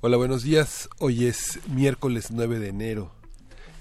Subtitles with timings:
[0.00, 0.88] Hola, buenos días.
[1.00, 3.10] Hoy es miércoles 9 de enero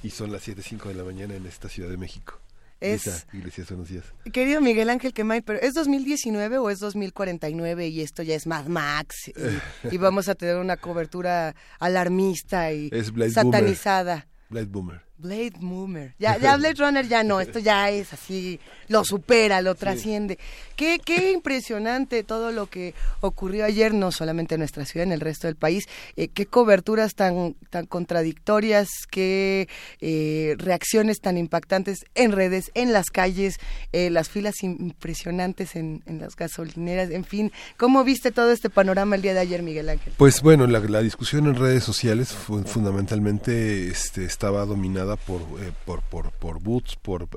[0.02, 2.42] y son las 7.05 de la mañana en esta Ciudad de México.
[2.80, 4.04] Es, Iglesias, buenos días.
[4.34, 8.66] Querido Miguel Ángel Quemay, pero ¿es 2019 o es 2049 y esto ya es Mad
[8.66, 9.32] Max
[9.92, 12.90] y, vamos a tener una cobertura alarmista y
[13.32, 14.28] satanizada?
[14.50, 15.07] Blade Boomer.
[15.18, 16.14] Blade Boomer.
[16.20, 20.38] Ya, ya Blade Runner ya no, esto ya es así, lo supera, lo trasciende.
[20.76, 25.20] Qué, qué impresionante todo lo que ocurrió ayer, no solamente en nuestra ciudad, en el
[25.20, 25.86] resto del país.
[26.16, 29.68] Eh, qué coberturas tan, tan contradictorias, qué
[30.02, 33.58] eh, reacciones tan impactantes en redes, en las calles,
[33.92, 37.52] eh, las filas impresionantes en, en, las gasolineras, en fin.
[37.78, 40.14] ¿Cómo viste todo este panorama el día de ayer, Miguel Ángel?
[40.18, 45.42] Pues bueno, la, la discusión en redes sociales fundamentalmente este, estaba dominada por,
[45.86, 47.28] por, por, por Boots, por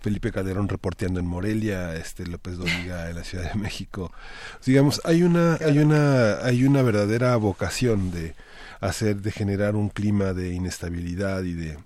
[0.00, 4.12] Felipe Calderón reporteando en Morelia, este López Dóriga en la Ciudad de México.
[4.64, 8.34] Digamos, hay una, hay una, hay una verdadera vocación de
[8.80, 11.78] hacer, de generar un clima de inestabilidad y de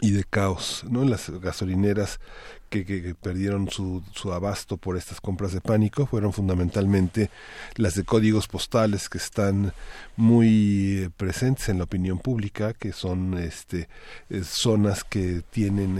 [0.00, 1.04] y de caos, ¿no?
[1.04, 2.20] Las gasolineras
[2.68, 7.30] que, que, perdieron su, su, abasto por estas compras de pánico fueron fundamentalmente
[7.76, 9.72] las de códigos postales que están
[10.16, 13.88] muy eh, presentes en la opinión pública, que son este,
[14.30, 15.98] eh, zonas que tienen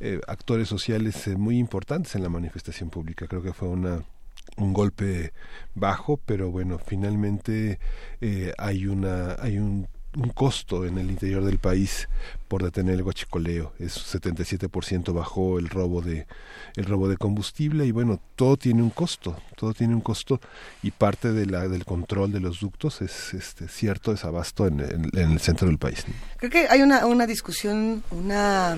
[0.00, 3.26] eh, actores sociales muy importantes en la manifestación pública.
[3.26, 4.02] Creo que fue una
[4.56, 5.32] un golpe
[5.74, 7.78] bajo, pero bueno, finalmente
[8.58, 12.08] hay una hay un un costo en el interior del país
[12.48, 13.72] por detener el guachicoleo.
[13.78, 16.26] Es 77% bajó el robo de
[16.76, 20.40] el robo de combustible y bueno, todo tiene un costo, todo tiene un costo
[20.82, 25.40] y parte de la del control de los ductos es este cierto desabasto en, el
[25.40, 26.04] centro del país.
[26.38, 28.76] Creo que hay una una discusión, una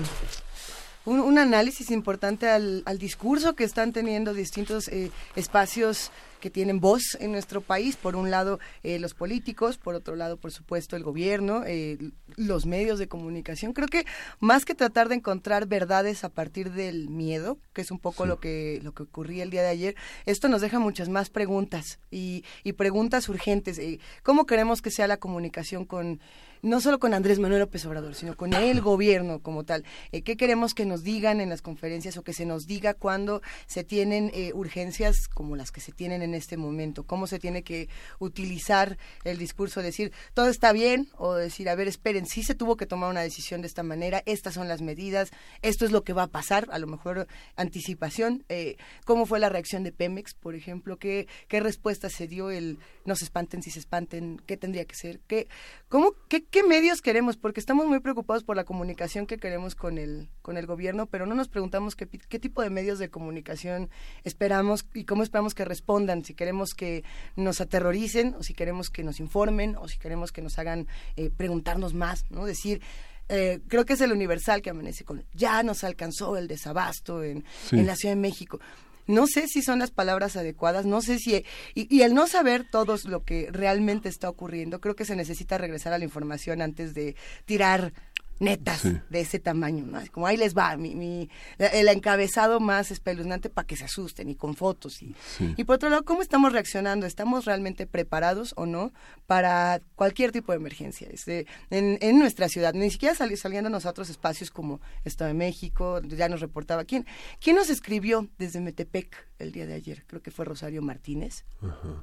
[1.05, 6.11] un, análisis importante al, al, discurso que están teniendo distintos eh, espacios
[6.45, 7.95] que tienen voz en nuestro país.
[7.95, 11.97] Por un lado, eh, los políticos, por otro lado, por supuesto, el gobierno, eh,
[12.35, 13.73] los medios de comunicación.
[13.73, 14.05] Creo que
[14.39, 18.39] más que tratar de encontrar verdades a partir del miedo, que es un poco lo
[18.39, 19.95] que lo que ocurría el día de ayer,
[20.27, 23.79] esto nos deja muchas más preguntas y, y preguntas urgentes.
[23.79, 26.19] Eh, ¿Cómo queremos que sea la comunicación con
[26.65, 29.85] no solo con Andrés Manuel López Obrador, sino con el gobierno como tal.
[30.11, 33.43] Eh, ¿Qué queremos que nos digan en las conferencias o que se nos diga cuando
[33.67, 37.03] se tienen eh, urgencias como las que se tienen en este momento?
[37.03, 37.87] ¿Cómo se tiene que
[38.17, 42.77] utilizar el discurso, decir todo está bien o decir, a ver, esperen, sí se tuvo
[42.77, 45.29] que tomar una decisión de esta manera, estas son las medidas,
[45.61, 47.27] esto es lo que va a pasar, a lo mejor
[47.57, 48.43] anticipación.
[48.49, 50.97] Eh, ¿Cómo fue la reacción de Pemex, por ejemplo?
[50.97, 54.41] ¿Qué, qué respuesta se dio el no se espanten si se espanten?
[54.47, 55.19] ¿Qué tendría que ser?
[55.27, 55.47] ¿Qué,
[55.89, 57.35] cómo, qué, ¿qué medios queremos?
[57.35, 61.25] Porque estamos muy preocupados por la comunicación que queremos con el, con el gobierno, pero
[61.25, 63.89] no nos preguntamos qué, qué tipo de medios de comunicación
[64.23, 67.03] esperamos y cómo esperamos que respondan, si queremos que
[67.35, 71.29] nos aterroricen o si queremos que nos informen o si queremos que nos hagan eh,
[71.29, 72.45] preguntarnos más, ¿no?
[72.45, 72.81] Decir,
[73.27, 77.43] eh, creo que es el universal que amanece con ya nos alcanzó el desabasto en,
[77.73, 78.61] en la Ciudad de México
[79.07, 81.43] no sé si son las palabras adecuadas, no sé si...
[81.73, 85.93] Y, el no saber todo lo que realmente está ocurriendo, creo que se necesita regresar
[85.93, 87.93] a la información antes de tirar
[88.39, 89.99] netas de ese tamaño, ¿no?
[90.11, 94.35] Como ahí les va, mi, mi, el encabezado más espeluznante para que se asusten y
[94.35, 95.01] con fotos.
[95.01, 97.05] Y, y por otro lado, ¿cómo estamos reaccionando?
[97.05, 98.93] ¿Estamos realmente preparados o no
[99.27, 102.73] para cualquier tipo de emergencia este, en, en nuestra ciudad?
[102.73, 106.85] Ni siquiera saliendo a otros espacios como Estado de México, ya nos reportaba.
[106.85, 107.05] ¿Quién,
[107.39, 110.03] quién nos escribió desde Metepec el día de ayer?
[110.07, 111.45] Creo que fue Rosario Martínez.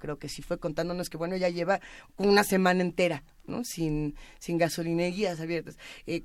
[0.00, 1.80] Creo que sí fue contándonos que, bueno, ya lleva
[2.16, 3.64] una semana entera ¿no?
[3.64, 5.78] sin, sin gasolinerías abiertas.
[6.06, 6.22] Eh,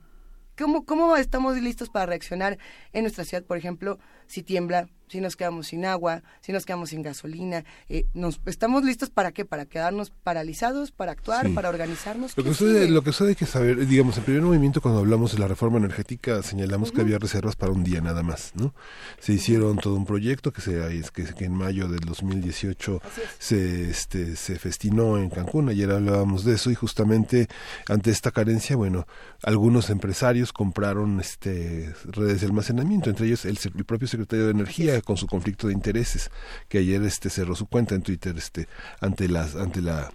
[0.57, 2.57] ¿cómo, ¿Cómo estamos listos para reaccionar
[2.93, 6.89] en nuestra ciudad, por ejemplo, si tiembla, si nos quedamos sin agua, si nos quedamos
[6.89, 7.63] sin gasolina.
[7.89, 9.45] Eh, nos, ¿Estamos listos para qué?
[9.45, 12.37] ¿Para quedarnos paralizados, para actuar, para organizarnos?
[12.37, 15.39] Lo que, sucede, lo que hay que saber, digamos, en primer movimiento cuando hablamos de
[15.39, 18.73] la reforma energética señalamos que había reservas para un día nada más, ¿no?
[19.19, 23.01] Se hicieron todo un proyecto que, se, que, que en mayo del 2018
[23.39, 27.47] se, este, se festinó en Cancún, ayer hablábamos de eso y justamente
[27.87, 29.07] ante esta carencia, bueno,
[29.43, 34.96] algunos empresarios compraron este redes de almacenamiento, entre ellos el, el propio secretario de Energía
[35.01, 36.31] con su conflicto de intereses,
[36.67, 38.67] que ayer este cerró su cuenta en Twitter este
[38.99, 40.11] ante las ante la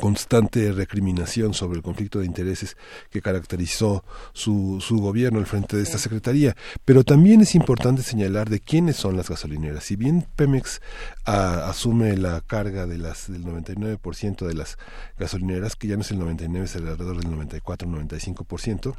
[0.00, 2.76] constante recriminación sobre el conflicto de intereses
[3.10, 6.56] que caracterizó su, su gobierno al frente de esta secretaría.
[6.84, 9.84] Pero también es importante señalar de quiénes son las gasolineras.
[9.84, 10.80] Si bien Pemex
[11.24, 14.78] asume la carga de las del 99% de las
[15.18, 17.30] gasolineras, que ya no es el 99, es alrededor del
[17.60, 18.94] 94-95%,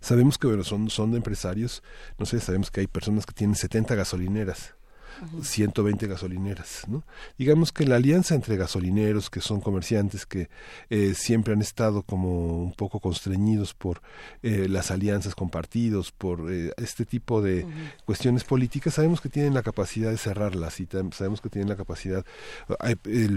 [0.00, 1.82] Sabemos que bueno, son, son empresarios,
[2.18, 4.74] no sé, sabemos que hay personas que tienen 70 gasolineras
[5.42, 6.82] 120 gasolineras.
[6.88, 7.04] ¿no?
[7.38, 10.48] Digamos que la alianza entre gasolineros, que son comerciantes, que
[10.90, 14.00] eh, siempre han estado como un poco constreñidos por
[14.42, 17.66] eh, las alianzas con partidos, por eh, este tipo de
[18.04, 22.24] cuestiones políticas, sabemos que tienen la capacidad de cerrarlas y sabemos que tienen la capacidad,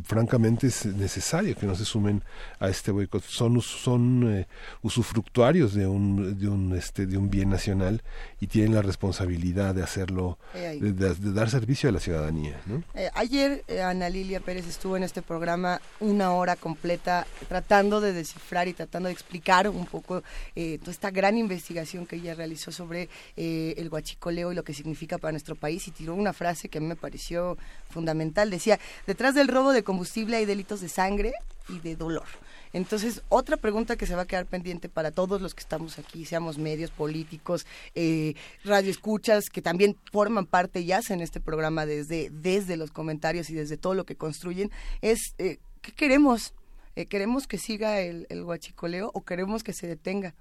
[0.03, 2.23] francamente es necesario que no se sumen
[2.59, 3.23] a este boicot.
[3.23, 4.45] Son, son
[4.81, 8.03] usufructuarios de un, de, un, este, de un bien nacional
[8.39, 12.55] y tienen la responsabilidad de hacerlo, de, de dar servicio servicio a la ciudadanía.
[12.93, 18.13] Eh, ayer eh, Ana Lilia Pérez estuvo en este programa una hora completa tratando de
[18.13, 20.23] descifrar y tratando de explicar un poco
[20.55, 25.17] eh, toda esta gran investigación que ella realizó sobre el guachicoleo y lo que significa
[25.17, 27.57] para nuestro país y tiró una frase que a mí me pareció
[27.89, 28.49] fundamental.
[28.49, 31.33] Decía, detrás del robo de combustible hay delitos de sangre
[31.67, 32.27] y de dolor.
[32.73, 36.25] Entonces, otra pregunta que se va a quedar pendiente para todos los que estamos aquí,
[36.25, 37.65] seamos medios, políticos,
[37.95, 43.53] eh, radioescuchas, que también forman parte y hacen este programa desde, desde los comentarios y
[43.53, 44.71] desde todo lo que construyen,
[45.01, 46.53] es eh, ¿qué queremos?
[46.95, 50.35] Eh, ¿Queremos que siga el, el, huachicoleo o queremos que se detenga?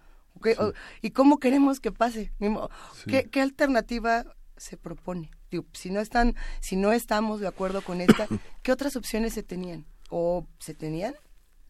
[1.03, 2.31] ¿Y cómo queremos que pase?
[3.07, 4.25] ¿Qué, ¿Qué alternativa
[4.57, 5.31] se propone?
[5.73, 8.27] si no están, si no estamos de acuerdo con esta,
[8.63, 9.87] ¿qué otras opciones se tenían?
[10.11, 11.15] ¿O se tenían?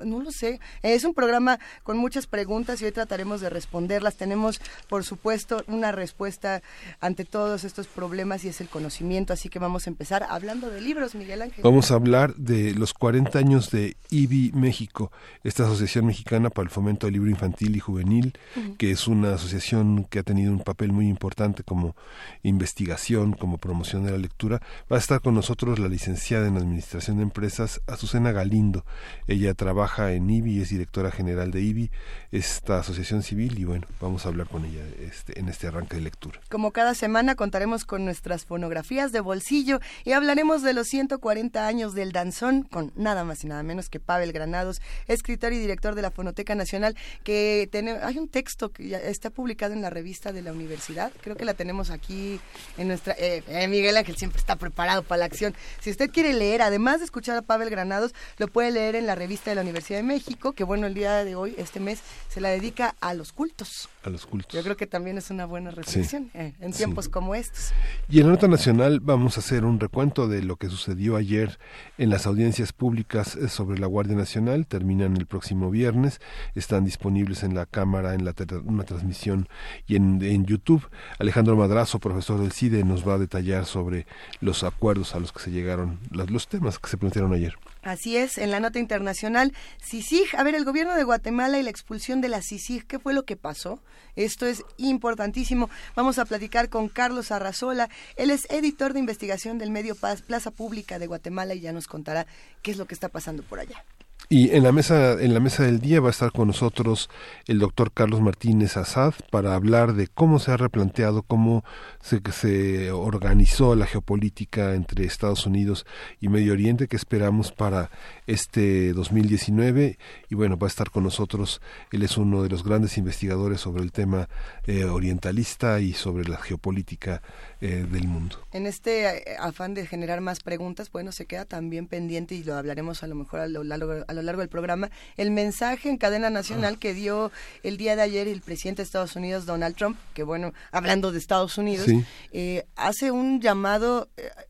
[0.00, 0.60] No lo sé.
[0.82, 4.16] Es un programa con muchas preguntas y hoy trataremos de responderlas.
[4.16, 6.62] Tenemos, por supuesto, una respuesta
[7.00, 9.32] ante todos estos problemas y es el conocimiento.
[9.32, 11.64] Así que vamos a empezar hablando de libros, Miguel Ángel.
[11.64, 15.10] Vamos a hablar de los 40 años de IBI México,
[15.44, 18.38] esta Asociación Mexicana para el Fomento del Libro Infantil y Juvenil,
[18.78, 21.96] que es una asociación que ha tenido un papel muy importante como
[22.42, 24.60] investigación, como promoción de la lectura.
[24.90, 28.84] Va a estar con nosotros la licenciada en Administración de Empresas, Azucena Galindo.
[29.26, 31.90] Ella trabaja en IBI, es directora general de IBI,
[32.32, 36.02] esta asociación civil, y bueno, vamos a hablar con ella este, en este arranque de
[36.02, 36.40] lectura.
[36.50, 41.94] Como cada semana contaremos con nuestras fonografías de bolsillo y hablaremos de los 140 años
[41.94, 46.02] del danzón con nada más y nada menos que Pavel Granados, escritor y director de
[46.02, 50.32] la Fonoteca Nacional, que tiene, hay un texto que ya está publicado en la revista
[50.32, 52.40] de la universidad, creo que la tenemos aquí
[52.76, 53.14] en nuestra...
[53.18, 55.54] Eh, eh, Miguel Ángel siempre está preparado para la acción.
[55.80, 59.14] Si usted quiere leer, además de escuchar a Pavel Granados, lo puede leer en la
[59.14, 62.00] revista de la universidad Universidad de México, que bueno, el día de hoy, este mes,
[62.28, 63.90] se la dedica a los cultos.
[64.04, 64.54] A los cultos.
[64.54, 67.72] Yo creo que también es una buena reflexión eh, en tiempos como estos.
[68.08, 71.58] Y en la nota nacional vamos a hacer un recuento de lo que sucedió ayer
[71.98, 74.66] en las audiencias públicas eh, sobre la Guardia Nacional.
[74.66, 76.20] Terminan el próximo viernes.
[76.54, 78.34] Están disponibles en la Cámara, en la
[78.64, 79.46] una transmisión
[79.86, 80.88] y en, en YouTube.
[81.18, 84.06] Alejandro Madrazo, profesor del CIDE, nos va a detallar sobre
[84.40, 87.58] los acuerdos a los que se llegaron, los, los temas que se plantearon ayer.
[87.86, 91.70] Así es, en la nota internacional, CICIG, a ver, el gobierno de Guatemala y la
[91.70, 93.80] expulsión de la CICIG, ¿qué fue lo que pasó?
[94.16, 95.70] Esto es importantísimo.
[95.94, 100.98] Vamos a platicar con Carlos Arrazola, él es editor de investigación del medio Plaza Pública
[100.98, 102.26] de Guatemala y ya nos contará
[102.60, 103.84] qué es lo que está pasando por allá.
[104.28, 107.08] Y en la mesa, en la mesa del día va a estar con nosotros
[107.46, 111.62] el doctor Carlos Martínez Azad para hablar de cómo se ha replanteado, cómo
[112.00, 115.86] se, organizó la geopolítica entre Estados Unidos
[116.20, 117.92] y Medio Oriente que esperamos para
[118.26, 119.96] este 2019.
[120.28, 121.60] Y bueno, va a estar con nosotros,
[121.92, 124.28] él es uno de los grandes investigadores sobre el tema
[124.64, 127.22] eh, orientalista y sobre la geopolítica
[127.60, 128.38] eh, del mundo.
[128.52, 132.54] En este eh, afán de generar más preguntas, bueno, se queda también pendiente y lo
[132.54, 135.96] hablaremos a lo mejor a lo largo, a lo largo del programa, el mensaje en
[135.96, 136.78] cadena nacional ah.
[136.78, 137.32] que dio
[137.62, 141.18] el día de ayer el presidente de Estados Unidos, Donald Trump, que bueno, hablando de
[141.18, 141.86] Estados Unidos,
[142.32, 144.08] eh, hace un llamado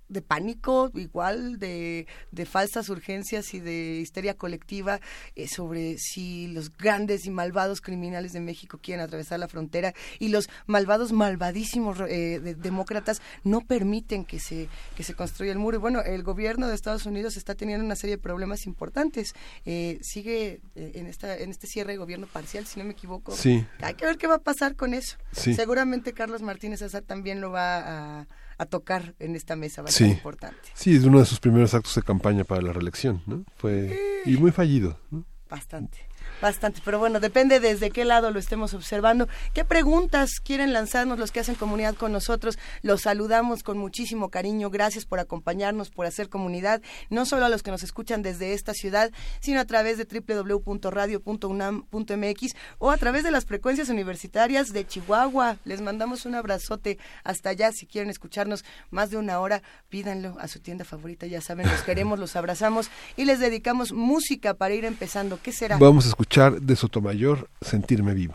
[0.09, 5.01] de pánico, igual de, de, falsas urgencias y de histeria colectiva
[5.49, 10.49] sobre si los grandes y malvados criminales de México quieren atravesar la frontera y los
[10.67, 15.77] malvados, malvadísimos demócratas no permiten que se, que se construya el muro.
[15.77, 19.33] Y bueno, el gobierno de Estados Unidos está teniendo una serie de problemas importantes.
[19.65, 23.33] Eh, sigue eh, en, esta, en este cierre de gobierno parcial, si no me equivoco.
[23.33, 23.67] Sí.
[23.81, 25.17] Hay que ver qué va a pasar con eso.
[25.33, 28.27] Seguramente Carlos Martínez Azar también lo va a,
[28.65, 30.57] tocar en esta mesa, va a ser importante.
[30.73, 33.45] Sí, es uno de sus primeros actos de campaña para la reelección, ¿no?
[33.57, 34.99] Fue, y muy fallido,
[35.49, 35.99] Bastante.
[36.41, 39.27] Bastante, pero bueno, depende desde qué lado lo estemos observando.
[39.55, 42.59] ¿Qué preguntas quieren lanzarnos los que hacen comunidad con nosotros?
[42.83, 44.69] Los saludamos con muchísimo cariño.
[44.69, 48.75] Gracias por acompañarnos, por hacer comunidad, no solo a los que nos escuchan desde esta
[48.75, 55.57] ciudad, sino a través de www.radio.unam.mx o a través de las frecuencias universitarias de Chihuahua.
[55.65, 57.71] Les mandamos un abrazote hasta allá.
[57.73, 61.27] Si quieren escucharnos más de una hora, pídanlo a su tienda favorita.
[61.27, 65.39] Ya saben, los queremos, los abrazamos y les dedicamos música para ir empezando.
[65.43, 65.79] ¿Qué será?
[65.79, 68.35] Vamos a de Sotomayor, Sentirme Vivo.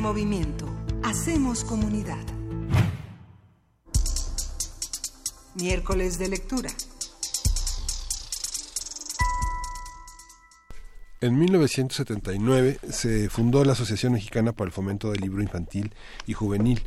[0.00, 0.66] Movimiento.
[1.02, 2.24] Hacemos comunidad.
[5.54, 6.70] Miércoles de lectura.
[11.20, 15.92] En 1979 se fundó la Asociación Mexicana para el Fomento del Libro Infantil
[16.26, 16.80] y Juvenil,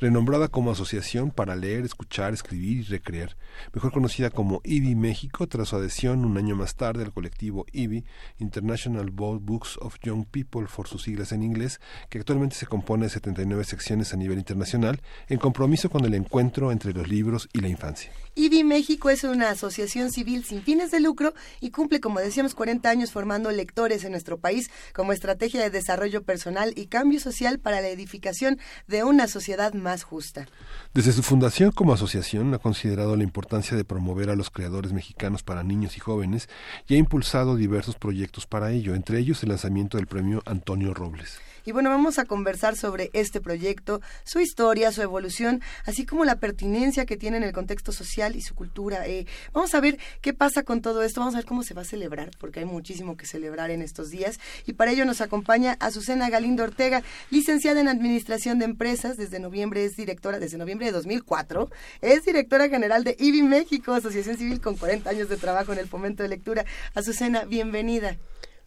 [0.00, 1.84] renombrada como Asociación para Leer,
[2.32, 3.36] Escribir y Recrear,
[3.72, 8.04] mejor conocida como IBI México, tras su adhesión un año más tarde al colectivo IBI,
[8.38, 13.10] International Books of Young People, por sus siglas en inglés, que actualmente se compone de
[13.10, 17.68] 79 secciones a nivel internacional, en compromiso con el encuentro entre los libros y la
[17.68, 18.10] infancia.
[18.38, 22.86] IBI México es una asociación civil sin fines de lucro y cumple, como decíamos, 40
[22.90, 27.80] años formando lectores en nuestro país como estrategia de desarrollo personal y cambio social para
[27.80, 30.46] la edificación de una sociedad más justa.
[30.92, 35.42] Desde su fundación como asociación ha considerado la importancia de promover a los creadores mexicanos
[35.42, 36.50] para niños y jóvenes
[36.86, 41.38] y ha impulsado diversos proyectos para ello, entre ellos el lanzamiento del premio Antonio Robles.
[41.66, 46.38] Y bueno, vamos a conversar sobre este proyecto, su historia, su evolución, así como la
[46.38, 49.04] pertinencia que tiene en el contexto social y su cultura.
[49.08, 51.82] Eh, vamos a ver qué pasa con todo esto, vamos a ver cómo se va
[51.82, 54.38] a celebrar, porque hay muchísimo que celebrar en estos días.
[54.64, 59.84] Y para ello nos acompaña Azucena Galindo Ortega, licenciada en Administración de Empresas, desde noviembre
[59.84, 61.68] es directora, desde noviembre de 2004,
[62.00, 65.88] es directora general de IBI México, Asociación Civil con 40 años de trabajo en el
[65.88, 66.64] fomento de lectura.
[66.94, 68.18] Azucena, bienvenida.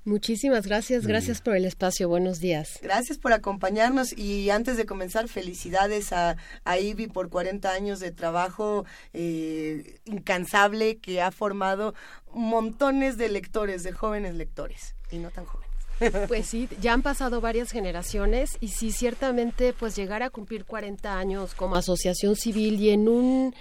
[0.09, 2.79] Muchísimas gracias, gracias por el espacio, buenos días.
[2.81, 8.09] Gracias por acompañarnos y antes de comenzar, felicidades a, a IBI por 40 años de
[8.11, 11.93] trabajo eh, incansable que ha formado
[12.33, 15.69] montones de lectores, de jóvenes lectores y no tan jóvenes.
[16.27, 21.19] Pues sí, ya han pasado varias generaciones y sí, ciertamente, pues llegar a cumplir 40
[21.19, 23.53] años como asociación civil y en un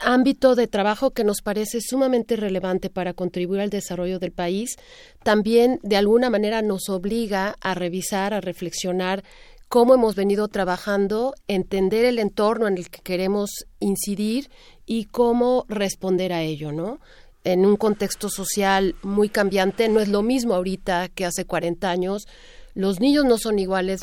[0.00, 4.76] ámbito de trabajo que nos parece sumamente relevante para contribuir al desarrollo del país,
[5.22, 9.24] también de alguna manera nos obliga a revisar, a reflexionar
[9.68, 14.50] cómo hemos venido trabajando, entender el entorno en el que queremos incidir
[14.86, 17.00] y cómo responder a ello, ¿no?
[17.42, 22.26] En un contexto social muy cambiante, no es lo mismo ahorita que hace 40 años.
[22.74, 24.02] Los niños no son iguales,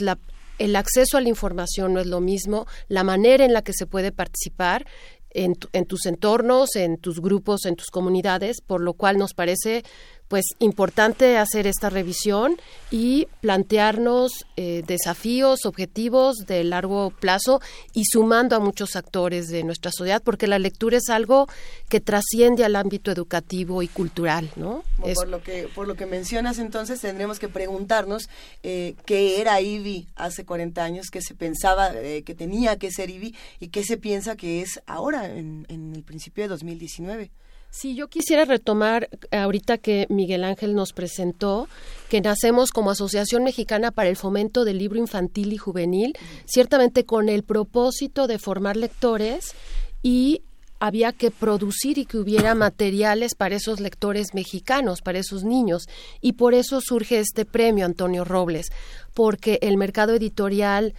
[0.60, 3.88] el acceso a la información no es lo mismo, la manera en la que se
[3.88, 4.86] puede participar
[5.34, 9.84] en, en, tus entornos, en tus grupos, en tus comunidades, por lo cual nos parece
[10.32, 12.56] pues importante hacer esta revisión
[12.90, 17.60] y plantearnos eh, desafíos, objetivos de largo plazo
[17.94, 21.50] y sumando a muchos actores de nuestra sociedad, porque la lectura es algo
[21.90, 24.86] que trasciende al ámbito educativo y cultural, ¿no?
[25.02, 28.30] Por, lo que por lo que mencionas, entonces tendremos que preguntarnos
[28.64, 33.10] eh, qué era IBI hace 40 años, qué se pensaba eh, que tenía que ser
[33.10, 37.32] IBI y qué se piensa que es ahora en, en el principio de 2019.
[37.74, 41.70] Sí, yo quisiera retomar ahorita que Miguel Ángel nos presentó
[42.10, 46.14] que nacemos como Asociación Mexicana para el Fomento del Libro Infantil y Juvenil,
[46.46, 49.56] ciertamente con el propósito de formar lectores
[50.04, 50.42] y
[50.82, 55.88] había que producir y que hubiera materiales para esos lectores mexicanos, para esos niños.
[56.20, 58.68] Y por eso surge este premio, Antonio Robles,
[59.14, 60.94] porque el mercado editorial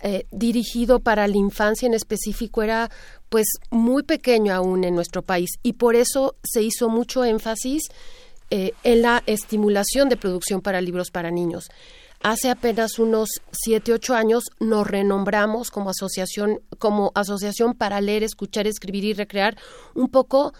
[0.00, 2.90] eh, dirigido para la infancia en específico era
[3.28, 7.84] pues muy pequeño aún en nuestro país y por eso se hizo mucho énfasis
[8.50, 11.68] eh, en la estimulación de producción para libros para niños.
[12.22, 18.66] Hace apenas unos siete, ocho años nos renombramos como asociación, como asociación para leer, escuchar,
[18.66, 19.56] escribir y recrear,
[19.94, 20.54] un poco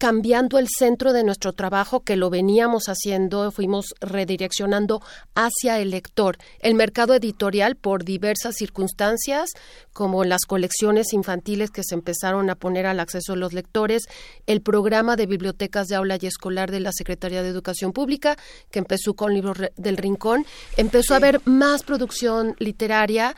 [0.00, 5.02] cambiando el centro de nuestro trabajo que lo veníamos haciendo, fuimos redireccionando
[5.34, 6.38] hacia el lector.
[6.60, 9.50] El mercado editorial, por diversas circunstancias,
[9.92, 14.04] como las colecciones infantiles que se empezaron a poner al acceso de los lectores,
[14.46, 18.38] el programa de bibliotecas de aula y escolar de la Secretaría de Educación Pública,
[18.70, 20.46] que empezó con Libros del Rincón,
[20.78, 23.36] empezó a haber más producción literaria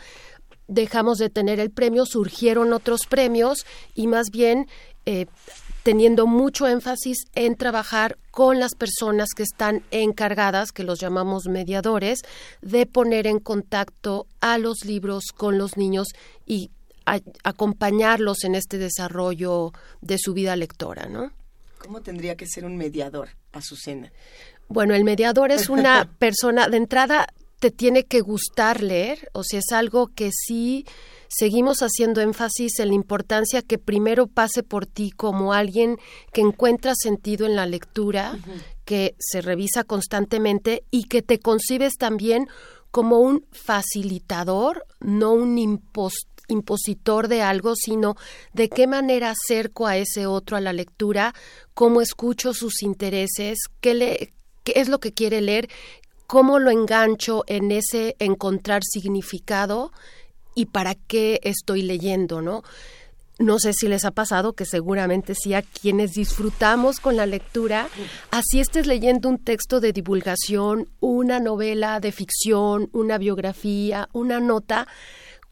[0.69, 4.69] dejamos de tener el premio, surgieron otros premios y más bien
[5.05, 5.27] eh,
[5.83, 12.21] teniendo mucho énfasis en trabajar con las personas que están encargadas, que los llamamos mediadores,
[12.61, 16.09] de poner en contacto a los libros con los niños
[16.47, 16.71] y
[17.43, 21.33] acompañarlos en este desarrollo de su vida lectora, ¿no?
[21.79, 24.13] ¿Cómo tendría que ser un mediador, Azucena?
[24.69, 27.27] Bueno, el mediador es una persona, de entrada,
[27.59, 30.87] te tiene que gustar leer, o sea, es algo que sí
[31.33, 35.97] seguimos haciendo énfasis en la importancia que primero pase por ti como alguien
[36.33, 38.39] que encuentra sentido en la lectura,
[38.85, 42.49] que se revisa constantemente y que te concibes también
[42.91, 45.81] como un facilitador, no un
[46.49, 48.17] impositor de algo, sino
[48.53, 51.35] de qué manera acerco a ese otro a la lectura,
[51.73, 55.71] cómo escucho sus intereses, qué, le, qué es lo que quiere leer,
[56.27, 59.93] cómo lo engancho en ese encontrar significado
[60.55, 62.63] y para qué estoy leyendo, ¿no?
[63.39, 67.89] No sé si les ha pasado que seguramente sí a quienes disfrutamos con la lectura,
[68.31, 74.87] así estés leyendo un texto de divulgación, una novela de ficción, una biografía, una nota,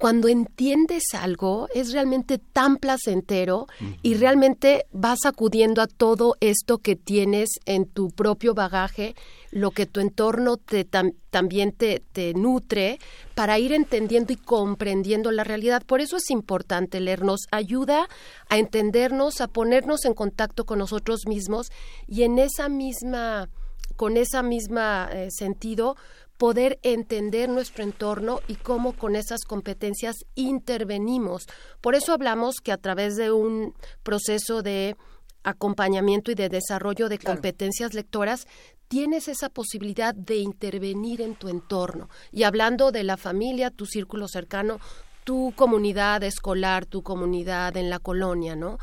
[0.01, 3.67] cuando entiendes algo es realmente tan placentero
[4.03, 9.15] y realmente vas acudiendo a todo esto que tienes en tu propio bagaje,
[9.51, 12.99] lo que tu entorno te, también te, te nutre
[13.35, 15.83] para ir entendiendo y comprendiendo la realidad.
[15.85, 18.09] Por eso es importante leernos, ayuda
[18.49, 21.71] a entendernos, a ponernos en contacto con nosotros mismos
[22.07, 23.49] y en esa misma
[23.97, 25.95] con esa misma eh, sentido
[26.39, 31.45] poder entender nuestro entorno y cómo con esas competencias intervenimos.
[31.83, 34.97] Por eso hablamos que a través de un proceso de
[35.43, 38.47] acompañamiento y de desarrollo de competencias lectoras,
[38.91, 42.11] tienes esa posibilidad de intervenir en tu entorno.
[42.33, 44.81] Y hablando de la familia, tu círculo cercano,
[45.23, 48.79] tu comunidad escolar, tu comunidad en la colonia, ¿no?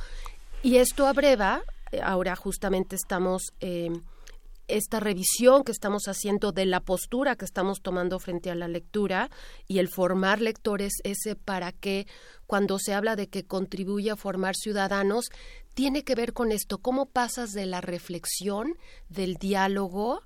[0.64, 3.52] Y esto abreva, eh, ahora justamente estamos...
[3.60, 3.92] Eh,
[4.70, 9.30] esta revisión que estamos haciendo de la postura que estamos tomando frente a la lectura
[9.66, 12.06] y el formar lectores, ese para que
[12.48, 15.30] cuando se habla de que contribuye a formar ciudadanos,
[15.78, 18.74] tiene que ver con esto, cómo pasas de la reflexión,
[19.10, 20.24] del diálogo,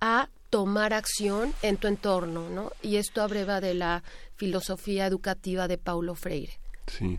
[0.00, 2.72] a tomar acción en tu entorno, ¿no?
[2.82, 4.02] Y esto abreva de la
[4.34, 6.58] filosofía educativa de Paulo Freire.
[6.88, 7.16] Sí.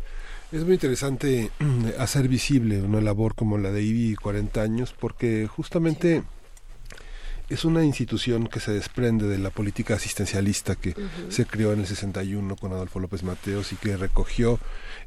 [0.52, 1.52] Es muy interesante
[1.98, 6.24] hacer visible una labor como la de IBI 40 años porque justamente
[7.48, 10.96] es una institución que se desprende de la política asistencialista que
[11.30, 14.60] se creó en el 61 con Adolfo López Mateos y que recogió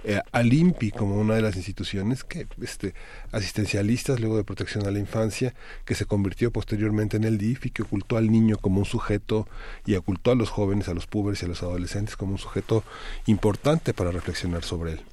[0.05, 0.53] eh, al
[0.97, 2.95] como una de las instituciones que este
[3.31, 7.71] asistencialistas luego de protección a la infancia que se convirtió posteriormente en el DIF y
[7.71, 9.49] que ocultó al niño como un sujeto
[9.87, 12.85] y ocultó a los jóvenes, a los púberes y a los adolescentes como un sujeto
[13.27, 15.12] importante para reflexionar sobre él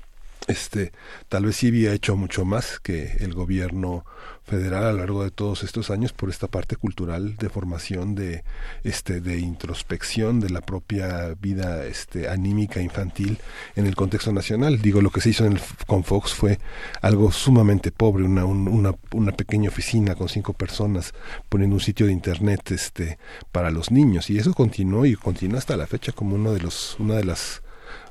[0.49, 0.91] este
[1.29, 4.03] tal vez sí había hecho mucho más que el gobierno
[4.49, 8.43] federal a lo largo de todos estos años por esta parte cultural de formación de
[8.83, 13.37] este de introspección de la propia vida este anímica infantil
[13.75, 14.81] en el contexto nacional.
[14.81, 16.59] Digo lo que se hizo en el, con Fox fue
[17.01, 21.13] algo sumamente pobre una, una, una pequeña oficina con cinco personas
[21.47, 23.19] poniendo un sitio de internet este
[23.51, 24.29] para los niños.
[24.31, 27.61] Y eso continuó y continúa hasta la fecha como uno de los una de las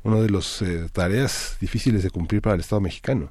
[0.08, 3.28] una de las eh, tareas difíciles de cumplir para el Estado mexicano.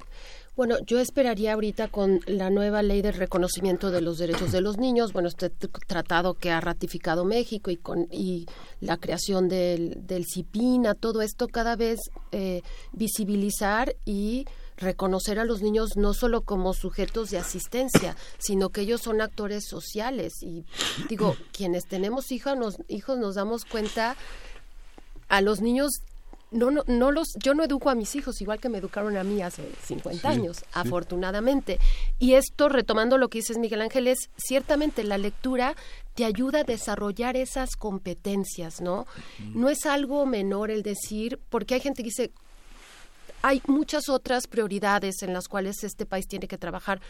[0.56, 4.78] Bueno, yo esperaría ahorita con la nueva ley de reconocimiento de los derechos de los
[4.78, 8.48] niños, bueno, este tratado que ha ratificado México y con y
[8.82, 12.00] la creación del, del CIPINA, todo esto cada vez
[12.32, 14.46] eh, visibilizar y
[14.78, 19.64] reconocer a los niños no solo como sujetos de asistencia, sino que ellos son actores
[19.68, 20.42] sociales.
[20.42, 20.66] Y
[21.08, 24.16] digo, quienes tenemos hijos nos, hijos nos damos cuenta
[25.30, 26.02] a los niños
[26.52, 29.24] no, no, no los, yo no educo a mis hijos igual que me educaron a
[29.24, 31.80] mí hace 50 años, afortunadamente.
[32.20, 35.76] Y esto, retomando lo que dices Miguel Ángel, es ciertamente la lectura
[36.16, 39.06] te ayuda a desarrollar esas competencias, ¿no?
[39.54, 42.32] No es algo menor el decir, porque hay gente que dice,
[43.42, 47.02] hay muchas otras prioridades en las cuales este país tiene que trabajar.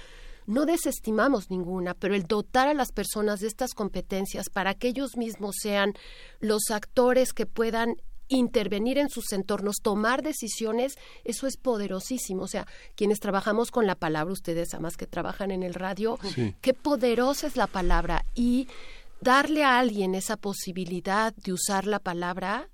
[0.45, 5.17] No desestimamos ninguna, pero el dotar a las personas de estas competencias para que ellos
[5.17, 5.93] mismos sean
[6.39, 7.95] los actores que puedan
[8.27, 12.43] intervenir en sus entornos, tomar decisiones, eso es poderosísimo.
[12.43, 16.19] O sea, quienes trabajamos con la palabra, ustedes además que trabajan en el radio,
[16.61, 18.67] qué poderosa es la palabra y
[19.21, 22.69] darle a alguien esa posibilidad de usar la palabra,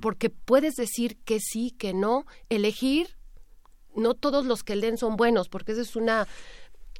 [0.00, 3.16] porque puedes decir que sí, que no, elegir,
[3.94, 6.26] no todos los que leen son buenos, porque eso es una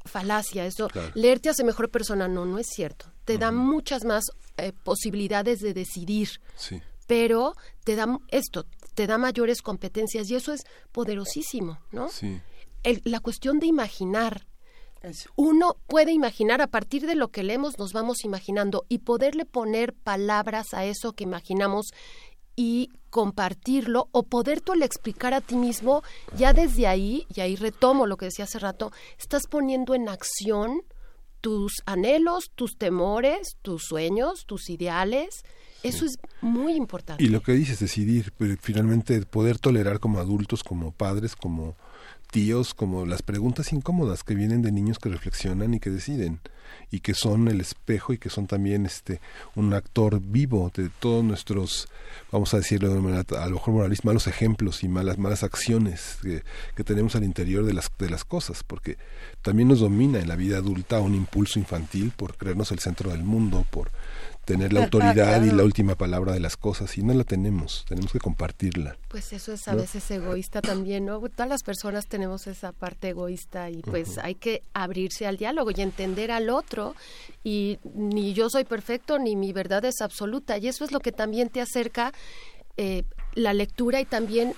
[0.04, 3.06] falacia, eso, leer te hace mejor persona, no, no es cierto.
[3.24, 4.24] Te da muchas más
[4.56, 6.28] eh, posibilidades de decidir.
[6.54, 12.08] Sí pero te da esto, te da mayores competencias y eso es poderosísimo, ¿no?
[12.08, 12.40] Sí.
[13.04, 14.46] la cuestión de imaginar.
[15.36, 19.92] Uno puede imaginar, a partir de lo que leemos nos vamos imaginando y poderle poner
[19.92, 21.92] palabras a eso que imaginamos
[22.56, 26.02] y compartirlo o poder tú le explicar a ti mismo,
[26.36, 30.82] ya desde ahí, y ahí retomo lo que decía hace rato, estás poniendo en acción
[31.40, 35.44] tus anhelos, tus temores, tus sueños, tus ideales,
[35.88, 37.22] eso es muy importante.
[37.22, 41.76] Y lo que dices, decidir, pues, finalmente poder tolerar como adultos, como padres, como
[42.30, 46.40] tíos, como las preguntas incómodas que vienen de niños que reflexionan y que deciden
[46.90, 49.20] y que son el espejo y que son también este
[49.54, 51.88] un actor vivo de todos nuestros
[52.32, 56.18] vamos a decirlo de manera a lo mejor moralismo malos ejemplos y malas malas acciones
[56.22, 56.42] que,
[56.74, 58.98] que, tenemos al interior de las de las cosas porque
[59.42, 63.22] también nos domina en la vida adulta un impulso infantil por creernos el centro del
[63.22, 63.90] mundo por
[64.46, 68.12] tener la autoridad y la última palabra de las cosas y no la tenemos, tenemos
[68.12, 68.96] que compartirla.
[69.08, 71.20] Pues eso es a veces egoísta también, ¿no?
[71.20, 75.82] Todas las personas tenemos esa parte egoísta y pues hay que abrirse al diálogo y
[75.82, 76.94] entender al otro
[77.44, 81.12] y ni yo soy perfecto ni mi verdad es absoluta y eso es lo que
[81.12, 82.12] también te acerca
[82.76, 83.02] eh,
[83.34, 84.54] la lectura y también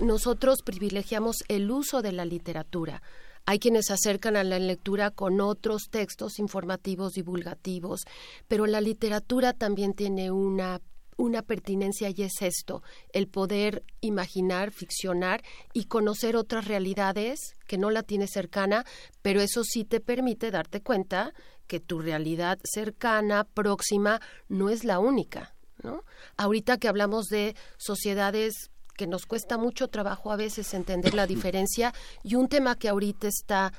[0.00, 3.02] nosotros privilegiamos el uso de la literatura
[3.46, 8.02] hay quienes se acercan a la lectura con otros textos informativos, divulgativos,
[8.48, 10.80] pero la literatura también tiene una
[11.18, 12.82] una pertinencia y es esto,
[13.12, 18.84] el poder imaginar, ficcionar y conocer otras realidades que no la tienes cercana,
[19.22, 21.32] pero eso sí te permite darte cuenta
[21.66, 25.54] que tu realidad cercana, próxima, no es la única.
[25.82, 26.04] ¿no?
[26.36, 31.92] Ahorita que hablamos de sociedades que nos cuesta mucho trabajo a veces entender la diferencia
[32.22, 33.72] y un tema que ahorita está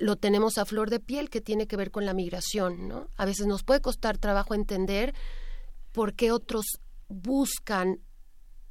[0.00, 3.08] lo tenemos a flor de piel que tiene que ver con la migración, ¿no?
[3.16, 5.14] A veces nos puede costar trabajo entender
[5.92, 6.64] por qué otros
[7.08, 8.00] buscan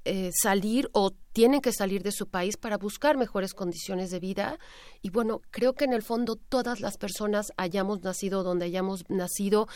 [0.03, 4.59] eh, salir o tienen que salir de su país para buscar mejores condiciones de vida.
[5.01, 9.67] Y bueno, creo que en el fondo todas las personas hayamos nacido donde hayamos nacido,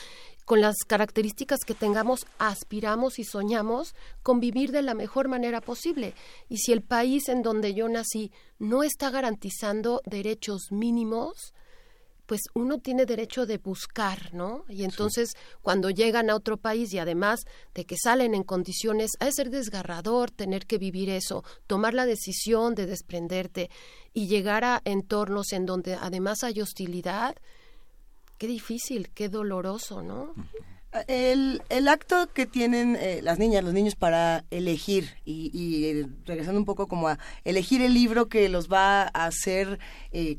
[0.45, 6.13] con las características que tengamos, aspiramos y soñamos con vivir de la mejor manera posible.
[6.49, 11.54] Y si el país en donde yo nací no está garantizando derechos mínimos,
[12.25, 14.65] pues uno tiene derecho de buscar, ¿no?
[14.69, 19.25] Y entonces cuando llegan a otro país y además de que salen en condiciones, ha
[19.25, 23.69] de ser desgarrador tener que vivir eso, tomar la decisión de desprenderte
[24.13, 27.35] y llegar a entornos en donde además hay hostilidad,
[28.37, 30.33] qué difícil, qué doloroso, ¿no?
[31.07, 36.07] El, el, acto que tienen eh, las niñas, los niños para elegir y, y eh,
[36.25, 39.77] regresando un poco como a elegir el libro que los va a hacer
[40.13, 40.37] eh,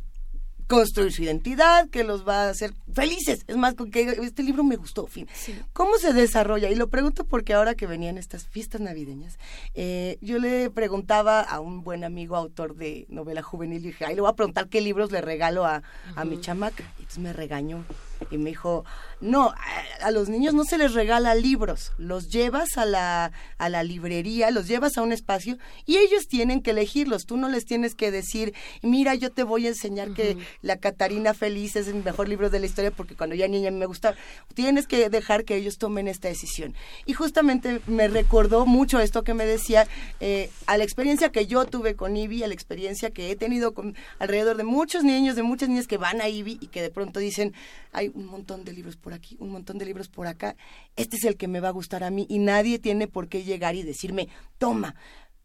[0.67, 3.45] construir su identidad, que los va a hacer felices.
[3.47, 5.29] Es más, que este libro me gustó, fin.
[5.73, 6.71] ¿Cómo se desarrolla?
[6.71, 9.39] Y lo pregunto porque ahora que venían estas fiestas navideñas,
[9.75, 14.15] eh, yo le preguntaba a un buen amigo autor de novela juvenil, y dije, ay,
[14.15, 15.83] le voy a preguntar qué libros le regalo a,
[16.15, 16.85] a mi chamaca.
[16.99, 17.85] Y entonces me regañó
[18.31, 18.85] y me dijo,
[19.21, 19.55] no,
[20.03, 24.51] a, los niños no se les regala libros, los llevas a la, a la librería,
[24.51, 27.27] los llevas a un espacio y ellos tienen que elegirlos.
[27.27, 31.35] Tú no les tienes que decir, mira, yo te voy a enseñar que la Catarina
[31.35, 34.17] Feliz es el mejor libro de la historia porque cuando ya niña me gustaba.
[34.55, 36.75] Tienes que dejar que ellos tomen esta decisión.
[37.05, 39.87] Y justamente me recordó mucho esto que me decía,
[40.21, 43.75] eh, a la experiencia que yo tuve con IBI, a la experiencia que he tenido
[43.75, 46.91] con alrededor de muchos niños, de muchas niñas que van a IBI y que de
[46.91, 47.55] pronto dicen,
[48.15, 50.57] un montón de libros por aquí, un montón de libros por acá,
[50.97, 53.43] este es el que me va a gustar a mí y nadie tiene por qué
[53.45, 54.95] llegar y decirme, toma,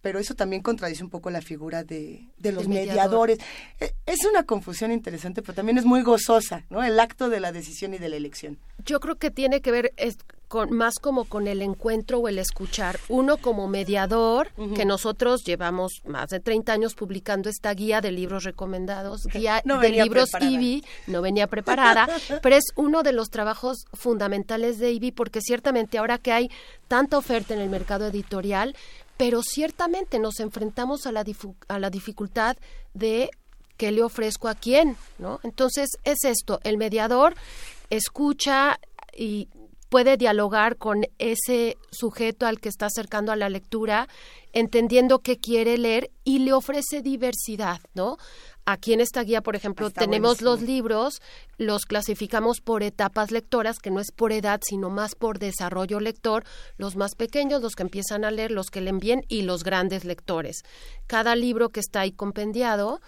[0.02, 3.38] pero eso también contradice un poco la figura de, de los mediadores.
[3.80, 6.84] E, es una confusión interesante, pero también es muy gozosa, ¿no?
[6.84, 8.58] El acto de la decisión y de la elección.
[8.86, 10.18] Yo creo que tiene que ver es
[10.52, 13.00] con, más como con el encuentro o el escuchar.
[13.08, 18.44] Uno como mediador, que nosotros llevamos más de 30 años publicando esta guía de libros
[18.44, 22.10] recomendados, guía de libros IBI, no venía preparada,
[22.44, 26.52] pero es uno de los trabajos fundamentales de IBI porque ciertamente ahora que hay
[26.90, 28.76] tanta oferta en el mercado editorial,
[29.18, 31.24] pero ciertamente nos enfrentamos a la,
[31.68, 32.58] a la dificultad
[32.94, 33.30] de
[33.78, 35.40] qué le ofrezco a quién, ¿no?
[35.44, 37.36] Entonces es esto, el mediador
[37.90, 38.80] escucha
[39.16, 39.50] y
[39.92, 44.08] puede dialogar con ese sujeto al que está acercando a la lectura,
[44.54, 48.18] entendiendo qué quiere leer y le ofrece diversidad, ¿no?
[48.66, 51.22] Aquí en esta guía, por ejemplo, tenemos los libros,
[51.58, 56.44] los clasificamos por etapas lectoras, que no es por edad, sino más por desarrollo lector,
[56.78, 60.06] los más pequeños, los que empiezan a leer, los que leen bien y los grandes
[60.06, 60.64] lectores.
[61.08, 63.02] Cada libro que está ahí compendiado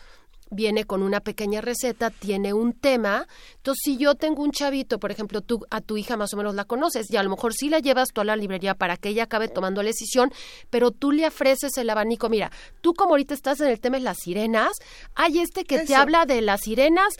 [0.50, 3.28] viene con una pequeña receta, tiene un tema.
[3.58, 6.56] Entonces, si yo tengo un chavito, por ejemplo, tú a tu hija más o menos
[6.56, 9.10] la conoces y a lo mejor sí la llevas tú a la librería para que
[9.10, 10.32] ella acabe tomando la decisión,
[10.70, 12.30] pero tú le ofreces el abanico.
[12.30, 12.52] Mira,
[12.82, 14.72] tú como ahorita estás en el tema de las sirenas,
[15.16, 17.16] hay este que te habla de las sirenas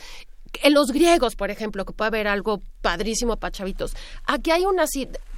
[0.62, 3.96] en los griegos, por ejemplo, que puede haber algo padrísimo para chavitos.
[4.26, 4.86] Aquí hay una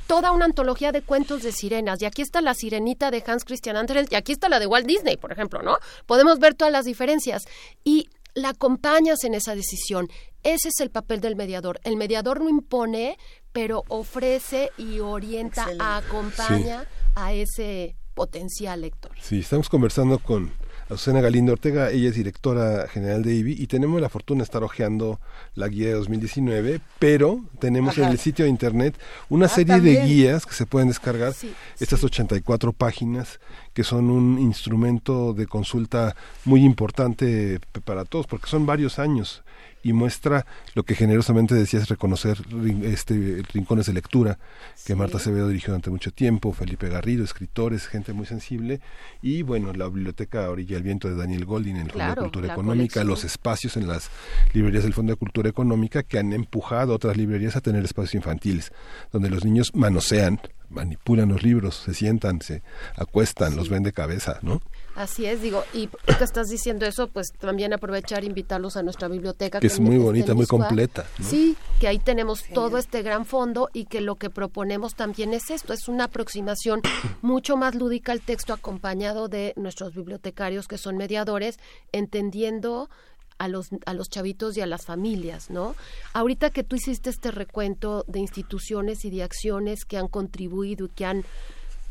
[0.08, 2.02] toda una antología de cuentos de sirenas.
[2.02, 4.88] Y aquí está la sirenita de Hans Christian Andersen y aquí está la de Walt
[4.88, 5.78] Disney, por ejemplo, ¿no?
[6.06, 7.44] Podemos ver todas las diferencias.
[7.84, 10.10] Y la acompañas en esa decisión.
[10.44, 11.80] Ese es el papel del mediador.
[11.84, 13.18] El mediador no impone,
[13.52, 19.12] pero ofrece y orienta, acompaña a ese potencial lector.
[19.22, 20.52] Sí, estamos conversando con
[20.88, 24.64] Azucena Galindo Ortega, ella es directora general de IBI y tenemos la fortuna de estar
[24.64, 25.20] hojeando
[25.56, 28.96] la guía de 2019, pero tenemos en el sitio de internet
[29.28, 31.34] una ah, serie de guías que se pueden descargar,
[31.80, 33.40] estas 84 páginas
[33.74, 39.42] que son un instrumento de consulta muy importante para todos, porque son varios años
[39.86, 42.40] y muestra lo que generosamente decías reconocer
[42.82, 44.40] este rincones de lectura
[44.84, 48.82] que Marta Acevedo dirigió durante mucho tiempo, Felipe Garrido, escritores, gente muy sensible
[49.22, 52.52] y bueno, la biblioteca Orilla del Viento de Daniel Goldin en el Fondo de Cultura
[52.52, 54.10] Económica, los espacios en las
[54.54, 58.16] librerías del Fondo de Cultura Económica que han empujado a otras librerías a tener espacios
[58.16, 58.72] infantiles
[59.12, 62.64] donde los niños manosean manipulan los libros, se sientan, se
[62.96, 64.64] acuestan, los ven de cabeza, ¿no?
[64.96, 69.10] Así es, digo, y que estás diciendo eso, pues también aprovechar e invitarlos a nuestra
[69.10, 69.60] biblioteca.
[69.60, 71.06] Que, es muy bonita, muy completa.
[71.22, 75.50] Sí, que ahí tenemos todo este gran fondo y que lo que proponemos también es
[75.50, 76.82] esto, es una aproximación
[77.22, 81.60] mucho más lúdica al texto acompañado de nuestros bibliotecarios que son mediadores,
[81.92, 82.90] entendiendo
[83.38, 85.76] a los, a los chavitos y a las familias, ¿no?
[86.14, 90.90] Ahorita que tú hiciste este recuento de instituciones y de acciones que han contribuido y
[90.90, 91.26] que han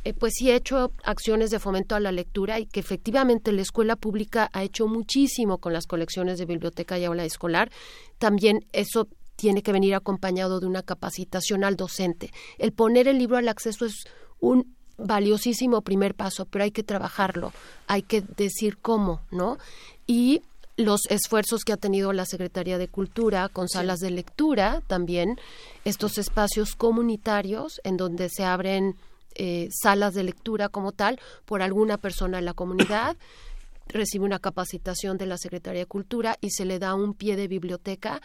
[0.05, 3.63] eh, pues sí he hecho acciones de fomento a la lectura y que efectivamente la
[3.63, 7.71] escuela pública ha hecho muchísimo con las colecciones de biblioteca y aula escolar.
[8.19, 12.31] También eso tiene que venir acompañado de una capacitación al docente.
[12.59, 14.05] El poner el libro al acceso es
[14.41, 17.53] un valiosísimo primer paso, pero hay que trabajarlo,
[17.87, 19.59] hay que decir cómo, ¿no?
[20.07, 20.43] Y
[20.77, 25.39] los esfuerzos que ha tenido la Secretaría de Cultura con salas de lectura también,
[25.85, 28.97] estos espacios comunitarios en donde se abren
[29.35, 33.17] eh, salas de lectura como tal por alguna persona en la comunidad,
[33.89, 37.49] recibe una capacitación de la Secretaría de Cultura y se le da un pie de
[37.49, 38.21] biblioteca.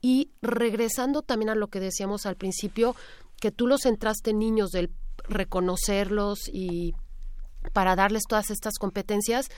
[0.00, 2.96] Y regresando también a lo que decíamos al principio,
[3.40, 4.90] que tú los entraste niños del
[5.28, 6.94] reconocerlos y
[7.72, 9.48] para darles todas estas competencias,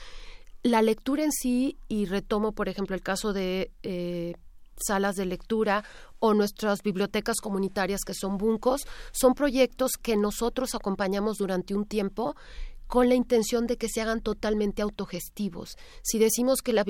[0.63, 4.33] la lectura en sí, y retomo, por ejemplo, el caso de eh,
[4.77, 5.83] salas de lectura
[6.25, 12.35] o nuestras bibliotecas comunitarias que son buncos, son proyectos que nosotros acompañamos durante un tiempo
[12.87, 15.77] con la intención de que se hagan totalmente autogestivos.
[16.03, 16.85] Si decimos que la,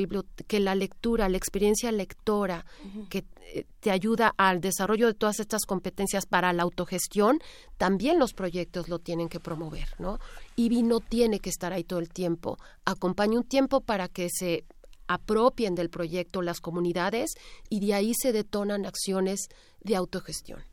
[0.48, 2.66] que la lectura, la experiencia lectora,
[3.10, 7.40] que eh, te ayuda al desarrollo de todas estas competencias para la autogestión,
[7.78, 10.20] también los proyectos lo tienen que promover, ¿no?
[10.56, 12.58] IBI no tiene que estar ahí todo el tiempo.
[12.84, 14.66] Acompaña un tiempo para que se
[15.08, 17.32] apropien del proyecto las comunidades
[17.70, 19.48] y de ahí se detonan acciones
[19.82, 20.64] de autogestión.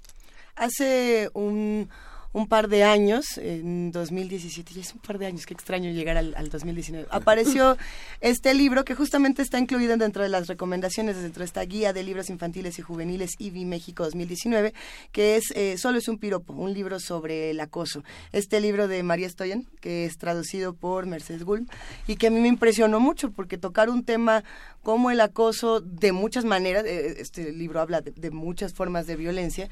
[0.54, 1.88] Hace un
[2.32, 6.16] un par de años, en 2017, ya es un par de años, qué extraño llegar
[6.16, 7.76] al, 2019, apareció
[8.20, 12.02] este libro que justamente está incluido dentro de las recomendaciones, dentro de esta guía de
[12.02, 14.72] libros infantiles y juveniles IBI México 2019,
[15.12, 18.02] que es eh, Solo es un piropo, un libro sobre el acoso.
[18.32, 21.66] Este libro de María Stoyan, que es traducido por Mercedes Gulm,
[22.06, 24.42] y que a mí me impresionó mucho porque tocar un tema
[24.82, 29.68] como el acoso de muchas maneras, eh, este libro habla de muchas formas de violencia,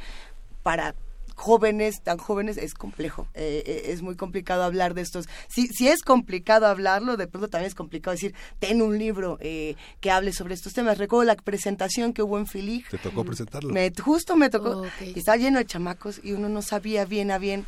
[0.63, 0.95] para
[1.41, 3.27] jóvenes, tan jóvenes, es complejo.
[3.35, 5.27] Eh, eh, es muy complicado hablar de estos.
[5.49, 9.75] Si, si es complicado hablarlo, de pronto también es complicado decir, ten un libro eh,
[10.01, 10.99] que hable sobre estos temas.
[10.99, 12.87] Recuerdo la presentación que hubo en Filig.
[12.89, 13.73] ¿Te tocó presentarlo?
[13.73, 14.85] Me, justo me tocó.
[15.01, 17.67] Y estaba lleno de chamacos y uno no sabía bien a bien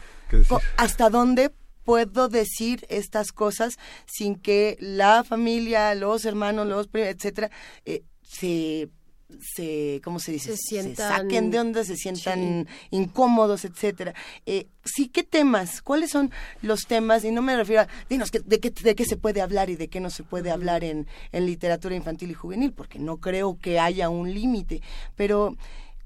[0.77, 1.51] hasta dónde
[1.85, 7.51] puedo decir estas cosas sin que la familia, los hermanos, los etcétera,
[8.23, 8.89] se
[9.41, 10.57] se, ¿cómo se dice?
[10.57, 14.15] Se, saquen de onda, se sientan incómodos, etcétera.
[14.47, 15.83] Eh, sí, ¿qué temas?
[15.83, 16.31] ¿Cuáles son
[16.63, 17.25] los temas?
[17.25, 19.89] Y no me refiero a, dinos, de, qué, de qué se puede hablar y de
[19.89, 23.79] qué no se puede hablar en, en literatura infantil y juvenil, porque no creo que
[23.79, 24.83] haya un límite,
[25.17, 25.57] pero...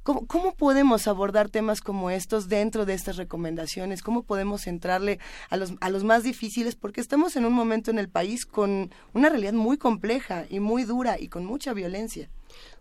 [0.07, 4.03] ¿Cómo, ¿Cómo, podemos abordar temas como estos dentro de estas recomendaciones?
[4.03, 5.19] ¿Cómo podemos entrarle
[5.51, 6.77] a los, a los más difíciles?
[6.77, 10.85] Porque estamos en un momento en el país con una realidad muy compleja y muy
[10.85, 12.29] dura y con mucha violencia.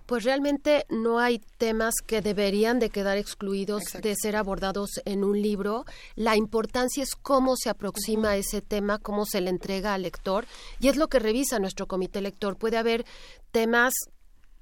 [0.06, 5.42] Pues realmente no hay temas que deberían de quedar excluidos de ser abordados en un
[5.42, 5.86] libro.
[6.16, 10.46] La importancia es cómo se aproxima ese tema, cómo se le entrega al lector
[10.80, 12.56] y es lo que revisa nuestro comité lector.
[12.58, 13.06] Puede haber
[13.52, 13.94] temas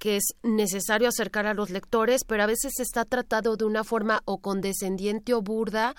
[0.03, 4.21] que es necesario acercar a los lectores, pero a veces está tratado de una forma
[4.25, 5.95] o condescendiente o burda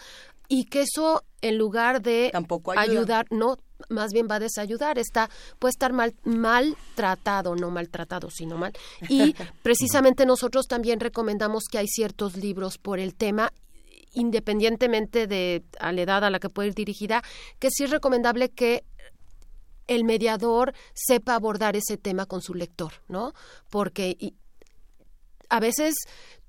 [0.48, 2.32] y que eso en lugar de
[2.76, 5.28] ayudar, no, más bien va a desayudar, está,
[5.58, 8.72] puede estar mal, maltratado, no maltratado, sino mal.
[9.08, 13.52] Y precisamente nosotros también recomendamos que hay ciertos libros por el tema
[14.14, 17.22] independientemente de a la edad a la que puede ir dirigida,
[17.58, 18.84] que sí es recomendable que
[19.86, 23.34] el mediador sepa abordar ese tema con su lector, ¿no?
[23.70, 24.34] Porque
[25.48, 25.94] a veces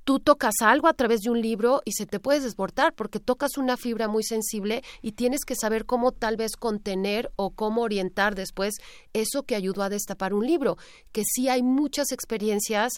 [0.06, 3.58] tú tocas algo a través de un libro y se te puede desbordar porque tocas
[3.58, 8.36] una fibra muy sensible y tienes que saber cómo tal vez contener o cómo orientar
[8.36, 8.76] después
[9.14, 10.78] eso que ayudó a destapar un libro,
[11.12, 12.94] que sí hay muchas experiencias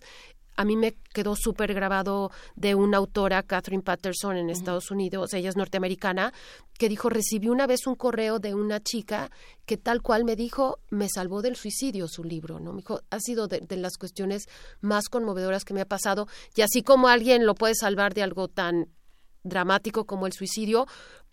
[0.58, 5.50] a mí me quedó súper grabado de una autora, Catherine Patterson, en Estados Unidos, ella
[5.50, 6.34] es norteamericana,
[6.78, 9.32] que dijo, recibí una vez un correo de una chica
[9.66, 12.74] que tal cual me dijo, me salvó del suicidio su libro, ¿no?
[12.74, 14.48] Me dijo, ha sido de, de las cuestiones
[14.82, 18.48] más conmovedoras que me ha pasado, y así como alguien lo puede salvar de algo
[18.48, 18.90] tan
[19.44, 20.88] dramático como el suicidio,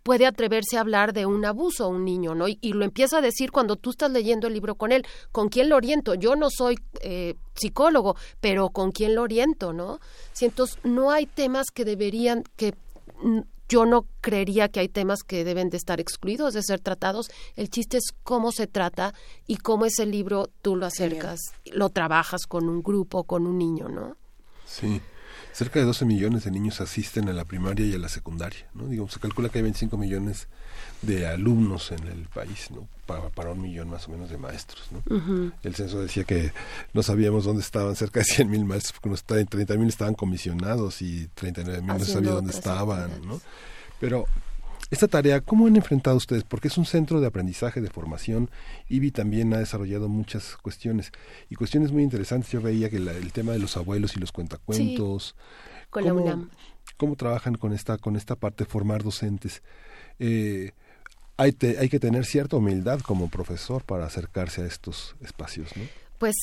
[0.05, 2.47] puede atreverse a hablar de un abuso a un niño, ¿no?
[2.47, 5.05] Y, lo empieza a decir cuando tú estás leyendo el libro con él.
[5.33, 6.15] ¿Con quién lo oriento?
[6.15, 9.99] Yo no soy eh, psicólogo, pero ¿con quién lo oriento, no?
[10.33, 12.75] Si entonces no hay temas que deberían, que
[13.67, 17.31] yo no creería que hay temas que deben de estar excluidos de ser tratados.
[17.57, 19.15] El chiste es cómo se trata
[19.47, 21.41] y cómo ese libro tú lo acercas,
[21.73, 24.19] lo trabajas con un grupo, con un niño, ¿no?
[24.67, 25.01] Sí.
[25.55, 28.89] Cerca de 12 millones de niños asisten a la primaria y a la secundaria, ¿no?
[28.89, 30.49] Digamos, se calcula que hay 25 millones
[31.01, 32.89] de alumnos en el país, ¿no?
[33.07, 35.53] Para, un millón más o menos de maestros, ¿no?
[35.63, 36.53] El censo decía que
[36.93, 41.01] no sabíamos dónde estaban cerca de 100 mil maestros, porque no 30 mil estaban comisionados
[41.03, 43.41] y 39 mil no sabía dónde estaban, ¿no?
[44.01, 44.27] Pero
[44.95, 46.45] esta tarea, ¿cómo han enfrentado ustedes?
[46.45, 48.51] Porque es un centro de aprendizaje, de formación.
[48.89, 51.13] IBI también ha desarrollado muchas cuestiones
[51.51, 52.51] y cuestiones muy interesantes.
[52.51, 55.37] Yo veía que el tema de los abuelos y los cuentacuentos.
[55.91, 56.51] con la UNAM.
[56.97, 59.63] ¿Cómo trabajan con esta, con esta parte de formar docentes?
[60.19, 60.73] Eh,
[61.37, 65.83] hay, hay que tener cierta humildad como profesor para acercarse a estos espacios, ¿no?
[66.19, 66.35] Pues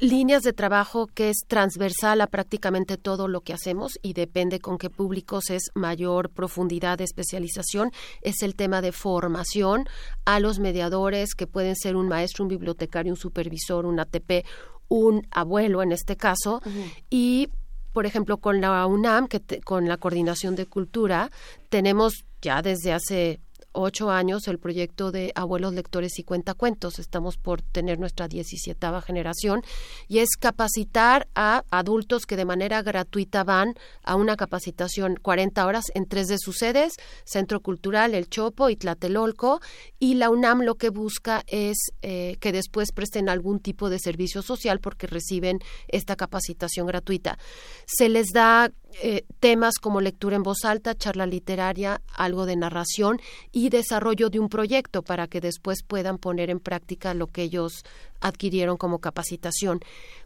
[0.00, 4.78] líneas de trabajo que es transversal a prácticamente todo lo que hacemos y depende con
[4.78, 9.84] qué públicos es mayor profundidad de especialización, es el tema de formación
[10.24, 14.44] a los mediadores que pueden ser un maestro, un bibliotecario, un supervisor, un ATP,
[14.88, 16.62] un abuelo en este caso,
[17.10, 17.48] y
[17.92, 21.30] por ejemplo con la UNAM, que con la coordinación de cultura,
[21.70, 23.40] tenemos ya desde hace
[23.76, 26.98] ocho años el proyecto de Abuelos Lectores y Cuentacuentos.
[26.98, 29.62] Estamos por tener nuestra 17 generación
[30.08, 35.84] y es capacitar a adultos que de manera gratuita van a una capacitación 40 horas
[35.94, 39.60] en tres de sus sedes, Centro Cultural, El Chopo y Tlatelolco,
[39.98, 44.42] y la UNAM lo que busca es eh, que después presten algún tipo de servicio
[44.42, 45.58] social porque reciben
[45.88, 47.38] esta capacitación gratuita.
[47.86, 48.70] Se les da
[49.02, 53.20] eh, temas como lectura en voz alta, charla literaria, algo de narración
[53.52, 57.84] y desarrollo de un proyecto para que después puedan poner en práctica lo que ellos
[58.20, 59.80] adquirieron como capacitación.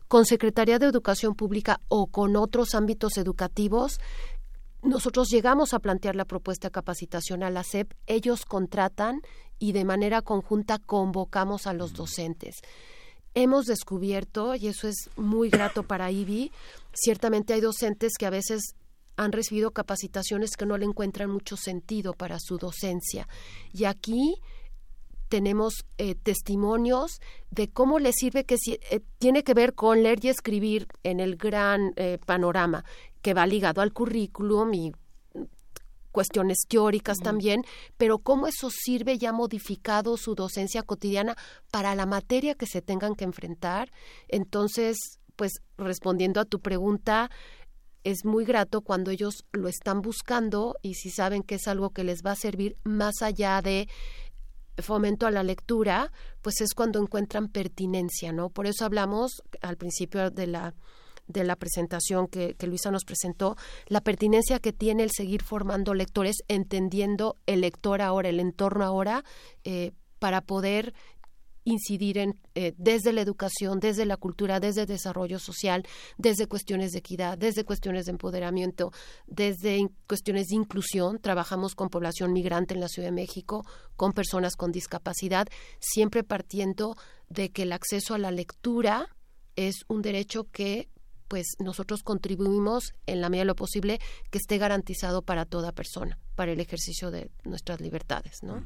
[0.06, 3.98] Con Secretaría de Educación Pública o con otros ámbitos educativos,
[4.82, 9.20] nosotros llegamos a plantear la propuesta de capacitación a la SEP, ellos contratan
[9.58, 12.62] y de manera conjunta convocamos a los docentes.
[13.34, 16.50] Hemos descubierto, y eso es muy grato para IBI,
[16.93, 18.74] ciertamente hay docentes que a veces
[19.16, 23.28] han recibido capacitaciones que no le encuentran mucho sentido para su docencia.
[23.72, 24.36] Y aquí
[25.28, 27.20] tenemos eh, testimonios
[27.51, 31.36] de cómo le sirve que eh, tiene que ver con leer y escribir en el
[31.36, 32.84] gran eh, panorama
[33.22, 34.93] que va ligado al currículum y
[36.11, 37.64] cuestiones teóricas también,
[37.97, 41.36] pero cómo eso sirve y ha modificado su docencia cotidiana
[41.70, 43.91] para la materia que se tengan que enfrentar.
[44.26, 47.30] Entonces, pues respondiendo a tu pregunta,
[48.05, 52.05] es muy grato cuando ellos lo están buscando y si saben que es algo que
[52.05, 53.88] les va a servir más allá de
[54.82, 56.12] fomento a la lectura,
[56.43, 58.51] pues es cuando encuentran pertinencia, ¿no?
[58.51, 60.74] Por eso hablamos al principio de la
[61.26, 66.36] de la presentación que, Luisa nos presentó, la pertinencia que tiene el seguir formando lectores,
[66.49, 69.24] entendiendo el lector ahora, el entorno ahora,
[69.64, 70.93] eh, para poder
[71.64, 75.86] incidir en eh, desde la educación, desde la cultura, desde el desarrollo social,
[76.18, 78.92] desde cuestiones de equidad, desde cuestiones de empoderamiento,
[79.26, 81.18] desde cuestiones de inclusión.
[81.20, 83.64] Trabajamos con población migrante en la Ciudad de México,
[83.96, 85.48] con personas con discapacidad,
[85.78, 86.96] siempre partiendo
[87.28, 89.08] de que el acceso a la lectura
[89.56, 90.88] es un derecho que
[91.28, 94.00] pues nosotros contribuimos en la medida de lo posible
[94.30, 98.64] que esté garantizado para toda persona para el ejercicio de nuestras libertades, ¿no?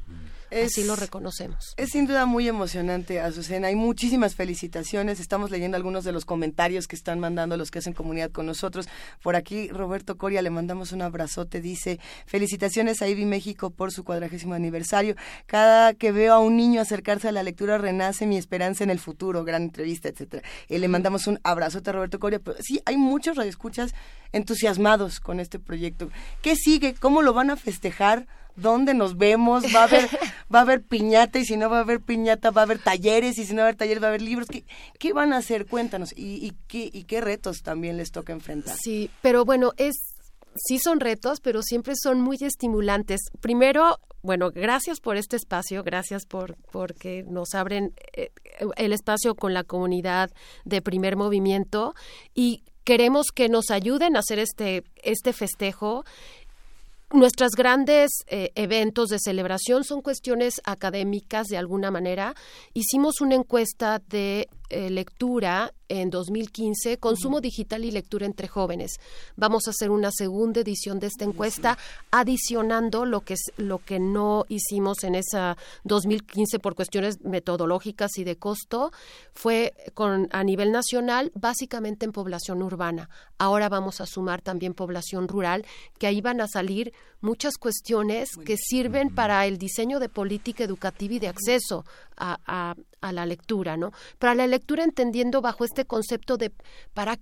[0.49, 1.73] Así lo reconocemos.
[1.75, 3.67] Es sin duda muy emocionante, Azucena.
[3.67, 5.19] Hay muchísimas felicitaciones.
[5.19, 8.87] Estamos leyendo algunos de los comentarios que están mandando los que hacen comunidad con nosotros.
[9.21, 11.59] Por aquí, Roberto Coria, le mandamos un abrazote.
[11.59, 15.17] Dice, felicitaciones a IBI México por su cuadragésimo aniversario.
[15.45, 18.99] Cada que veo a un niño acercarse a la lectura, renace mi esperanza en el
[18.99, 19.43] futuro.
[19.43, 20.47] Gran entrevista, etcétera.
[20.69, 22.39] Y le mandamos un abrazote a Roberto Coria.
[22.39, 23.93] Pero sí, hay muchos radioescuchas
[24.31, 26.09] entusiasmados con este proyecto.
[26.41, 26.93] ¿Qué sigue?
[26.93, 28.27] ¿Cómo lo van a festejar?
[28.55, 29.65] ¿Dónde nos vemos?
[29.75, 30.07] ¿Va a haber,
[30.53, 31.39] va a haber piñata?
[31.39, 33.37] Y si no va a haber piñata, va a haber talleres.
[33.37, 34.47] Y si no va a haber talleres, va a haber libros.
[34.47, 34.63] ¿Qué,
[34.97, 35.65] qué van a hacer?
[35.65, 36.13] Cuéntanos.
[36.15, 38.77] ¿Y, qué, ¿Y qué retos también les toca enfrentar?
[38.77, 39.95] Sí, pero bueno, es
[40.55, 43.21] sí son retos, pero siempre son muy estimulantes.
[43.41, 48.31] Primero, bueno, gracias por este espacio, gracias por porque nos abren eh,
[48.77, 50.31] el espacio con la comunidad
[50.63, 51.93] de primer movimiento
[52.33, 56.05] y queremos que nos ayuden a hacer este, este festejo.
[57.15, 62.35] Nuestros grandes eh, eventos de celebración son cuestiones académicas de alguna manera.
[62.73, 68.93] Hicimos una encuesta de eh, lectura en 2015, consumo digital y lectura entre jóvenes.
[69.35, 71.77] Vamos a hacer una segunda edición de esta encuesta,
[72.09, 78.37] adicionando lo que, lo que no hicimos en esa 2015 por cuestiones metodológicas y de
[78.37, 78.91] costo,
[79.33, 83.09] fue con, a nivel nacional, básicamente en población urbana.
[83.37, 85.65] Ahora vamos a sumar también población rural,
[85.99, 91.15] que ahí van a salir muchas cuestiones que sirven para el diseño de política educativa
[91.15, 91.85] y de acceso
[92.17, 92.75] a, a
[93.11, 93.91] la lectura, ¿no?
[94.19, 96.51] Para la lectura entendiendo bajo este concepto de
[96.93, 97.19] para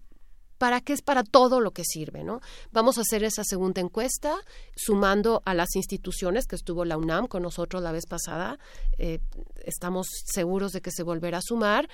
[0.64, 2.40] para qué es para todo lo que sirve, ¿no?
[2.72, 4.34] Vamos a hacer esa segunda encuesta
[4.78, 8.58] sumando a las instituciones que estuvo la UNAM con nosotros la vez pasada.
[8.98, 9.20] Eh,
[9.66, 11.90] estamos seguros de que se volverá a sumar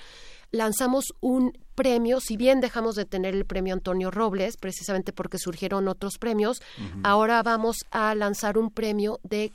[0.50, 5.88] lanzamos un premio, si bien dejamos de tener el premio Antonio Robles, precisamente porque surgieron
[5.88, 6.60] otros premios,
[7.02, 9.52] ahora vamos a lanzar un premio de,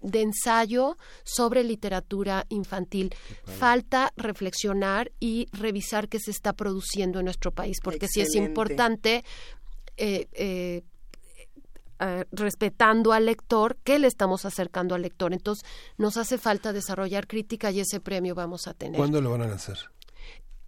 [0.00, 3.14] de ensayo sobre literatura infantil.
[3.44, 9.24] Falta reflexionar y revisar qué se está produciendo en nuestro país, porque sí es importante
[9.96, 10.82] eh, eh,
[12.02, 15.34] eh, respetando al lector, qué le estamos acercando al lector.
[15.34, 15.68] Entonces,
[15.98, 18.96] nos hace falta desarrollar crítica y ese premio vamos a tener.
[18.96, 19.76] ¿Cuándo lo van a lanzar?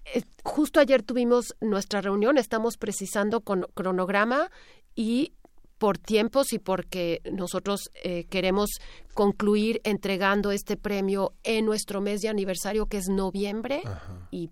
[0.05, 4.51] Eh, justo ayer tuvimos nuestra reunión, estamos precisando con cronograma
[4.95, 5.33] y
[5.79, 8.71] por tiempos y porque nosotros eh, queremos
[9.15, 13.83] concluir entregando este premio en nuestro mes de aniversario que es noviembre
[14.31, 14.51] y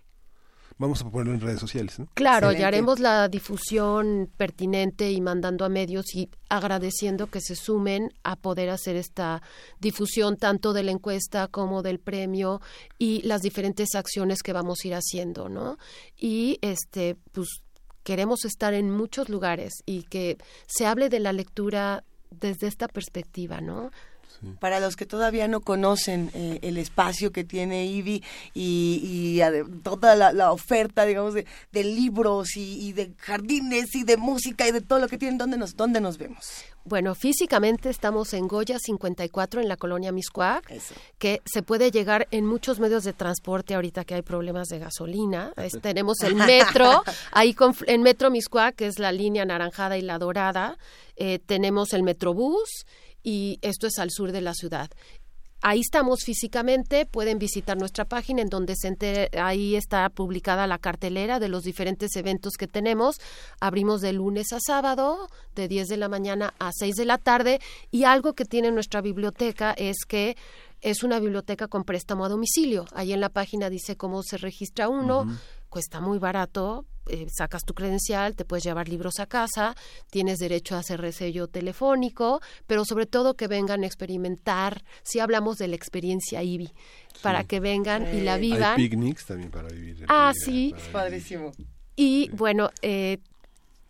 [0.78, 2.00] vamos a ponerlo en redes sociales.
[2.00, 2.08] ¿no?
[2.14, 8.12] Claro, ya haremos la difusión pertinente y mandando a medios y agradeciendo que se sumen
[8.24, 9.42] a poder hacer esta
[9.80, 12.62] difusión tanto de la encuesta como del premio
[12.98, 15.78] y las diferentes acciones que vamos a ir haciendo, ¿no?
[16.18, 17.64] Y este, pues
[18.04, 23.62] queremos estar en muchos lugares y que se hable de la lectura desde esta perspectiva,
[23.62, 23.92] ¿no?
[24.60, 28.24] Para los que todavía no conocen eh, el espacio que tiene IBI
[28.54, 29.42] y,
[29.84, 31.46] toda la, oferta, digamos, de,
[31.84, 35.76] libros y, de jardines y de música y de todo lo que tienen, ¿dónde nos,
[35.76, 36.64] dónde nos vemos?
[36.86, 40.70] Bueno, físicamente estamos en Goya 54 en la colonia Miscuac,
[41.18, 45.54] que se puede llegar en muchos medios de transporte ahorita que hay problemas de gasolina.
[45.82, 47.56] tenemos el metro, ahí
[47.88, 50.78] en Metro Miscuac, que es la línea anaranjada y la dorada,
[51.16, 52.86] eh, tenemos el Metrobús
[53.24, 54.90] y esto es al sur de la ciudad.
[55.66, 61.40] Ahí estamos físicamente, pueden visitar nuestra página en donde se ahí está publicada la cartelera
[61.40, 63.22] de los diferentes eventos que tenemos.
[63.62, 67.62] Abrimos de lunes a sábado, de 10 de la mañana a 6 de la tarde
[67.92, 70.36] y algo que tiene nuestra biblioteca es que
[70.82, 72.86] es una biblioteca con préstamo a domicilio.
[72.94, 75.26] Ahí en la página dice cómo se registra uno,
[75.74, 79.76] cuesta muy barato, eh, sacas tu credencial, te puedes llevar libros a casa,
[80.12, 85.58] tienes derecho a hacer resello telefónico, pero sobre todo que vengan a experimentar, si hablamos
[85.58, 86.72] de la experiencia IBI,
[87.24, 88.80] para que vengan y la vivan.
[88.80, 90.06] Hay picnics también para vivir.
[90.10, 90.76] Ah, sí.
[90.78, 91.52] Es padrísimo.
[91.96, 93.18] Y bueno, eh,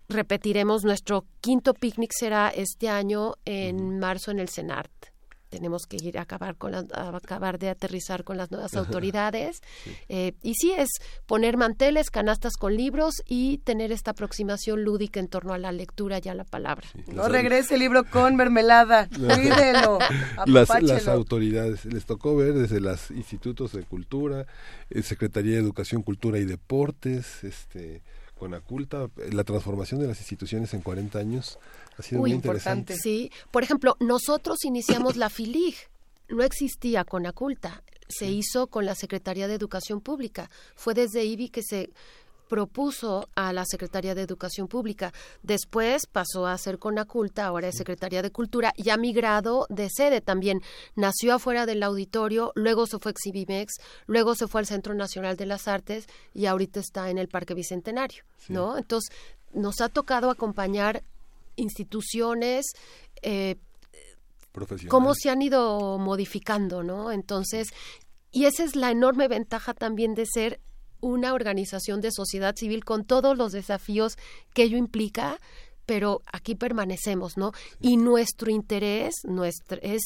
[0.07, 5.12] repetiremos, nuestro quinto picnic será este año en marzo en el CENART
[5.53, 9.61] tenemos que ir a acabar con acabar de aterrizar con las nuevas autoridades.
[10.09, 10.89] Eh, y sí es
[11.27, 16.19] poner manteles canastas con libros y tener esta aproximación lúdica en torno a la lectura
[16.23, 16.87] y a la palabra.
[17.05, 19.99] No regrese el libro con mermelada cuídelo
[20.47, 24.47] las, las, autoridades les tocó ver desde los institutos de cultura
[24.89, 28.01] eh, secretaría de educación cultura y deportes este
[28.43, 31.59] Conaculta, la transformación de las instituciones en 40 años
[31.97, 32.97] ha sido muy, interesante.
[32.97, 35.75] Sí, por ejemplo, nosotros iniciamos la FILIG,
[36.27, 40.49] no existía Conaculta, se hizo con la Secretaría de Educación Pública.
[40.75, 41.91] Fue desde IBI que se
[42.47, 45.13] propuso a la Secretaría de Educación Pública.
[45.41, 50.21] Después pasó a ser Conaculta, ahora es Secretaría de Cultura y ha migrado de sede
[50.21, 50.61] también.
[50.95, 53.73] Nació afuera del auditorio, luego se fue a Exhibimex,
[54.07, 57.53] luego se fue al Centro Nacional de las Artes y ahorita está en el Parque
[57.53, 58.77] Bicentenario, ¿no?
[58.77, 59.11] Entonces,
[59.53, 61.03] nos ha tocado acompañar
[61.55, 62.65] instituciones
[63.21, 63.57] eh,
[64.87, 67.11] cómo se han ido modificando, ¿no?
[67.11, 67.69] Entonces,
[68.31, 70.59] y esa es la enorme ventaja también de ser
[71.03, 74.17] una organización de sociedad civil con todos los desafíos
[74.53, 75.37] que ello implica,
[75.85, 77.51] pero aquí permanecemos, ¿no?
[77.81, 80.01] Y nuestro interés nuestro, es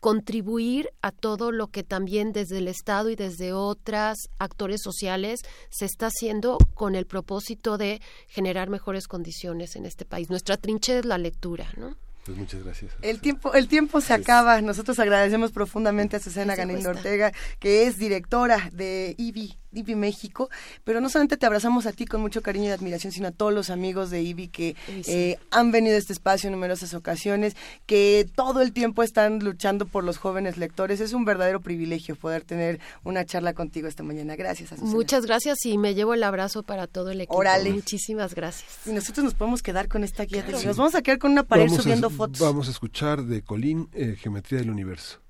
[0.00, 5.40] contribuir a todo lo que también desde el Estado y desde otras actores sociales
[5.70, 10.30] se está haciendo con el propósito de generar mejores condiciones en este país.
[10.30, 11.96] Nuestra trinchera es la lectura, ¿no?
[12.24, 12.92] Pues muchas gracias.
[13.02, 14.60] El tiempo, el tiempo se acaba.
[14.60, 20.50] Nosotros agradecemos profundamente a Susana Ganindo Ortega, que es directora de IBI, IBI México,
[20.84, 23.52] pero no solamente te abrazamos a ti con mucho cariño y admiración, sino a todos
[23.52, 27.56] los amigos de IBI que eh, han venido a este espacio en numerosas ocasiones,
[27.86, 31.00] que todo el tiempo están luchando por los jóvenes lectores.
[31.00, 34.36] Es un verdadero privilegio poder tener una charla contigo esta mañana.
[34.36, 34.92] Gracias, Azucena.
[34.92, 37.36] Muchas gracias y me llevo el abrazo para todo el equipo.
[37.36, 37.70] Orale.
[37.72, 38.86] Muchísimas gracias.
[38.86, 40.44] Y nosotros nos podemos quedar con esta guía.
[40.50, 42.40] Nos vamos a quedar con una pared subiendo fotos.
[42.40, 45.20] Vamos a escuchar de Colín eh, Geometría del Universo.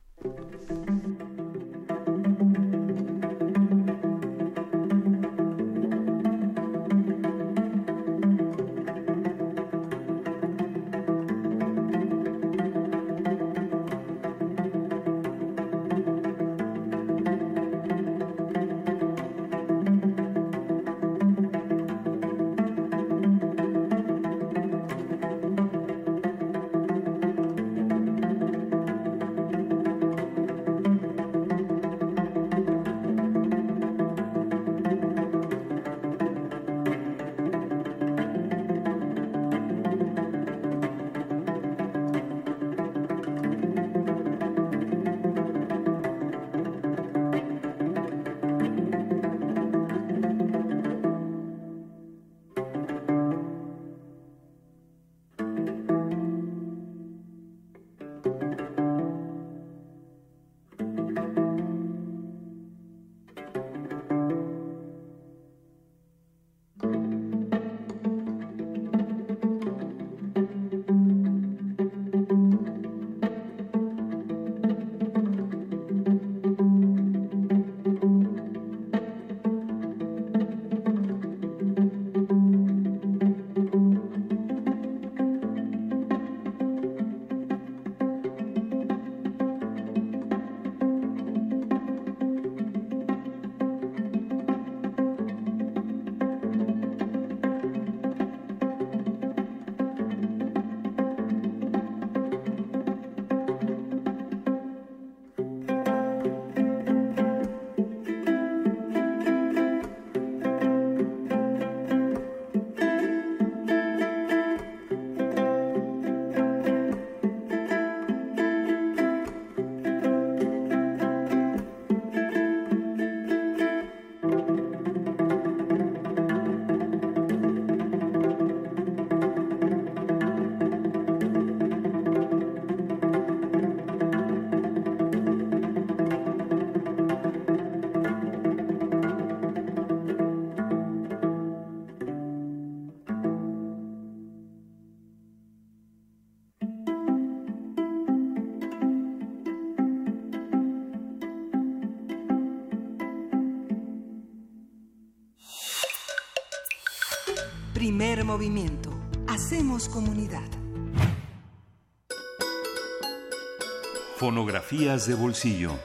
[164.71, 165.79] Fonografías de bolsillo.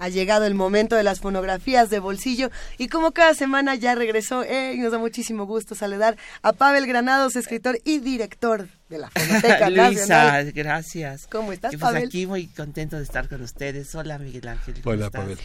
[0.00, 4.42] Ha llegado el momento de las fonografías de bolsillo y como cada semana ya regresó,
[4.42, 9.10] eh, y nos da muchísimo gusto saludar a Pavel Granados, escritor y director de la
[9.10, 11.28] Fonoteca Luisa, gracias.
[11.28, 12.08] ¿Cómo estás, pues Pavel?
[12.08, 13.94] aquí muy contento de estar con ustedes.
[13.94, 14.74] Hola, Miguel Ángel.
[14.82, 15.38] Hola, Pavel.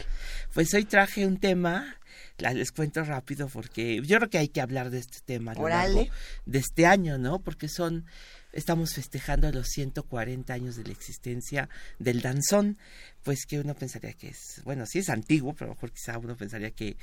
[0.54, 1.94] Pues hoy traje un tema,
[2.38, 5.68] les cuento rápido porque yo creo que hay que hablar de este tema a lo
[5.68, 6.08] largo
[6.46, 7.38] de este año, ¿no?
[7.38, 8.06] Porque son
[8.52, 11.68] estamos festejando los 140 años de la existencia
[11.98, 12.78] del danzón,
[13.22, 16.18] pues que uno pensaría que es, bueno, sí es antiguo, pero a lo mejor quizá
[16.18, 16.96] uno pensaría que,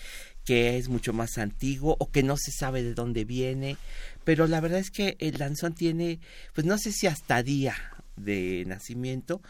[0.43, 3.77] que es mucho más antiguo o que no se sabe de dónde viene,
[4.23, 6.19] pero la verdad es que el danzón tiene,
[6.53, 7.75] pues no sé si hasta día
[8.15, 9.41] de nacimiento,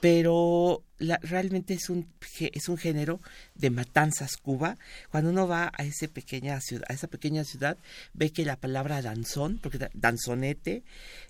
[0.00, 2.06] pero la, realmente es un
[2.38, 3.20] es un género
[3.54, 4.76] de matanzas Cuba
[5.10, 7.76] cuando uno va a esa pequeña ciudad a esa pequeña ciudad
[8.14, 10.82] ve que la palabra danzón porque danzonete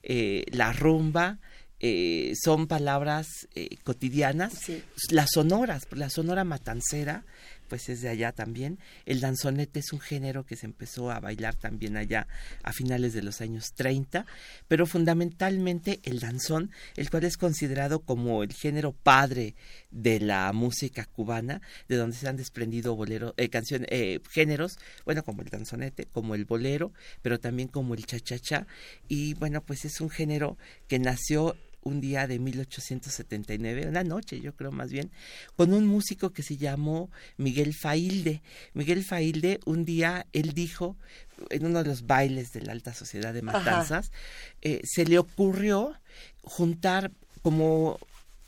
[0.02, 1.38] eh, la rumba
[1.78, 4.82] eh, son palabras eh, cotidianas Sí.
[5.10, 7.24] las sonoras la sonora matancera
[7.68, 8.78] pues es de allá también.
[9.04, 12.26] El danzonete es un género que se empezó a bailar también allá
[12.62, 14.26] a finales de los años 30,
[14.68, 19.54] pero fundamentalmente el danzón, el cual es considerado como el género padre
[19.90, 25.22] de la música cubana, de donde se han desprendido bolero, eh, canciones, eh, géneros, bueno,
[25.22, 26.92] como el danzonete, como el bolero,
[27.22, 28.66] pero también como el cha-cha-cha,
[29.08, 30.58] y bueno, pues es un género
[30.88, 31.56] que nació
[31.86, 35.10] un día de 1879, una noche yo creo más bien,
[35.54, 38.42] con un músico que se llamó Miguel Failde.
[38.74, 40.96] Miguel Failde un día, él dijo,
[41.50, 44.10] en uno de los bailes de la alta sociedad de Matanzas,
[44.62, 45.94] eh, se le ocurrió
[46.42, 47.12] juntar
[47.42, 47.98] como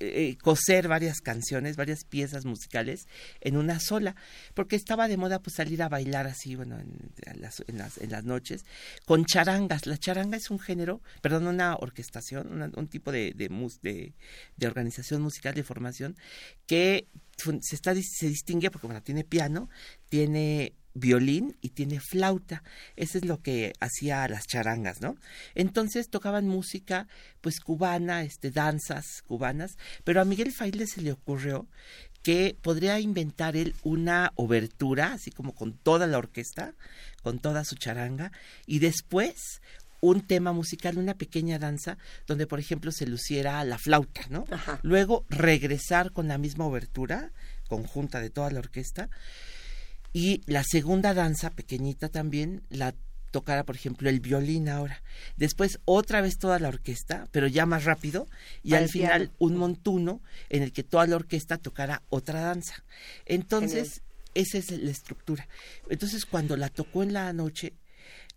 [0.01, 3.07] eh, coser varias canciones, varias piezas musicales
[3.41, 4.15] en una sola,
[4.55, 8.11] porque estaba de moda pues salir a bailar así, bueno, en, las, en, las, en
[8.11, 8.65] las noches,
[9.05, 9.87] con charangas.
[9.87, 13.49] La charanga es un género, perdón, una orquestación, una- un tipo de, de,
[13.83, 14.15] de,
[14.57, 16.17] de organización musical, de formación,
[16.67, 19.69] que se, está, se distingue porque, bueno, tiene piano,
[20.09, 22.63] tiene violín y tiene flauta.
[22.97, 25.17] Eso es lo que hacía las charangas, ¿no?
[25.55, 27.07] Entonces tocaban música,
[27.41, 31.67] pues cubana, este, danzas cubanas, pero a Miguel Failde se le ocurrió
[32.23, 36.75] que podría inventar él una obertura, así como con toda la orquesta,
[37.23, 38.33] con toda su charanga,
[38.67, 39.61] y después
[40.01, 44.45] un tema musical, una pequeña danza, donde por ejemplo se luciera la flauta, ¿no?
[44.51, 44.79] Ajá.
[44.83, 47.33] Luego regresar con la misma obertura,
[47.69, 49.09] conjunta de toda la orquesta,
[50.13, 52.95] y la segunda danza, pequeñita también, la
[53.31, 55.03] tocara, por ejemplo, el violín ahora.
[55.37, 58.27] Después otra vez toda la orquesta, pero ya más rápido,
[58.63, 59.35] y al final piano.
[59.39, 62.85] un montuno en el que toda la orquesta tocara otra danza.
[63.27, 64.03] Entonces,
[64.35, 65.49] esa es la estructura.
[65.89, 67.75] Entonces, cuando la tocó en la noche,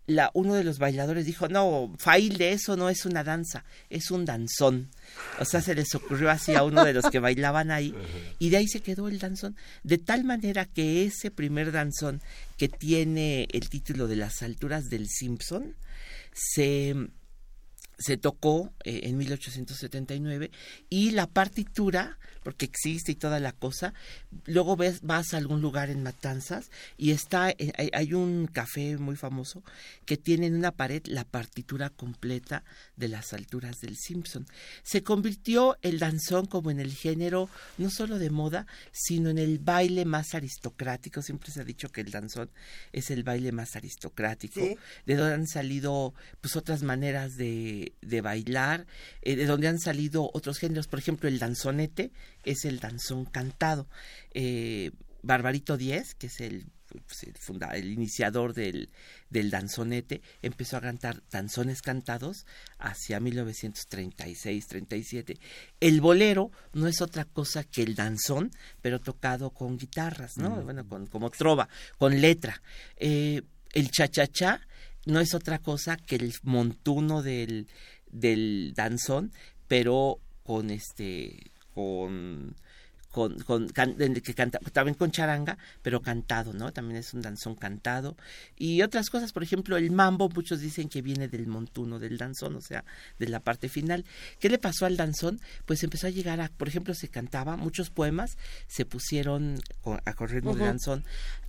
[0.06, 4.24] la, uno de los bailadores dijo, no, Failde, eso no es una danza, es un
[4.24, 4.90] danzón.
[5.38, 7.94] O sea, se les ocurrió así a uno de los que bailaban ahí
[8.38, 9.56] y de ahí se quedó el danzón.
[9.84, 12.20] De tal manera que ese primer danzón
[12.56, 15.76] que tiene el título de las alturas del Simpson
[16.32, 16.94] se
[18.02, 20.50] se tocó eh, en 1879
[20.90, 23.94] y la partitura, porque existe y toda la cosa,
[24.46, 28.96] luego ves, vas a algún lugar en Matanzas y está, eh, hay, hay un café
[28.96, 29.62] muy famoso
[30.04, 32.64] que tiene en una pared la partitura completa
[32.96, 34.46] de las alturas del Simpson.
[34.82, 37.48] Se convirtió el danzón como en el género
[37.78, 41.22] no solo de moda, sino en el baile más aristocrático.
[41.22, 42.50] Siempre se ha dicho que el danzón
[42.92, 44.76] es el baile más aristocrático Sí.
[45.06, 48.86] de donde han salido pues otras maneras de, de bailar,
[49.22, 52.10] eh, de donde han salido otros géneros, por ejemplo el danzonete
[52.44, 53.86] es el danzón cantado,
[54.34, 54.90] eh,
[55.22, 58.90] Barbarito Díez, que es el, pues, el, funda- el iniciador del,
[59.30, 62.44] del danzonete, empezó a cantar danzones cantados
[62.78, 65.38] hacia 1936-37.
[65.80, 70.62] El bolero no es otra cosa que el danzón, pero tocado con guitarras, ¿no?
[70.62, 71.68] Bueno, con, como trova,
[71.98, 72.60] con letra.
[72.96, 74.60] Eh, el cha-cha-cha
[75.06, 77.68] no es otra cosa que el montuno del,
[78.10, 79.32] del danzón,
[79.68, 82.54] pero con este, con
[83.10, 86.72] con, con can- que canta, también con charanga, pero cantado, ¿no?
[86.72, 88.16] También es un danzón cantado.
[88.56, 92.56] Y otras cosas, por ejemplo, el mambo, muchos dicen que viene del montuno, del danzón,
[92.56, 92.86] o sea,
[93.18, 94.06] de la parte final.
[94.40, 95.42] ¿Qué le pasó al danzón?
[95.66, 100.14] Pues empezó a llegar a, por ejemplo, se cantaba, muchos poemas se pusieron con, a
[100.54, 100.68] de Ujú.
[100.68, 101.04] danzón.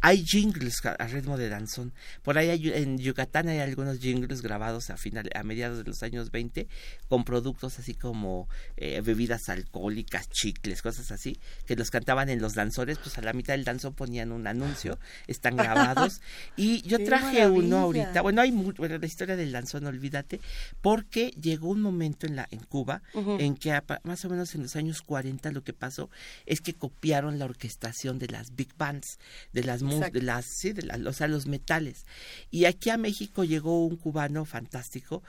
[0.06, 1.94] Hay jingles a, ritmo de danzón.
[2.24, 6.04] Por ahí hay- en Yucatán hay algunos jingles grabados a final, a mediados de los
[6.04, 6.68] años 20
[7.08, 12.54] con productos así como eh, bebidas alcohólicas, chicles, cosas así, que los cantaban en los
[12.54, 16.20] danzores, pues a la mitad del danzón ponían un anuncio, están grabados.
[16.58, 20.42] y yo traje uno ahorita, bueno, hay bueno, la historia del danzón, olvídate,
[20.82, 23.02] porque llegó un momento en, la, en Cuba
[23.40, 26.10] en que más o menos en los años 40 lo que pasó
[26.46, 29.18] es que copiaron la orquestación de las big bands,
[29.54, 32.06] de las, de las, sí, de o sea, los metales.
[32.52, 35.24] Y aquí a México llegó un cubano fantástico,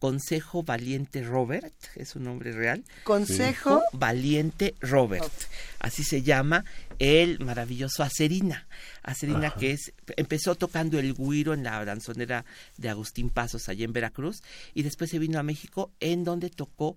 [0.00, 2.84] Consejo Valiente Robert, es su nombre real.
[3.04, 5.30] Consejo Valiente Robert,
[5.78, 6.64] así se llama
[6.98, 8.66] el maravilloso Acerina.
[9.02, 12.46] Acerina que es empezó tocando el guiro en la danzonera
[12.78, 14.42] de Agustín Pasos allá en Veracruz
[14.72, 16.96] y después se vino a México en donde tocó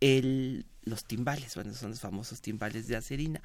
[0.00, 3.42] el los timbales, bueno, son los famosos timbales de Acerina.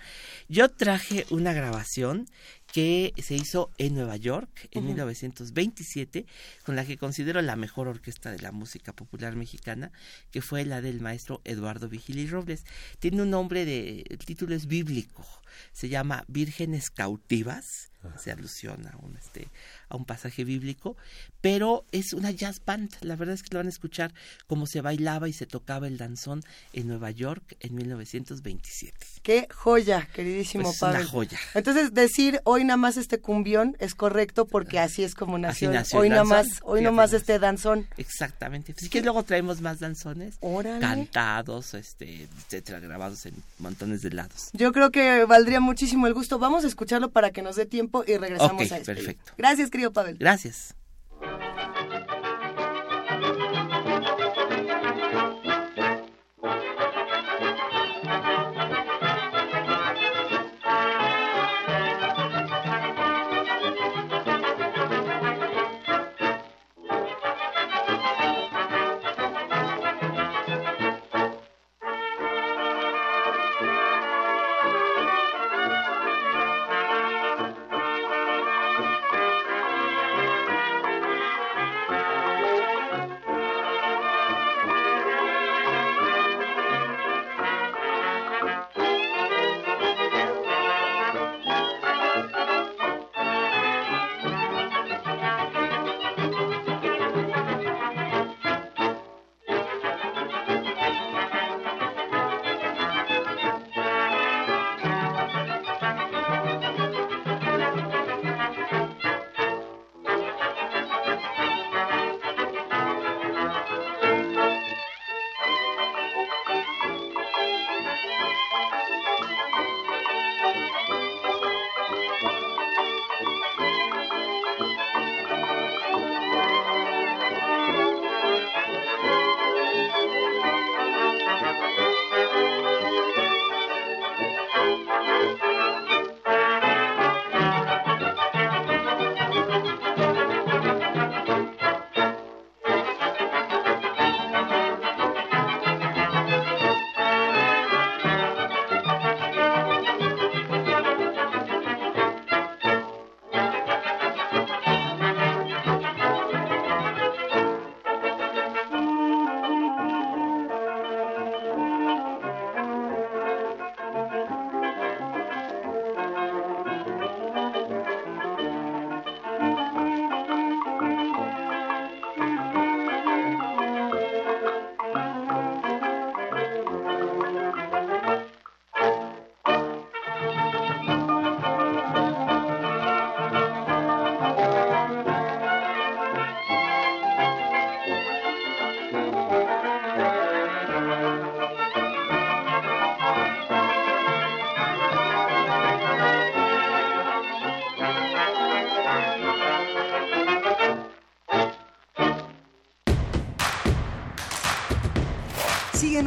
[0.47, 2.27] Yo traje una grabación
[2.71, 6.25] que se hizo en Nueva York en 1927,
[6.63, 9.91] con la que considero la mejor orquesta de la música popular mexicana,
[10.31, 12.65] que fue la del maestro Eduardo Vigili Robles.
[12.99, 15.25] Tiene un nombre de, el título es bíblico,
[15.71, 19.47] se llama Vírgenes Cautivas, se alusiona a un, este,
[19.89, 20.95] a un pasaje bíblico,
[21.41, 24.13] pero es una jazz band, la verdad es que lo van a escuchar
[24.47, 26.41] como se bailaba y se tocaba el danzón
[26.73, 28.97] en Nueva York en 1927.
[29.21, 30.99] Qué joya, queridísimo pues Pablo.
[30.99, 31.39] Una joya.
[31.53, 35.71] Entonces decir hoy nada más este cumbión es correcto porque así es como nació.
[35.93, 37.87] hoy nada más, hoy nada más este danzón.
[37.97, 38.73] Exactamente.
[38.77, 40.37] Así que luego traemos más danzones
[40.79, 44.49] cantados, este, etcétera, grabados en montones de lados.
[44.53, 46.39] Yo creo que valdría muchísimo el gusto.
[46.39, 48.93] Vamos a escucharlo para que nos dé tiempo y regresamos a esto.
[48.93, 49.33] Perfecto.
[49.37, 50.17] Gracias, querido Pavel.
[50.17, 50.75] Gracias.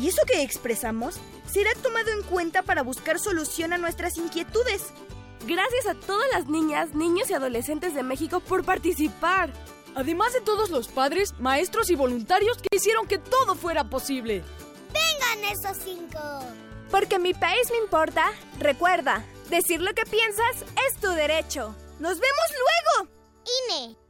[0.00, 4.86] ¿Y eso que expresamos será tomado en cuenta para buscar solución a nuestras inquietudes?
[5.46, 9.52] Gracias a todas las niñas, niños y adolescentes de México por participar.
[9.94, 14.42] Además de todos los padres, maestros y voluntarios que hicieron que todo fuera posible.
[14.94, 16.18] ¡Vengan esos cinco!
[16.90, 21.76] Porque mi país me importa, recuerda, decir lo que piensas es tu derecho.
[21.98, 22.46] ¡Nos vemos
[22.96, 23.10] luego!
[23.44, 24.07] INE.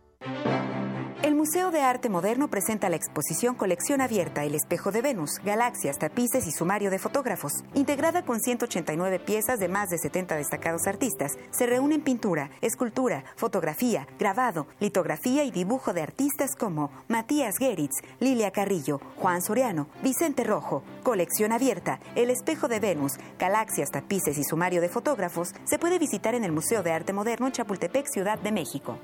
[1.28, 5.98] El Museo de Arte Moderno presenta la exposición Colección Abierta El Espejo de Venus, Galaxias,
[5.98, 7.52] Tapices y Sumario de Fotógrafos.
[7.74, 14.08] Integrada con 189 piezas de más de 70 destacados artistas, se reúnen pintura, escultura, fotografía,
[14.18, 20.82] grabado, litografía y dibujo de artistas como Matías Geritz, Lilia Carrillo, Juan Soriano, Vicente Rojo.
[21.02, 26.34] Colección Abierta El Espejo de Venus, Galaxias, Tapices y Sumario de Fotógrafos se puede visitar
[26.34, 28.98] en el Museo de Arte Moderno en Chapultepec, Ciudad de México.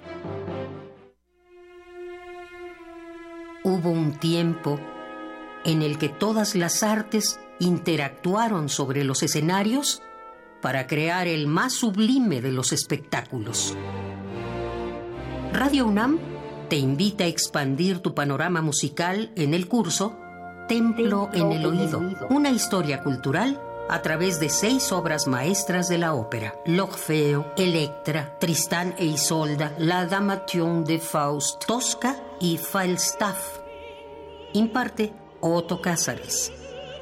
[3.67, 4.79] Hubo un tiempo
[5.65, 10.03] en el que todas las artes interactuaron sobre los escenarios
[10.61, 13.75] para crear el más sublime de los espectáculos.
[15.55, 16.19] Radio UNAM
[16.69, 20.15] te invita a expandir tu panorama musical en el curso
[20.69, 23.59] Templo en el Oído, una historia cultural
[23.89, 30.07] a través de seis obras maestras de la ópera: L'Orfeo, Electra, Tristán e Isolda, La
[30.07, 33.59] Damation de Faust, Tosca y Falstaff.
[34.53, 36.53] Imparte Otto Cázares.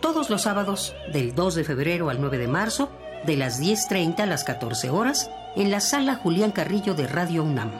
[0.00, 2.88] Todos los sábados, del 2 de febrero al 9 de marzo,
[3.24, 7.70] de las 10.30 a las 14 horas, en la sala Julián Carrillo de Radio UNAM.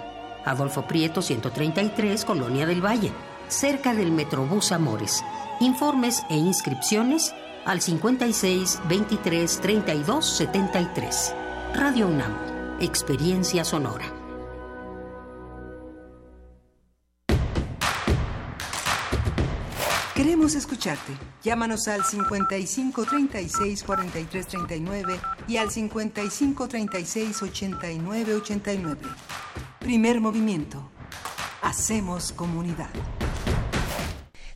[0.45, 3.13] Adolfo Prieto, 133, Colonia del Valle,
[3.49, 5.25] cerca del Metrobús Amores.
[5.61, 7.35] Informes e inscripciones
[7.65, 11.35] al 56 23 32 73.
[11.75, 12.33] Radio UNAM,
[12.81, 14.23] Experiencia Sonora.
[20.15, 21.13] Queremos escucharte.
[21.43, 29.01] Llámanos al 55 36 43 39 y al 55 36 89 89.
[29.81, 30.91] Primer movimiento.
[31.63, 32.91] Hacemos comunidad.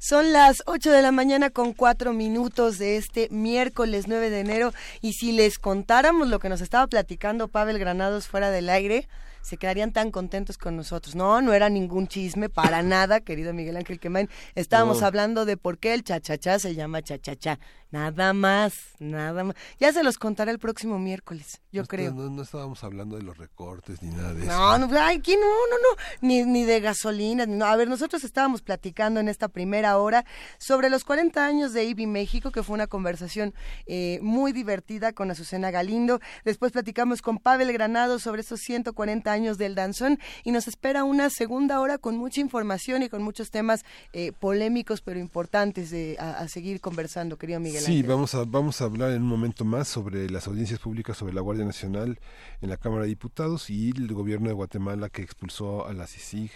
[0.09, 4.73] Son las 8 de la mañana con 4 minutos de este miércoles 9 de enero
[5.01, 9.09] y si les contáramos lo que nos estaba platicando Pavel Granados fuera del aire,
[9.47, 11.15] se quedarían tan contentos con nosotros.
[11.15, 14.29] No, no era ningún chisme para nada, querido Miguel Ángel Quemain.
[14.55, 15.07] Estábamos No.
[15.07, 17.59] hablando de por qué el chachachá se llama chachachá.
[17.93, 19.55] Nada más, nada más.
[19.79, 22.13] Ya se los contaré el próximo miércoles, yo No, creo.
[22.13, 24.51] No, no estábamos hablando de los recortes ni nada de eso.
[24.51, 27.47] No, no, ay, aquí no, no, no, ni, ni de gasolina.
[27.47, 27.65] no.
[27.65, 30.25] A ver, nosotros estábamos platicando en esta primera hora
[30.59, 33.55] sobre los 40 años de IBI México, que fue una conversación
[33.87, 36.19] eh, muy divertida con Azucena Galindo.
[36.45, 41.28] Después platicamos con Pavel Granado sobre estos 140 años del danzón y nos espera una
[41.28, 43.84] segunda hora con mucha información y con muchos temas
[44.14, 48.07] eh, polémicos pero importantes de, a, a seguir conversando, querido Miguel Sí, Ángel.
[48.09, 51.43] vamos a, vamos a hablar en un momento más sobre las audiencias públicas sobre la
[51.43, 52.18] Guardia Nacional
[52.62, 56.51] en la Cámara de Diputados y el gobierno de Guatemala que expulsó a la CICIG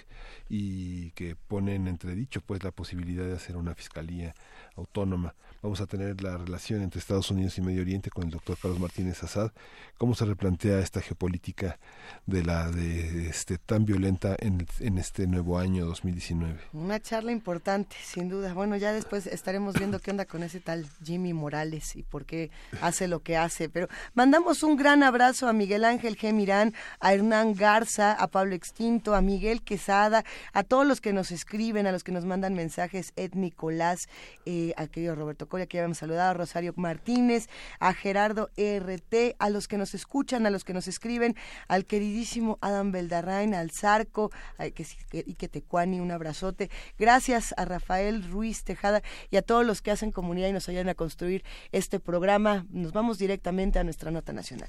[0.53, 4.34] y que pone en entredicho pues la posibilidad de hacer una fiscalía
[4.74, 5.34] autónoma.
[5.62, 8.80] Vamos a tener la relación entre Estados Unidos y Medio Oriente con el doctor Carlos
[8.80, 9.53] Martínez Assad,
[9.96, 11.78] cómo se replantea esta geopolítica
[12.26, 16.59] de la de este tan violenta en, en este nuevo año 2019.
[16.72, 18.53] Una charla importante, sin duda.
[18.53, 22.51] Bueno, ya después estaremos viendo qué onda con ese tal Jimmy Morales y por qué
[22.80, 23.68] hace lo que hace.
[23.68, 26.32] Pero mandamos un gran abrazo a Miguel Ángel G.
[26.32, 31.30] Mirán, a Hernán Garza, a Pablo Extinto, a Miguel Quesada, a todos los que nos
[31.30, 34.09] escriben, a los que nos mandan mensajes, Ed Nicolás,
[34.47, 39.36] eh, a querido Roberto Coria, que ya habíamos saludado, a Rosario Martínez, a Gerardo RT,
[39.38, 41.36] a los que nos escuchan, a los que nos escriben,
[41.68, 46.70] al queridísimo Adam Beldarrain, al Zarco, a que, y que Tecuani, un abrazote.
[46.99, 50.88] Gracias a Rafael Ruiz Tejada y a todos los que hacen comunidad y nos ayudan
[50.88, 52.66] a construir este programa.
[52.70, 54.68] Nos vamos directamente a nuestra nota nacional.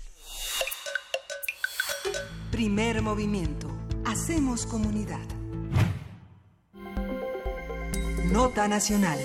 [2.52, 3.70] Primer movimiento.
[4.06, 5.41] Hacemos comunidad.
[8.32, 9.20] Nota nacional.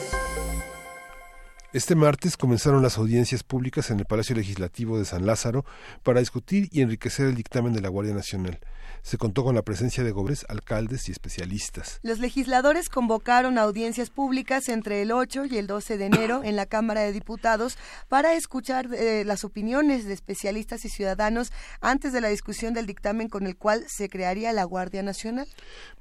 [1.72, 5.64] Este martes comenzaron las audiencias públicas en el Palacio Legislativo de San Lázaro
[6.02, 8.58] para discutir y enriquecer el dictamen de la Guardia Nacional.
[9.02, 12.00] Se contó con la presencia de gobres, alcaldes y especialistas.
[12.02, 16.66] Los legisladores convocaron audiencias públicas entre el 8 y el 12 de enero en la
[16.66, 17.78] Cámara de Diputados
[18.08, 23.28] para escuchar eh, las opiniones de especialistas y ciudadanos antes de la discusión del dictamen
[23.28, 25.46] con el cual se crearía la Guardia Nacional.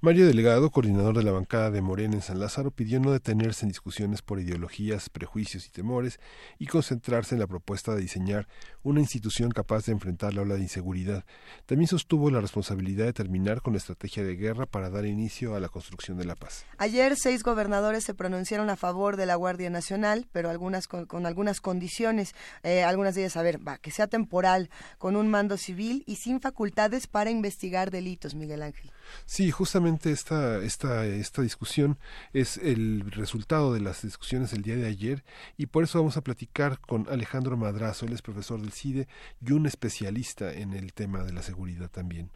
[0.01, 3.69] Mario Delegado, coordinador de la bancada de Morena en San Lázaro, pidió no detenerse en
[3.69, 6.19] discusiones por ideologías, prejuicios y temores
[6.59, 8.47] y concentrarse en la propuesta de diseñar
[8.83, 11.25] una institución capaz de enfrentar la ola de inseguridad.
[11.65, 15.59] También sostuvo la responsabilidad de terminar con la estrategia de guerra para dar inicio a
[15.59, 16.65] la construcción de la paz.
[16.77, 21.61] Ayer seis gobernadores se pronunciaron a favor de la Guardia Nacional, pero algunas con, algunas
[21.61, 26.03] condiciones, eh, algunas de ellas, a ver, va, que sea temporal, con un mando civil
[26.05, 28.91] y sin facultades para investigar delitos, Miguel Ángel.
[29.25, 31.97] Sí, justamente esta, esta, esta discusión
[32.33, 35.23] es el resultado de las discusiones del día de ayer
[35.57, 39.07] y por eso vamos a platicar con Alejandro Madrazo, él es profesor del CIDE
[39.45, 42.29] y un especialista en el tema de la seguridad también.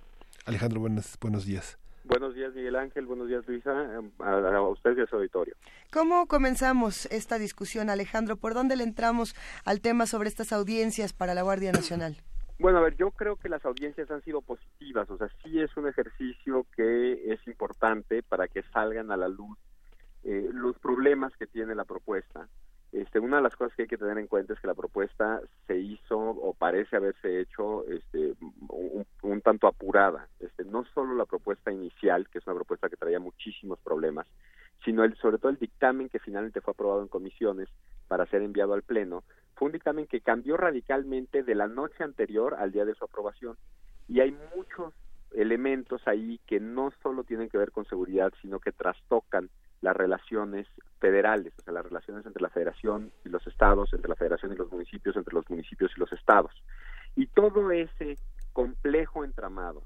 [0.45, 1.77] Alejandro, buenos, buenos días.
[2.03, 3.05] Buenos días, Miguel Ángel.
[3.05, 3.71] Buenos días, Luisa.
[4.19, 5.55] A, a, usted y a su auditorio.
[5.91, 8.37] ¿Cómo comenzamos esta discusión, Alejandro?
[8.37, 12.17] ¿Por dónde le entramos al tema sobre estas audiencias para la Guardia Nacional?
[12.59, 15.75] Bueno, a ver, yo creo que las audiencias han sido positivas, o sea, sí es
[15.77, 19.57] un ejercicio que es importante para que salgan a la luz
[20.25, 22.49] eh, los problemas que tiene la propuesta.
[22.91, 25.41] Este, una de las cosas que hay que tener en cuenta es que la propuesta
[25.67, 28.33] se hizo o parece haberse hecho este,
[29.21, 30.27] un, tanto apurada.
[30.39, 34.27] Este, no solo la propuesta inicial, que es una propuesta que traía muchísimos problemas,
[34.83, 37.69] sino el, sobre todo el dictamen que finalmente fue aprobado en comisiones
[38.07, 39.23] para ser enviado al Pleno,
[39.55, 43.55] fue un dictamen que cambió radicalmente de la noche anterior al día de su aprobación.
[44.07, 44.93] Y hay muchos
[45.31, 49.49] elementos ahí que no solo tienen que ver con seguridad, sino que trastocan
[49.81, 50.67] las relaciones
[50.99, 54.55] federales, o sea, las relaciones entre la federación y los estados, entre la federación y
[54.55, 56.51] los municipios, entre los municipios y los estados.
[57.15, 58.17] Y todo ese
[58.53, 59.83] complejo entramado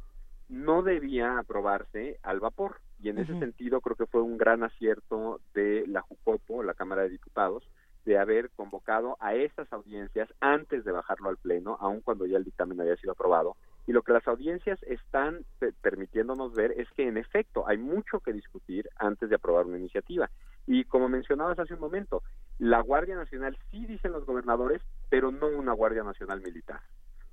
[0.50, 2.80] no debía aprobarse al vapor.
[3.00, 7.04] Y en ese sentido creo que fue un gran acierto de la JUCOPO, la Cámara
[7.04, 7.68] de Diputados,
[8.06, 12.44] de haber convocado a estas audiencias antes de bajarlo al Pleno, aun cuando ya el
[12.44, 13.56] dictamen había sido aprobado.
[13.86, 15.46] Y lo que las audiencias están
[15.82, 20.30] permitiéndonos ver es que, en efecto, hay mucho que discutir antes de aprobar una iniciativa.
[20.66, 22.24] Y como mencionabas hace un momento,
[22.60, 26.80] la Guardia Nacional sí dicen los gobernadores, pero no una Guardia Nacional militar.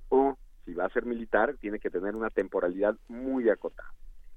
[0.09, 3.91] O, si va a ser militar, tiene que tener una temporalidad muy acotada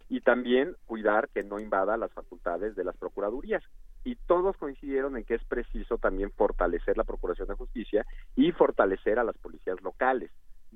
[0.08, 3.62] y también cuidar que no invada las facultades de las procuradurías.
[4.04, 8.06] Y todos coincidieron en que es preciso también fortalecer la Procuración de Justicia
[8.36, 10.30] y fortalecer a las policías locales.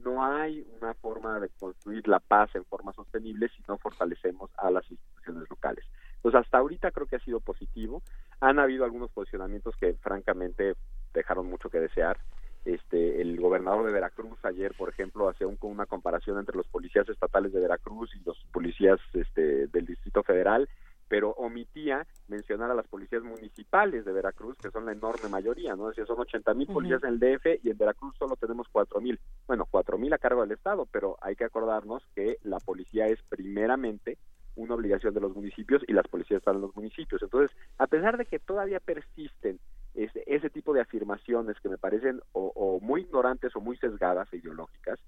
[0.05, 4.71] No hay una forma de construir la paz en forma sostenible si no fortalecemos a
[4.71, 5.85] las instituciones locales.
[6.23, 8.03] Pues hasta ahorita creo que ha sido positivo.
[8.41, 10.75] Han habido algunos posicionamientos que francamente
[11.15, 12.19] dejaron mucho que desear
[12.65, 17.53] este, el gobernador de Veracruz ayer, por ejemplo, hacía una comparación entre los policías estatales
[17.53, 20.69] de Veracruz y los policías este, del Distrito Federal,
[21.09, 25.89] pero omitía mencionar a las policías municipales de Veracruz, que son la enorme mayoría, ¿no?
[25.89, 29.19] Decía, son 80 mil policías en el DF y en Veracruz solo tenemos 4 mil.
[29.47, 33.19] Bueno, 4 mil a cargo del Estado, pero hay que acordarnos que la policía es
[33.29, 34.19] primeramente
[34.57, 37.23] una obligación de los municipios y las policías están en los municipios.
[37.23, 39.61] Entonces, a pesar de que todavía persisten
[40.05, 44.37] ese, ese tipo de afirmaciones que me parecen o, muy ignorantes o muy sesgadas e
[44.37, 44.99] ideológicas,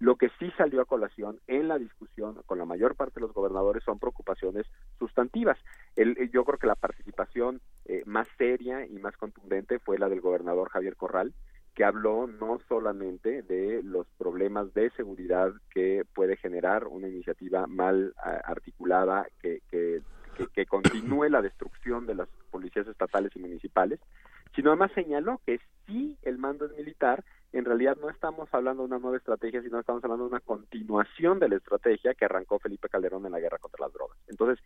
[0.00, 3.32] lo que sí salió a colación en la discusión con la mayor parte de los
[3.32, 4.66] gobernadores son preocupaciones
[4.98, 5.56] sustantivas.
[5.96, 10.20] El, yo creo que la participación eh, más seria y más contundente fue la del
[10.20, 11.32] gobernador Javier Corral,
[11.74, 18.14] que habló no solamente de los problemas de seguridad que puede generar una iniciativa mal
[18.44, 20.02] articulada que, que,
[20.54, 24.00] que, continúe la destrucción de las policías estatales y municipales,
[24.54, 28.88] sino además señaló que si el mando es militar, en realidad no estamos hablando de
[28.88, 32.88] una nueva estrategia, sino estamos hablando de una continuación de la estrategia que arrancó Felipe
[32.88, 34.18] Calderón en la guerra contra las drogas.
[34.28, 34.64] Entonces,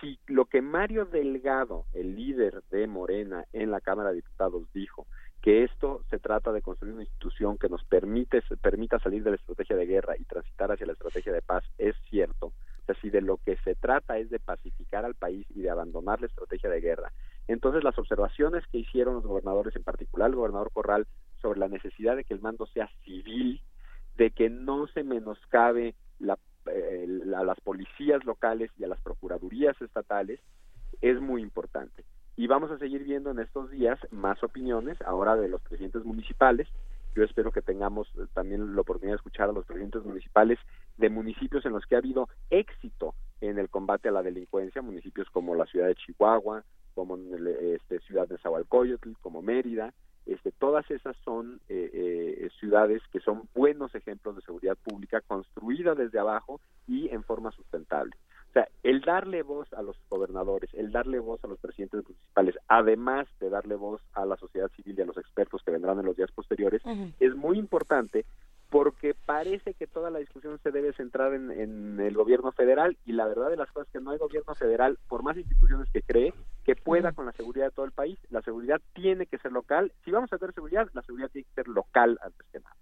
[0.00, 5.06] si lo que Mario Delgado, el líder de Morena en la Cámara de Diputados, dijo,
[5.42, 9.36] que esto se trata de construir una institución que nos permite, permita salir de la
[9.36, 12.46] estrategia de guerra y transitar hacia la estrategia de paz, es cierto.
[12.46, 15.70] O sea, si de lo que se trata es de pacificar al país y de
[15.70, 17.12] abandonar la estrategia de guerra,
[17.52, 21.06] entonces las observaciones que hicieron los gobernadores, en particular el gobernador Corral,
[21.40, 23.60] sobre la necesidad de que el mando sea civil,
[24.16, 29.80] de que no se menoscabe la, eh, a las policías locales y a las procuradurías
[29.80, 30.40] estatales,
[31.00, 32.04] es muy importante
[32.36, 36.68] y vamos a seguir viendo en estos días más opiniones ahora de los presidentes municipales.
[37.14, 40.58] Yo espero que tengamos eh, también la oportunidad de escuchar a los presidentes municipales
[40.96, 45.28] de municipios en los que ha habido éxito en el combate a la delincuencia, municipios
[45.30, 46.64] como la ciudad de Chihuahua,
[47.02, 49.92] como este, ciudad de Zahualcóyotl, como Mérida,
[50.24, 55.96] este, todas esas son eh, eh, ciudades que son buenos ejemplos de seguridad pública construida
[55.96, 58.14] desde abajo y en forma sustentable.
[58.50, 62.54] O sea, el darle voz a los gobernadores, el darle voz a los presidentes municipales,
[62.68, 66.06] además de darle voz a la sociedad civil y a los expertos que vendrán en
[66.06, 66.82] los días posteriores,
[67.18, 68.24] es muy importante
[68.72, 73.26] porque parece que toda la discusión se debe centrar en, el gobierno federal y la
[73.26, 76.32] verdad de las cosas es que no hay gobierno federal, por más instituciones que cree,
[76.92, 78.18] pueda con la seguridad de todo el país.
[78.28, 79.92] La seguridad tiene que ser local.
[80.04, 82.76] Si vamos a tener seguridad, la seguridad tiene que ser local antes que nada.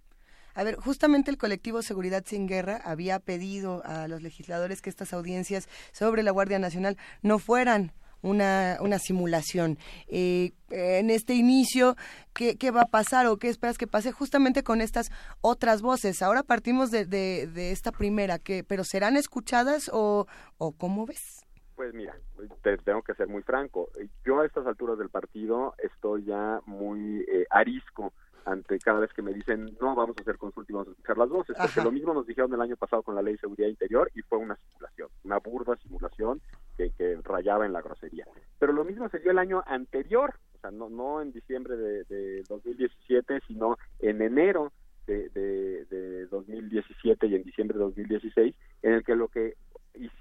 [0.55, 5.13] A ver, justamente el colectivo Seguridad sin Guerra había pedido a los legisladores que estas
[5.13, 9.79] audiencias sobre la Guardia Nacional no fueran una, una simulación.
[10.09, 11.95] Eh, en este inicio,
[12.35, 16.21] ¿qué, ¿qué, va a pasar o qué esperas que pase justamente con estas otras voces?
[16.21, 20.27] Ahora partimos de, de, esta primera, que, pero ¿serán escuchadas o,
[20.59, 21.47] o cómo ves?
[21.77, 22.15] Pues mira,
[22.63, 23.89] te tengo que ser muy franco.
[24.25, 28.13] Yo a estas alturas del partido estoy ya muy eh, arisco
[28.45, 31.19] ante cada vez que me dicen no vamos a hacer consulta y vamos a escuchar
[31.19, 33.69] las voces porque lo mismo nos dijeron el año pasado con la ley de seguridad
[33.69, 36.41] interior y fue una simulación una burda simulación
[36.77, 38.27] que, que rayaba en la grosería
[38.59, 42.05] pero lo mismo se dio el año anterior o sea no no en diciembre de,
[42.05, 44.73] de 2017 sino en enero
[45.07, 49.55] de, de, de 2017 y en diciembre de 2016 en el que lo que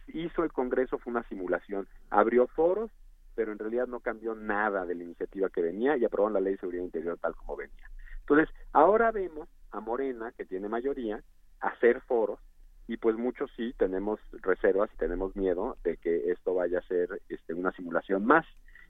[0.08, 2.92] hizo el Congreso fue una simulación abrió foros
[3.40, 6.56] pero en realidad no cambió nada de la iniciativa que venía y aprobaron la ley
[6.56, 7.90] de seguridad interior tal como venía.
[8.20, 11.24] Entonces, ahora vemos a Morena, que tiene mayoría,
[11.62, 12.42] hacer foros
[12.86, 17.22] y pues muchos sí tenemos reservas y tenemos miedo de que esto vaya a ser
[17.30, 18.46] este, una simulación más.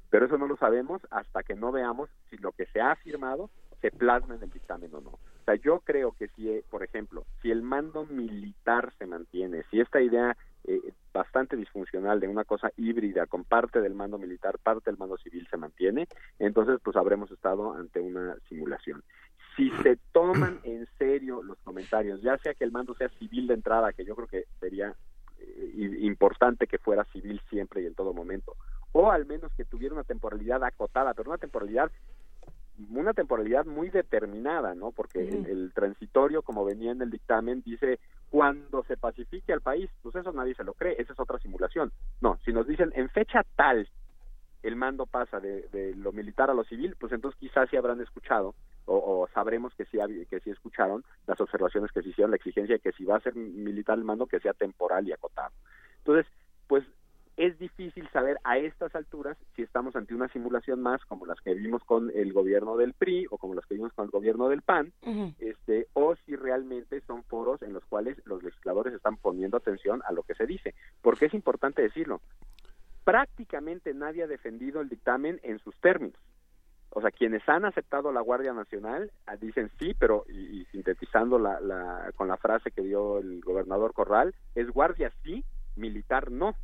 [0.09, 3.51] Pero eso no lo sabemos hasta que no veamos si lo que se ha afirmado
[3.81, 5.11] se plasma en el dictamen o no.
[5.11, 9.79] O sea, yo creo que si, por ejemplo, si el mando militar se mantiene, si
[9.79, 14.89] esta idea eh, bastante disfuncional de una cosa híbrida con parte del mando militar, parte
[14.89, 16.07] del mando civil se mantiene,
[16.37, 19.03] entonces pues habremos estado ante una simulación.
[19.55, 23.55] Si se toman en serio los comentarios, ya sea que el mando sea civil de
[23.55, 24.95] entrada, que yo creo que sería
[25.39, 28.55] eh, importante que fuera civil siempre y en todo momento,
[28.91, 31.91] o al menos que tuviera una temporalidad acotada, pero una temporalidad
[32.91, 34.91] una temporalidad muy determinada, ¿no?
[34.91, 37.99] Porque el, el, transitorio, como venía en el dictamen, dice
[38.29, 41.91] cuando se pacifique al país, pues eso nadie se lo cree, esa es otra simulación.
[42.21, 43.87] No, si nos dicen en fecha tal
[44.61, 48.55] el mando pasa de, lo militar a lo civil, pues entonces quizás sí habrán escuchado
[48.85, 49.99] o, sabremos que sí,
[50.29, 53.21] que sí escucharon las observaciones que se hicieron, la exigencia de que si va a
[53.21, 55.51] ser militar el mando, que sea temporal y acotado.
[55.99, 56.25] Entonces,
[56.67, 56.83] pues
[57.39, 61.53] es difícil saber a estas alturas si estamos ante una simulación más como las que
[61.53, 64.61] vimos con el gobierno del PRI o como las que vimos con el gobierno del
[64.61, 64.91] PAN,
[65.39, 70.11] este, o si realmente son foros en los cuales los legisladores están poniendo atención a
[70.11, 72.19] lo que se dice, porque es importante decirlo.
[73.05, 76.19] Prácticamente nadie ha defendido el dictamen en sus términos
[76.91, 81.59] o sea, quienes han aceptado la Guardia Nacional ah, dicen sí, pero y, sintetizando la,
[81.59, 85.43] la, con la frase que dio el gobernador Corral, es guardia sí,
[85.75, 86.55] militar no.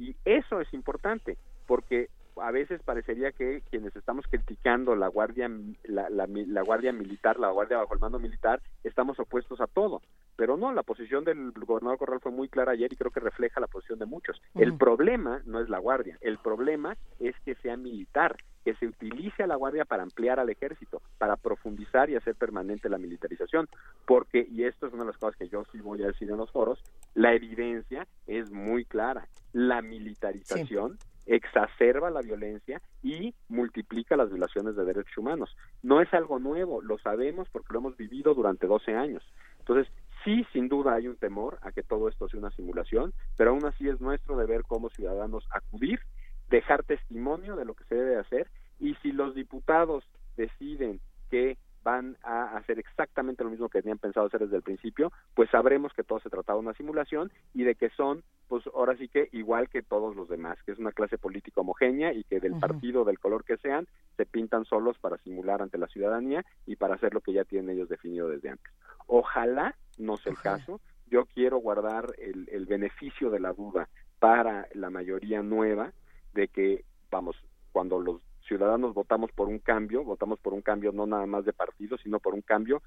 [0.00, 1.36] Y eso es importante,
[1.66, 2.08] porque
[2.42, 5.50] a veces parecería que quienes estamos criticando la guardia
[5.84, 10.02] la, la, guardia militar la guardia bajo el mando militar estamos opuestos a todo.
[10.36, 13.60] Pero no la posición del gobernador Corral fue muy clara ayer y creo que refleja
[13.60, 14.40] la posición de muchos.
[14.54, 19.42] El problema no es la guardia el problema es que sea militar que se utilice
[19.42, 23.68] a la guardia para ampliar al ejército para profundizar y hacer permanente la militarización
[24.06, 26.36] porque y esto es una de las cosas que yo sí voy a decir en
[26.36, 26.82] los foros
[27.14, 29.26] la evidencia es muy clara.
[29.52, 35.56] La militarización exacerba la violencia y multiplica las violaciones de derechos humanos.
[35.82, 39.22] No es algo nuevo, lo sabemos porque lo hemos vivido durante 12 años.
[39.58, 39.92] Entonces,
[40.24, 43.64] sí, sin duda hay un temor a que todo esto sea una simulación, pero aún
[43.64, 46.00] así es nuestro deber como ciudadanos acudir,
[46.48, 48.48] dejar testimonio de lo que se debe hacer
[48.78, 50.04] y si los diputados
[50.36, 55.12] deciden que van a hacer exactamente lo mismo que tenían pensado hacer desde el principio,
[55.34, 58.96] pues sabremos que todo se trataba de una simulación y de que son, pues ahora
[58.96, 62.40] sí que igual que todos los demás, que es una clase política homogénea y que
[62.40, 63.86] del partido, del color que sean,
[64.16, 67.76] se pintan solos para simular ante la ciudadanía y para hacer lo que ya tienen
[67.76, 68.72] ellos definido desde antes.
[69.06, 73.88] Ojalá no sea el caso, yo quiero guardar el, el beneficio de la duda
[74.18, 75.92] para la mayoría nueva
[76.34, 77.36] de que, vamos,
[77.72, 78.20] cuando los
[78.50, 82.18] ciudadanos votamos por un cambio, votamos por un cambio no nada más de partido, sino
[82.18, 82.82] por un cambio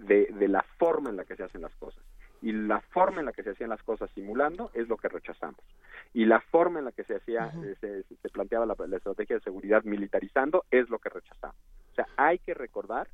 [0.00, 2.04] de, de, la forma en la que se hacen las cosas.
[2.42, 5.60] Y la forma en la que se hacían las cosas simulando es lo que rechazamos.
[6.12, 9.42] Y la forma en la que se hacía, se, se, planteaba la, la estrategia de
[9.42, 11.56] seguridad militarizando es lo que rechazamos.
[11.92, 13.08] O sea, hay que recordar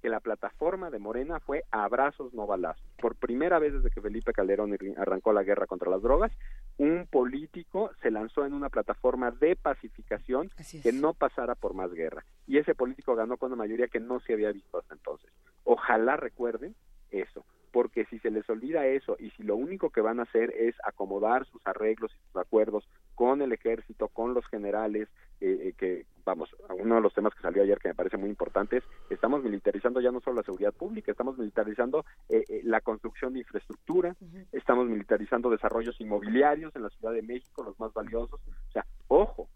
[0.00, 2.82] que la plataforma de Morena fue abrazos no balazos.
[2.98, 6.32] Por primera vez desde que Felipe Calderón arrancó la guerra contra las drogas,
[6.80, 10.50] un político se lanzó en una plataforma de pacificación
[10.82, 12.24] que no pasara por más guerra.
[12.46, 15.30] y ese político ganó con una mayoría que no se había visto hasta entonces.
[15.64, 16.74] Ojalá recuerden
[17.10, 20.50] eso, porque si se les olvida eso y si lo único que van a hacer
[20.50, 25.08] es acomodar sus arreglos y sus acuerdos con el ejército, con los generales,
[25.40, 28.28] eh, eh, que vamos, uno de los temas que salió ayer que me parece muy
[28.28, 33.32] importante es, estamos militarizando ya no solo la seguridad pública, estamos militarizando eh, la construcción
[33.32, 34.16] de infraestructura,
[34.52, 39.48] estamos militarizando desarrollos inmobiliarios en la Ciudad de México, los más valiosos, o sea, ojo,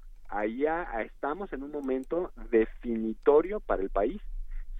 [0.58, 4.20] ya estamos en un momento definitorio para el país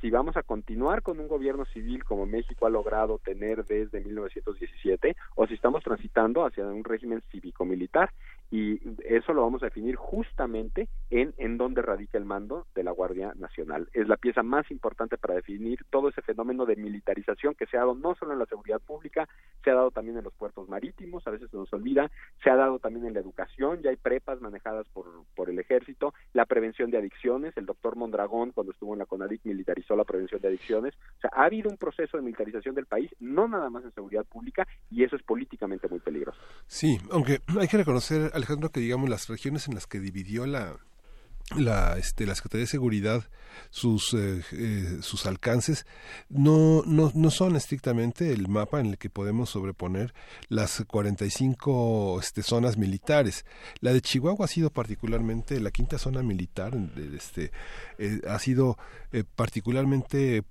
[0.01, 5.17] si vamos a continuar con un gobierno civil como México ha logrado tener desde 1917
[5.37, 8.11] o si estamos transitando hacia un régimen cívico-militar
[8.55, 12.93] y eso lo vamos a definir justamente en en dónde radica el mando de la
[12.93, 13.89] Guardia Nacional.
[13.93, 17.81] Es la pieza más importante para definir todo ese fenómeno de militarización que se ha
[17.81, 19.29] dado no solo en la seguridad pública,
[19.65, 22.13] se ha dado también en los puertos marítimos, a veces se nos olvida,
[22.45, 26.15] se ha dado también en la educación, ya hay prepas manejadas por, por el ejército,
[26.33, 30.41] la prevención de adicciones, el doctor Mondragón cuando estuvo en la CONADIC militarizó la prevención
[30.41, 33.83] de adicciones, o sea, ha habido un proceso de militarización del país, no nada más
[33.83, 36.39] en seguridad pública, y eso es políticamente muy peligroso.
[36.69, 40.77] Sí, aunque hay que reconocer, Alejandro, que digamos las regiones en las que dividió la
[41.57, 43.25] la, este, la Secretaría de Seguridad
[43.71, 45.87] sus, eh, eh, sus alcances
[46.29, 50.15] no, no, no son estrictamente el mapa en el que podemos sobreponer
[50.49, 53.45] las 45 este, zonas militares.
[53.81, 56.77] La de Chihuahua ha sido particularmente, la quinta zona militar
[57.15, 57.53] este,
[57.99, 58.79] eh, ha sido
[59.37, 60.45] particularmente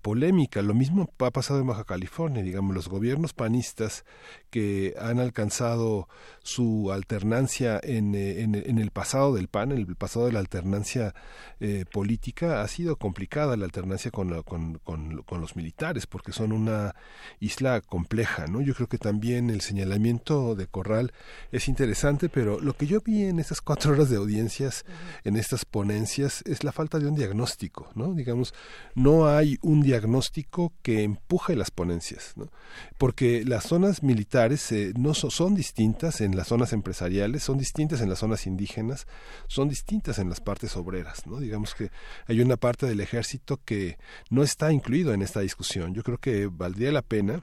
[0.00, 0.62] polémica.
[0.62, 4.04] Lo mismo ha pasado en Baja California, digamos, los gobiernos panistas
[4.50, 6.08] que han alcanzado
[6.44, 11.14] su alternancia en, eh, en, el pasado del PAN, el pasado de la alternancia
[11.58, 16.94] eh, política, ha sido complicada la alternancia con, con, con, los militares, porque son una
[17.40, 18.60] isla compleja, ¿no?
[18.60, 21.12] Yo creo que también el señalamiento de Corral
[21.50, 24.84] es interesante, pero lo que yo vi en estas cuatro horas de audiencias,
[25.24, 28.14] en estas ponencias, es la falta de un diagnóstico, ¿no?
[28.14, 28.54] Digamos,
[28.94, 32.50] no hay un diagnóstico que empuje las ponencias, ¿no?
[32.98, 38.10] porque las zonas militares eh, no son distintas en las zonas empresariales, son distintas en
[38.10, 39.06] las zonas indígenas,
[39.48, 41.26] son distintas en las partes obreras.
[41.26, 41.40] ¿no?
[41.40, 41.90] Digamos que
[42.26, 43.98] hay una parte del ejército que
[44.30, 45.94] no está incluido en esta discusión.
[45.94, 47.42] Yo creo que valdría la pena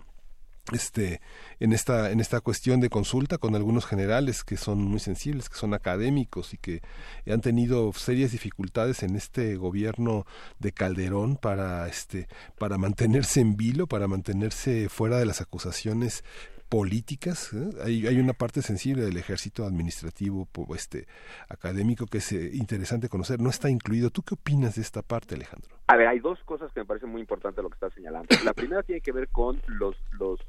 [0.72, 1.22] este
[1.60, 5.58] en esta en esta cuestión de consulta con algunos generales que son muy sensibles que
[5.58, 6.82] son académicos y que
[7.30, 10.26] han tenido serias dificultades en este gobierno
[10.60, 12.28] de Calderón para este
[12.58, 16.24] para mantenerse en vilo para mantenerse fuera de las acusaciones
[16.72, 17.52] políticas.
[17.52, 17.70] ¿eh?
[17.84, 21.06] Hay, hay, una parte sensible del ejército administrativo, este,
[21.50, 23.42] académico, que es eh, interesante conocer.
[23.42, 24.10] No está incluido.
[24.10, 25.76] ¿Tú qué opinas de esta parte, Alejandro?
[25.88, 28.30] A ver, hay dos cosas que me parecen muy importantes lo que estás señalando.
[28.46, 30.40] La primera tiene que ver con los, los,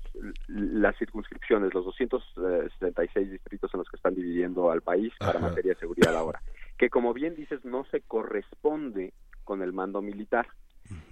[0.47, 5.81] las circunscripciones, los 276 distritos en los que están dividiendo al país para materia de
[5.81, 6.40] seguridad ahora,
[6.78, 9.12] que como bien dices no se corresponde
[9.43, 10.47] con el mando militar.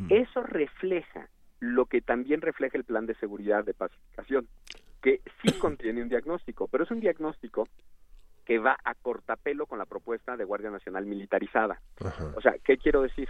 [0.08, 1.28] Eso refleja
[1.58, 4.46] lo que también refleja el plan de seguridad de pacificación
[5.00, 7.68] que sí contiene un diagnóstico, pero es un diagnóstico
[8.44, 11.80] que va a cortapelo con la propuesta de Guardia Nacional militarizada.
[12.36, 13.28] O sea, ¿qué quiero decir?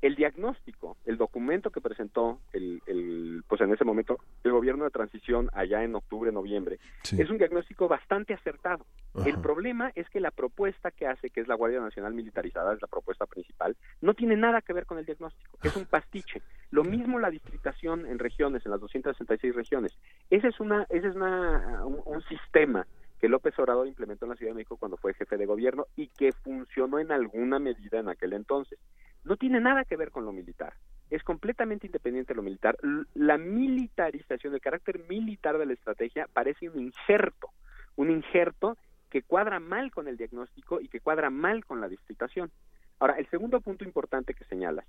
[0.00, 4.90] El diagnóstico, el documento que presentó el, el, pues en ese momento el gobierno de
[4.90, 6.78] transición allá en octubre, noviembre,
[7.16, 8.84] es un diagnóstico bastante acertado.
[9.24, 12.82] El problema es que la propuesta que hace, que es la Guardia Nacional Militarizada, es
[12.82, 16.42] la propuesta principal, no tiene nada que ver con el diagnóstico, es un pastiche.
[16.70, 19.96] Lo mismo la distritación en regiones, en las 266 regiones.
[20.28, 22.86] Ese es una, ese es una, un sistema
[23.24, 26.08] que López Obrador implementó en la Ciudad de México cuando fue jefe de gobierno y
[26.08, 28.78] que funcionó en alguna medida en aquel entonces
[29.24, 30.74] no tiene nada que ver con lo militar.
[31.10, 32.76] Es completamente independiente de lo militar.
[33.14, 37.50] La militarización, el carácter militar de la estrategia parece un injerto,
[37.96, 38.76] un injerto
[39.10, 42.50] que cuadra mal con el diagnóstico y que cuadra mal con la distritación.
[42.98, 44.86] Ahora, el segundo punto importante que señalas,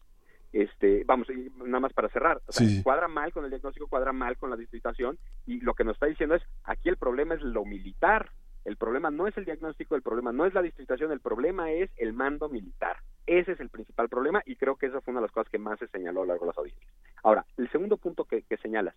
[0.51, 2.41] este, vamos, nada más para cerrar,
[2.81, 6.05] cuadra mal con el diagnóstico, cuadra mal con la distritación y lo que nos está
[6.05, 8.31] diciendo es, aquí el problema es lo militar,
[8.65, 11.89] el problema no es el diagnóstico, el problema no es la distritación, el problema es
[11.97, 12.97] el mando militar.
[13.27, 15.57] Ese es el principal problema y creo que esa fue una de las cosas que
[15.57, 16.91] más se señaló a lo largo de las audiencias.
[17.23, 18.95] Ahora, el segundo punto que, señalas,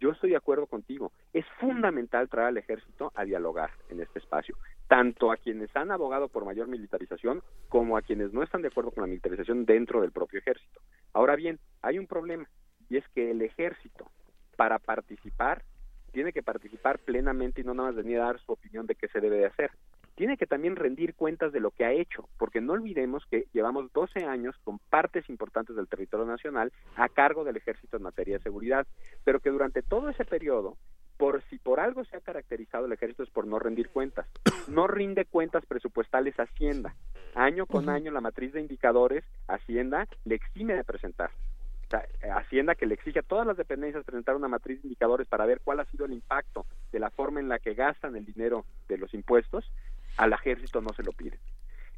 [0.00, 4.56] yo estoy de acuerdo contigo, es fundamental traer al ejército a dialogar en este espacio,
[4.88, 8.90] tanto a quienes han abogado por mayor militarización como a quienes no están de acuerdo
[8.90, 10.80] con la militarización dentro del propio ejército.
[11.12, 12.48] Ahora bien, hay un problema
[12.88, 14.10] y es que el ejército,
[14.56, 15.62] para participar,
[16.10, 19.08] tiene que participar plenamente y no nada más venir a dar su opinión de qué
[19.08, 19.70] se debe de hacer.
[20.14, 23.92] Tiene que también rendir cuentas de lo que ha hecho, porque no olvidemos que llevamos
[23.92, 28.42] 12 años con partes importantes del territorio nacional a cargo del ejército en materia de
[28.42, 28.86] seguridad,
[29.24, 30.76] pero que durante todo ese periodo
[31.16, 34.26] por si por algo se ha caracterizado el ejército es por no rendir cuentas.
[34.68, 36.94] No rinde cuentas presupuestales Hacienda.
[37.34, 41.30] Año con año la matriz de indicadores, Hacienda le exime de presentar.
[41.90, 42.06] Sea,
[42.36, 45.60] Hacienda que le exige a todas las dependencias presentar una matriz de indicadores para ver
[45.62, 48.96] cuál ha sido el impacto de la forma en la que gastan el dinero de
[48.96, 49.70] los impuestos,
[50.16, 51.38] al ejército no se lo pide.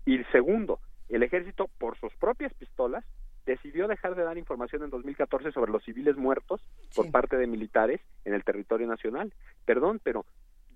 [0.06, 3.04] Y segundo, el ejército por sus propias pistolas
[3.44, 6.60] decidió dejar de dar información en 2014 sobre los civiles muertos
[6.94, 9.32] por parte de militares en el territorio nacional.
[9.64, 10.24] Perdón, pero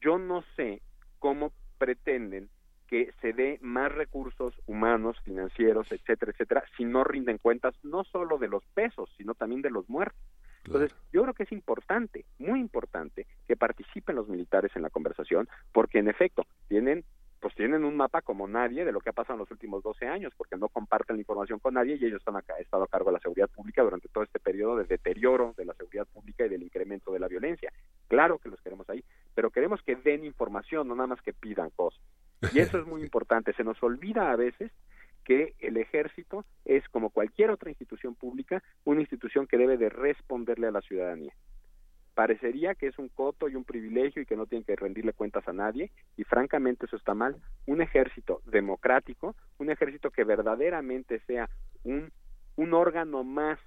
[0.00, 0.82] yo no sé
[1.18, 2.48] cómo pretenden
[2.88, 8.38] que se dé más recursos humanos, financieros, etcétera, etcétera, si no rinden cuentas no solo
[8.38, 10.20] de los pesos, sino también de los muertos.
[10.64, 15.48] Entonces, yo creo que es importante, muy importante, que participen los militares en la conversación,
[15.72, 17.04] porque en efecto tienen
[17.40, 20.06] pues tienen un mapa como nadie de lo que ha pasado en los últimos 12
[20.06, 23.14] años, porque no comparten la información con nadie y ellos han estado a cargo de
[23.14, 26.62] la seguridad pública durante todo este periodo de deterioro de la seguridad pública y del
[26.62, 27.72] incremento de la violencia.
[28.08, 29.04] Claro que los queremos ahí,
[29.34, 32.00] pero queremos que den información, no nada más que pidan cosas.
[32.52, 33.52] Y eso es muy importante.
[33.54, 34.70] Se nos olvida a veces
[35.24, 40.68] que el ejército es, como cualquier otra institución pública, una institución que debe de responderle
[40.68, 41.34] a la ciudadanía
[42.16, 45.46] parecería que es un coto y un privilegio y que no tienen que rendirle cuentas
[45.46, 47.36] a nadie y francamente eso está mal.
[47.66, 51.50] Un ejército democrático, un ejército que verdaderamente sea
[51.84, 52.10] un,
[52.56, 53.58] un órgano más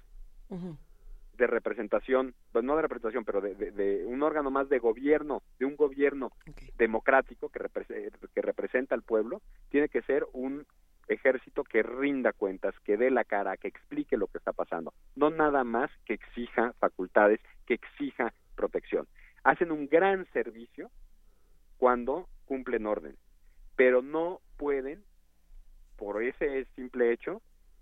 [1.40, 5.74] de representación, pues no de representación, pero de, un órgano más de gobierno, de un
[5.74, 6.30] gobierno
[6.76, 7.60] democrático que,
[8.34, 9.40] que representa al pueblo,
[9.70, 10.66] tiene que ser un
[11.08, 15.30] ejército que rinda cuentas, que dé la cara, que explique lo que está pasando, no
[15.30, 19.08] nada más que exija facultades, que exija protección.
[19.42, 20.90] Hacen un gran servicio
[21.78, 23.16] cuando cumplen orden,
[23.76, 25.02] pero no pueden,
[25.96, 27.40] por ese simple hecho,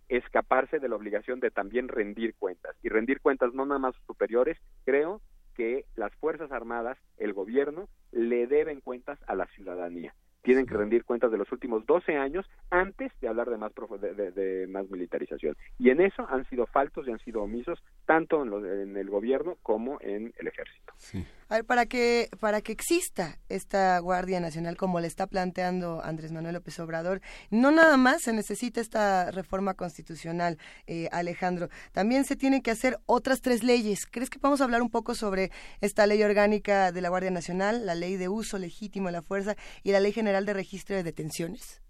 [0.08, 2.76] escaparse de la obligación de también rendir cuentas.
[2.82, 5.20] Y rendir cuentas no nada más superiores, creo
[5.54, 10.14] que las Fuerzas Armadas, el gobierno, le deben cuentas a la ciudadanía
[10.48, 13.70] tienen que rendir cuentas de los últimos 12 años antes de hablar de más,
[14.00, 15.56] de, más militarización.
[15.78, 19.98] Y en eso han sido faltos y han sido omisos tanto en, el gobierno como
[20.00, 20.94] en el ejército.
[21.50, 26.30] A ver, para que, para que exista esta Guardia Nacional como le está planteando Andrés
[26.30, 32.36] Manuel López Obrador, no nada más se necesita esta reforma constitucional, eh, Alejandro, también se
[32.36, 34.04] tienen que hacer otras tres leyes.
[34.04, 35.50] ¿Crees que podemos hablar un poco sobre
[35.80, 39.56] esta ley orgánica de la Guardia Nacional, la ley de uso legítimo de la fuerza
[39.82, 41.80] y la ley general de registro de detenciones?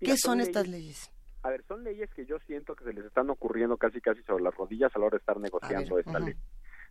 [0.00, 1.12] ¿Qué son, estas leyes?
[1.44, 4.42] A ver, son leyes que yo siento que se les están ocurriendo casi casi sobre
[4.42, 6.34] las rodillas a la hora de estar negociando esta ley.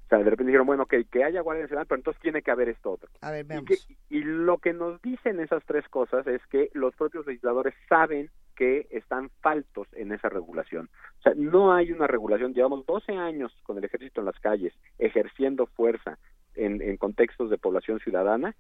[0.06, 2.52] O sea, de repente dijeron, bueno, que, que haya Guardia Nacional, pero entonces tiene que
[2.52, 3.10] haber esto otro.
[3.22, 3.70] A ver, veamos.
[4.10, 8.30] Y, y lo que nos dicen esas tres cosas es que los propios legisladores saben
[8.56, 10.90] que están faltos en esa regulación.
[11.20, 12.54] O sea, no hay una regulación.
[12.54, 16.20] Llevamos 12 años con el ejército en las calles, ejerciendo fuerza
[16.54, 18.56] en, en contextos de población ciudadana,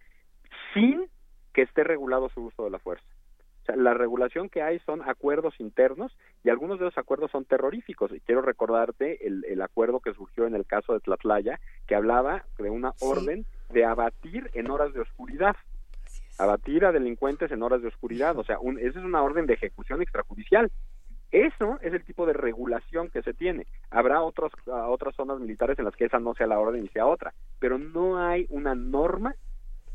[0.73, 1.07] sin
[1.53, 3.05] que esté regulado su uso de la fuerza.
[3.65, 7.45] O sea, la regulación que hay son acuerdos internos y algunos de esos acuerdos son
[7.45, 8.11] terroríficos.
[8.11, 12.45] Y quiero recordarte el, el acuerdo que surgió en el caso de Tlatlaya, que hablaba
[12.59, 15.55] de una orden de abatir en horas de oscuridad.
[16.37, 18.37] Abatir a delincuentes en horas de oscuridad.
[18.37, 20.71] O sea, un, esa es una orden de ejecución extrajudicial.
[21.31, 23.65] Eso es el tipo de regulación que se tiene.
[23.89, 27.07] Habrá otros, otras zonas militares en las que esa no sea la orden y sea
[27.07, 29.33] otra, pero no hay una norma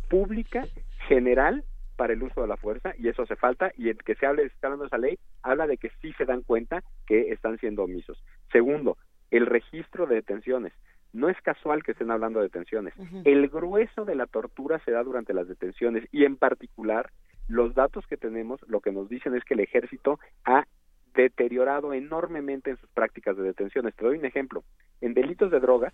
[0.08, 0.66] pública
[1.06, 1.64] general
[2.00, 4.44] para el uso de la fuerza y eso hace falta y el que se hable,
[4.44, 7.84] está hablando de esa ley, habla de que sí se dan cuenta que están siendo
[7.84, 8.24] omisos.
[8.50, 8.96] Segundo,
[9.30, 10.72] el registro de detenciones.
[11.12, 12.94] No es casual que estén hablando de detenciones.
[13.26, 17.10] El grueso de la tortura se da durante las detenciones y en particular
[17.48, 20.64] los datos que tenemos lo que nos dicen es que el ejército ha
[21.12, 23.94] deteriorado enormemente en sus prácticas de detenciones.
[23.94, 24.64] Te doy un ejemplo.
[25.02, 25.92] En delitos de drogas,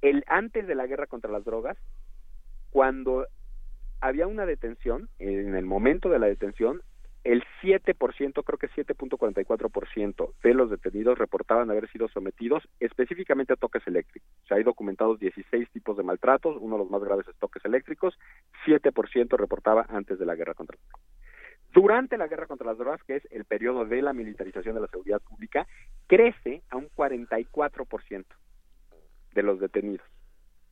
[0.00, 1.76] el antes de la guerra contra las drogas,
[2.70, 3.26] cuando
[4.00, 6.82] había una detención, en el momento de la detención,
[7.24, 13.84] el 7%, creo que 7.44% de los detenidos reportaban haber sido sometidos específicamente a toques
[13.88, 14.30] eléctricos.
[14.46, 18.16] Se hay documentados 16 tipos de maltratos, uno de los más graves es toques eléctricos,
[18.64, 21.06] 7% reportaba antes de la guerra contra las drogas.
[21.72, 24.86] Durante la guerra contra las drogas, que es el periodo de la militarización de la
[24.86, 25.66] seguridad pública,
[26.06, 28.24] crece a un 44%
[29.34, 30.15] de los detenidos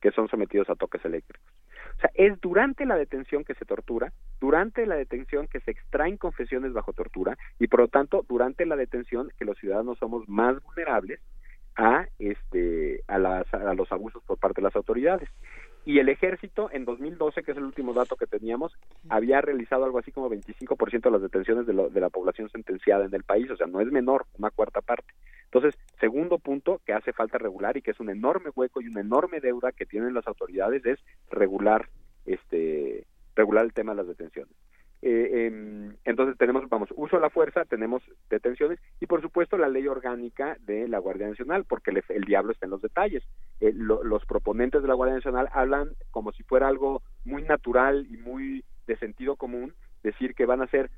[0.05, 1.51] que son sometidos a toques eléctricos.
[1.97, 6.17] O sea, es durante la detención que se tortura, durante la detención que se extraen
[6.17, 10.61] confesiones bajo tortura y por lo tanto durante la detención que los ciudadanos somos más
[10.61, 11.21] vulnerables
[11.75, 15.27] a este a, las, a los abusos por parte de las autoridades.
[15.85, 18.75] Y el ejército en 2012, que es el último dato que teníamos,
[19.07, 23.13] había realizado algo así como 25% de las detenciones de, de la población sentenciada en
[23.13, 25.13] el país, o sea, no es menor, una cuarta parte.
[25.45, 29.01] Entonces, segundo punto que hace falta regular y que es un enorme hueco y una
[29.01, 30.99] enorme deuda que tienen las autoridades es
[31.29, 31.87] regular
[32.25, 33.05] este
[33.35, 34.53] regular el tema de las detenciones.
[35.07, 39.69] Eh, em, entonces tenemos, vamos, uso de la fuerza, tenemos detenciones y por supuesto la
[39.69, 43.21] ley orgánica de la Guardia Nacional, porque el, diablo está en los detalles.
[43.59, 48.17] Eh, los proponentes de la Guardia Nacional hablan como si fuera algo muy natural y
[48.17, 50.89] muy de sentido común, decir que van a ser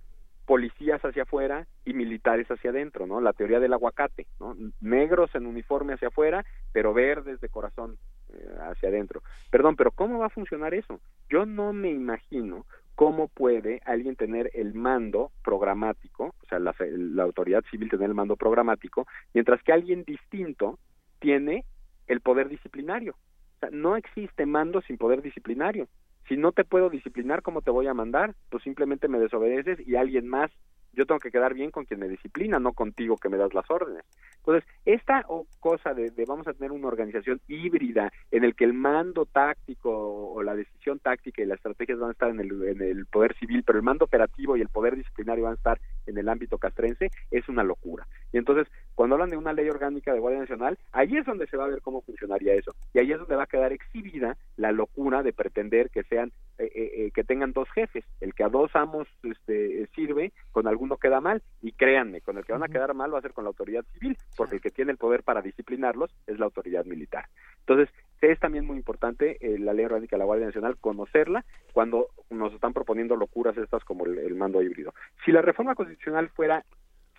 [0.45, 3.19] policías hacia afuera y militares hacia adentro, ¿no?
[3.19, 4.55] La teoría del aguacate, ¿no?
[4.79, 7.97] Negros en uniforme hacia afuera, pero verdes de corazón
[8.29, 9.21] eh, hacia adentro.
[9.51, 11.01] Perdón, pero ¿cómo va a funcionar eso?
[11.29, 12.65] Yo no me imagino
[12.97, 18.15] cómo puede alguien tener el mando programático, o sea, la, la autoridad civil tener el
[18.15, 19.05] mando programático,
[19.35, 20.79] mientras que alguien distinto
[21.19, 21.63] tiene
[22.07, 23.13] el poder disciplinario.
[23.13, 25.87] O sea, no existe mando sin poder disciplinario.
[26.27, 28.33] Si no te puedo disciplinar, ¿cómo te voy a mandar?
[28.49, 30.49] Pues simplemente me desobedeces y alguien más
[30.97, 33.69] yo tengo que quedar bien con quien me disciplina, no contigo que me das las
[33.69, 34.03] órdenes.
[34.37, 35.23] Entonces, esta
[35.59, 40.41] cosa de, vamos a tener una organización híbrida en el que el mando táctico o
[40.41, 43.63] la decisión táctica y las estrategias van a estar en el, en el poder civil,
[43.63, 47.11] pero el mando operativo y el poder disciplinario van a estar en el ámbito castrense,
[47.31, 48.07] es una locura.
[48.31, 51.57] Y entonces, cuando hablan de una ley orgánica de Guardia Nacional, ahí es donde se
[51.57, 52.75] va a ver cómo funcionaría eso.
[52.93, 56.71] Y ahí es donde va a quedar exhibida la locura de pretender que sean, eh,
[56.73, 60.89] eh, eh, que tengan dos jefes, el que a dos amos este, sirve con algún
[60.89, 63.33] no queda mal y créanme, con el que van a quedar mal va a ser
[63.33, 66.85] con la autoridad civil, porque el que tiene el poder para disciplinarlos es la autoridad
[66.85, 67.25] militar.
[67.59, 67.89] Entonces,
[68.21, 72.53] es también muy importante eh, la ley orgánica de la Guardia Nacional, conocerla cuando nos
[72.53, 74.93] están proponiendo locuras estas como el, mando híbrido.
[75.23, 76.65] Si la reforma constitucional fuera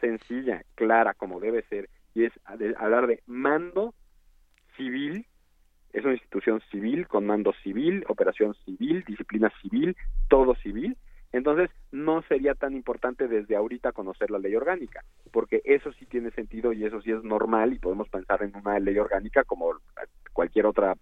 [0.00, 2.32] sencilla, clara, como debe ser, y es
[2.76, 3.94] hablar de mando
[4.76, 5.26] civil,
[5.92, 9.96] es una institución civil con mando civil, operación civil, disciplina civil,
[10.28, 10.96] todo civil,
[11.38, 16.30] entonces, no sería tan importante desde ahorita conocer la ley orgánica, porque eso sí tiene
[16.32, 19.72] sentido y eso sí es normal y podemos pensar en una ley orgánica como
[20.32, 20.94] cualquier otra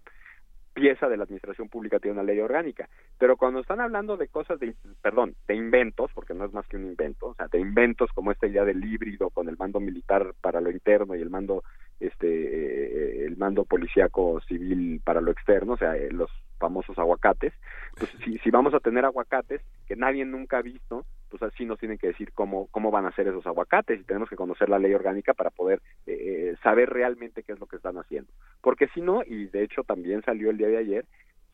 [0.76, 2.86] pieza de la administración pública tiene una ley orgánica.
[3.18, 6.76] Pero cuando están hablando de cosas de, perdón, de inventos, porque no es más que
[6.76, 10.34] un invento, o sea, de inventos como esta idea del híbrido con el mando militar
[10.42, 11.64] para lo interno y el mando,
[11.98, 17.52] este, eh, el mando policíaco civil para lo externo, o sea, eh, los famosos aguacates,
[17.96, 18.10] pues
[18.42, 22.08] si, vamos a tener aguacates que nadie nunca ha visto, pues así nos tienen que
[22.08, 25.34] decir cómo, cómo van a ser esos aguacates y tenemos que conocer la ley orgánica
[25.34, 26.12] para poder eh,
[26.52, 28.30] eh, saber realmente qué es lo que están haciendo.
[28.60, 31.06] Porque si no, y de hecho también salió el día de ayer,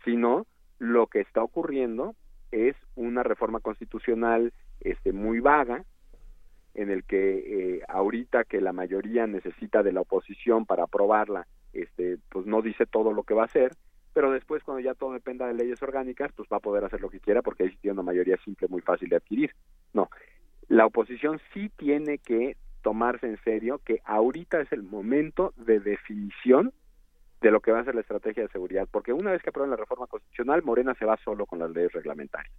[0.05, 0.47] si no,
[0.79, 2.15] lo que está ocurriendo
[2.51, 5.85] es una reforma constitucional este, muy vaga,
[6.75, 12.19] en el que eh, ahorita que la mayoría necesita de la oposición para aprobarla, este,
[12.31, 13.73] pues no dice todo lo que va a hacer,
[14.13, 17.11] pero después cuando ya todo dependa de leyes orgánicas, pues va a poder hacer lo
[17.11, 19.55] que quiera porque ahí tiene una mayoría simple muy fácil de adquirir.
[19.93, 20.11] No,
[20.69, 26.73] la oposición sí tiene que tomarse en serio que ahorita es el momento de definición
[27.41, 29.71] de lo que va a ser la estrategia de seguridad, porque una vez que aprueben
[29.71, 32.55] la reforma constitucional, Morena se va solo con las leyes reglamentarias.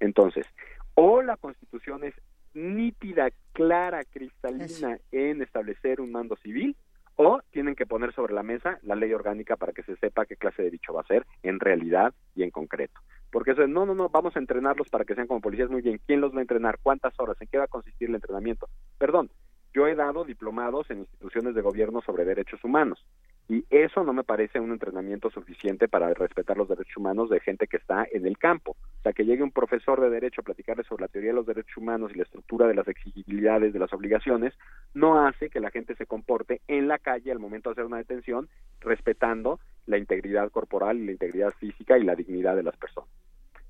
[0.00, 0.46] Entonces,
[0.94, 2.14] o la constitución es
[2.52, 6.76] nítida, clara, cristalina en establecer un mando civil,
[7.16, 10.36] o tienen que poner sobre la mesa la ley orgánica para que se sepa qué
[10.36, 13.00] clase de bicho va a ser en realidad y en concreto.
[13.30, 15.82] Porque eso es, no, no, no, vamos a entrenarlos para que sean como policías muy
[15.82, 16.00] bien.
[16.06, 16.78] ¿Quién los va a entrenar?
[16.82, 17.36] ¿Cuántas horas?
[17.40, 18.68] ¿En qué va a consistir el entrenamiento?
[18.98, 19.30] Perdón,
[19.72, 23.04] yo he dado diplomados en instituciones de gobierno sobre derechos humanos
[23.48, 27.66] y eso no me parece un entrenamiento suficiente para respetar los derechos humanos de gente
[27.66, 28.72] que está en el campo.
[28.72, 31.46] O sea, que llegue un profesor de derecho a platicarle sobre la teoría de los
[31.46, 34.54] derechos humanos y la estructura de las exigibilidades, de las obligaciones,
[34.94, 37.98] no hace que la gente se comporte en la calle al momento de hacer una
[37.98, 38.48] detención
[38.80, 43.10] respetando la integridad corporal y la integridad física y la dignidad de las personas.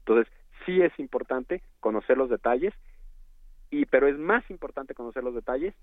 [0.00, 0.32] Entonces,
[0.64, 2.72] sí es importante conocer los detalles
[3.70, 5.74] y pero es más importante conocer los detalles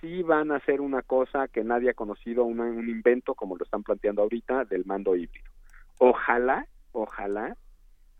[0.00, 3.82] si van a hacer una cosa que nadie ha conocido, un invento como lo están
[3.82, 5.50] planteando ahorita del mando híbrido.
[5.98, 7.56] Ojalá, ojalá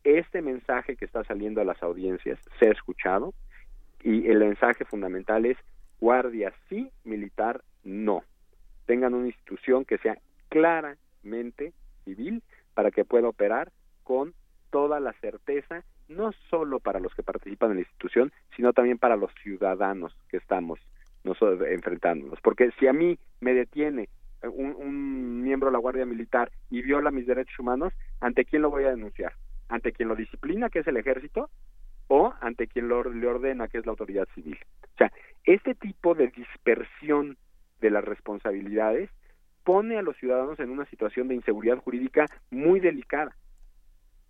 [0.04, 3.34] este mensaje que está saliendo a las audiencias sea escuchado
[4.02, 5.56] y el mensaje fundamental es
[6.00, 8.22] guardia sí, militar no.
[8.86, 10.18] Tengan una institución que sea
[10.48, 11.72] claramente
[12.04, 12.42] civil
[12.74, 13.70] para que pueda operar
[14.04, 14.34] con
[14.70, 19.16] toda la certeza no solo para los que participan en la institución, sino también para
[19.16, 20.80] los ciudadanos que estamos
[21.24, 22.40] nosotros enfrentándonos.
[22.40, 24.08] Porque si a mí me detiene
[24.42, 28.70] un, un, miembro de la Guardia Militar y viola mis derechos humanos, ¿ante quién lo
[28.70, 29.32] voy a denunciar?
[29.68, 31.50] ¿Ante quien lo disciplina, que es el ejército?
[32.08, 34.58] ¿O ante quien lo, le ordena, que es la autoridad civil?
[34.94, 35.12] O sea,
[35.44, 37.36] este tipo de dispersión
[37.80, 39.10] de las responsabilidades
[39.64, 43.36] pone a los ciudadanos en una situación de inseguridad jurídica muy delicada.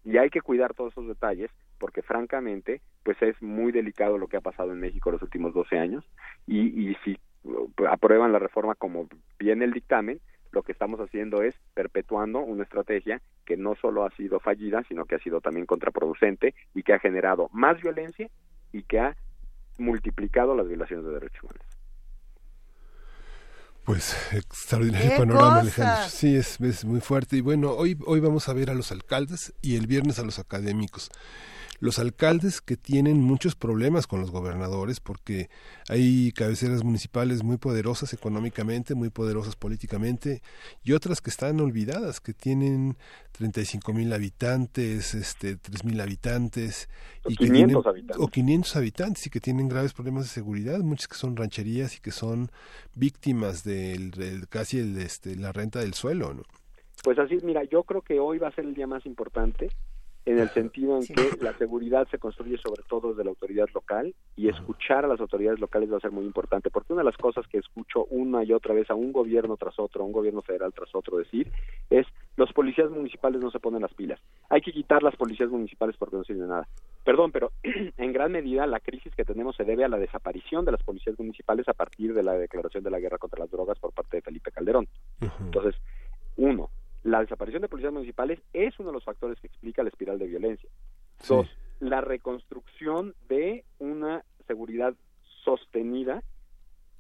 [0.04, 4.36] Y hay que cuidar todos esos detalles porque francamente, pues es muy delicado lo que
[4.36, 6.04] ha pasado en México los últimos 12 años
[6.46, 11.42] y, y si uh, aprueban la reforma como viene el dictamen, lo que estamos haciendo
[11.42, 15.66] es perpetuando una estrategia que no solo ha sido fallida, sino que ha sido también
[15.66, 18.28] contraproducente y que ha generado más violencia
[18.72, 19.16] y que ha
[19.78, 21.66] multiplicado las violaciones de derechos humanos.
[23.84, 26.08] Pues extraordinario panorama, Alejandro.
[26.10, 27.36] Sí, es, es muy fuerte.
[27.36, 30.38] Y bueno, hoy, hoy vamos a ver a los alcaldes y el viernes a los
[30.38, 31.10] académicos
[31.80, 35.48] los alcaldes que tienen muchos problemas con los gobernadores porque
[35.88, 40.42] hay cabeceras municipales muy poderosas económicamente, muy poderosas políticamente
[40.82, 42.96] y otras que están olvidadas, que tienen
[43.32, 46.88] 35 mil habitantes, este, 3 mil habitantes
[47.26, 48.16] y 500 habitantes.
[48.18, 52.00] o 500 habitantes y que tienen graves problemas de seguridad, muchas que son rancherías y
[52.00, 52.50] que son
[52.94, 54.12] víctimas del,
[54.48, 56.42] casi el, este, la renta del suelo, ¿no?
[57.04, 59.70] Pues así, mira, yo creo que hoy va a ser el día más importante
[60.24, 64.14] en el sentido en que la seguridad se construye sobre todo desde la autoridad local
[64.36, 67.16] y escuchar a las autoridades locales va a ser muy importante, porque una de las
[67.16, 70.42] cosas que escucho una y otra vez a un gobierno tras otro, a un gobierno
[70.42, 71.50] federal tras otro decir,
[71.88, 75.96] es los policías municipales no se ponen las pilas, hay que quitar las policías municipales
[75.98, 76.68] porque no sirven de nada.
[77.04, 80.72] Perdón, pero en gran medida la crisis que tenemos se debe a la desaparición de
[80.72, 83.92] las policías municipales a partir de la declaración de la guerra contra las drogas por
[83.92, 84.86] parte de Felipe Calderón.
[85.40, 85.74] Entonces,
[86.36, 86.70] uno,
[87.02, 90.26] la desaparición de policías municipales es uno de los factores que explica la espiral de
[90.26, 90.68] violencia.
[91.26, 91.48] Dos,
[91.80, 94.94] la reconstrucción de una seguridad
[95.44, 96.22] sostenida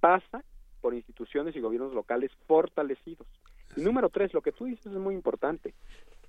[0.00, 0.44] pasa
[0.80, 3.26] por instituciones y gobiernos locales fortalecidos.
[3.76, 5.74] Y número tres, lo que tú dices es muy importante.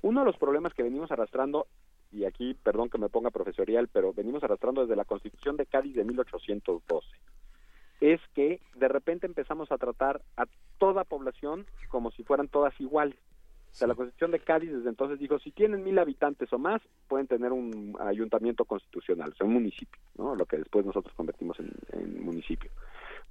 [0.02, 1.68] Uno de los problemas que venimos arrastrando,
[2.12, 5.96] y aquí perdón que me ponga profesorial, pero venimos arrastrando desde la Constitución de Cádiz
[5.96, 7.08] de 1812,
[8.02, 10.46] es que de repente empezamos a tratar a
[10.78, 13.20] toda población como si fueran todas iguales.
[13.72, 17.28] Sea, la Constitución de Cádiz desde entonces dijo, si tienen mil habitantes o más, pueden
[17.28, 20.36] tener un ayuntamiento constitucional, o sea, un municipio, ¿no?
[20.36, 22.72] Lo que después nosotros convertimos en, municipio.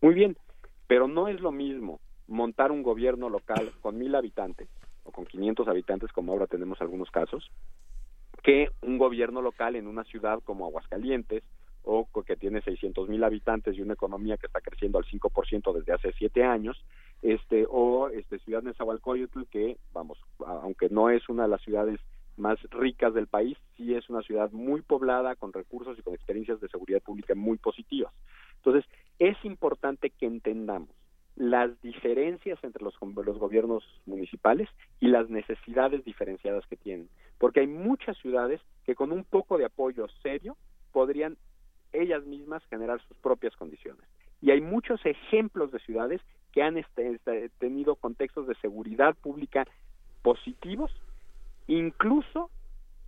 [0.01, 0.37] Muy bien,
[0.87, 4.69] pero no es lo mismo montar un gobierno local con mil habitantes
[5.05, 7.51] o con 500 habitantes, como ahora tenemos algunos casos,
[8.43, 11.43] que un gobierno local en una ciudad como Aguascalientes
[11.91, 15.95] o que tiene 600 mil habitantes y una economía que está creciendo al 5% desde
[15.95, 16.77] hace siete años,
[17.23, 21.99] este o este Ciudad Nezahualcóyotl que vamos aunque no es una de las ciudades
[22.37, 26.61] más ricas del país sí es una ciudad muy poblada con recursos y con experiencias
[26.61, 28.13] de seguridad pública muy positivas.
[28.57, 28.85] Entonces
[29.19, 30.91] es importante que entendamos
[31.37, 34.69] las diferencias entre los, los gobiernos municipales
[35.01, 37.09] y las necesidades diferenciadas que tienen
[37.39, 40.57] porque hay muchas ciudades que con un poco de apoyo serio
[40.93, 41.39] podrían
[41.93, 44.05] ellas mismas generar sus propias condiciones
[44.41, 46.21] y hay muchos ejemplos de ciudades
[46.53, 49.67] que han este, este, tenido contextos de seguridad pública
[50.23, 50.93] positivos,
[51.67, 52.51] incluso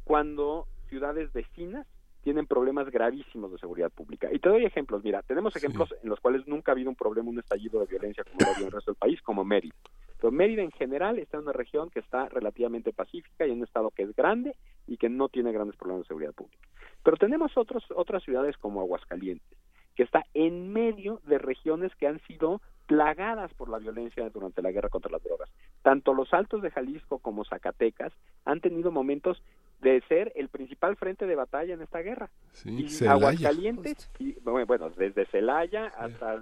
[0.04, 1.86] cuando ciudades vecinas
[2.22, 4.28] tienen problemas gravísimos de seguridad pública.
[4.32, 7.30] Y te doy ejemplos, mira, tenemos ejemplos en los cuales nunca ha habido un problema,
[7.30, 9.74] un estallido de violencia como lo ha en el resto del país, como Mérida.
[10.18, 13.64] Pero Mérida en general está en una región que está relativamente pacífica y en un
[13.64, 14.54] estado que es grande
[14.86, 16.68] y que no tiene grandes problemas de seguridad pública.
[17.02, 19.58] Pero tenemos otros, otras ciudades como Aguascalientes,
[19.94, 24.72] que está en medio de regiones que han sido plagadas por la violencia durante la
[24.72, 25.48] guerra contra las drogas.
[25.82, 28.12] Tanto los altos de Jalisco como Zacatecas
[28.44, 29.40] han tenido momentos
[29.80, 32.30] de ser el principal frente de batalla en esta guerra.
[32.64, 36.40] y Aguascalientes, y, bueno, desde Celaya hasta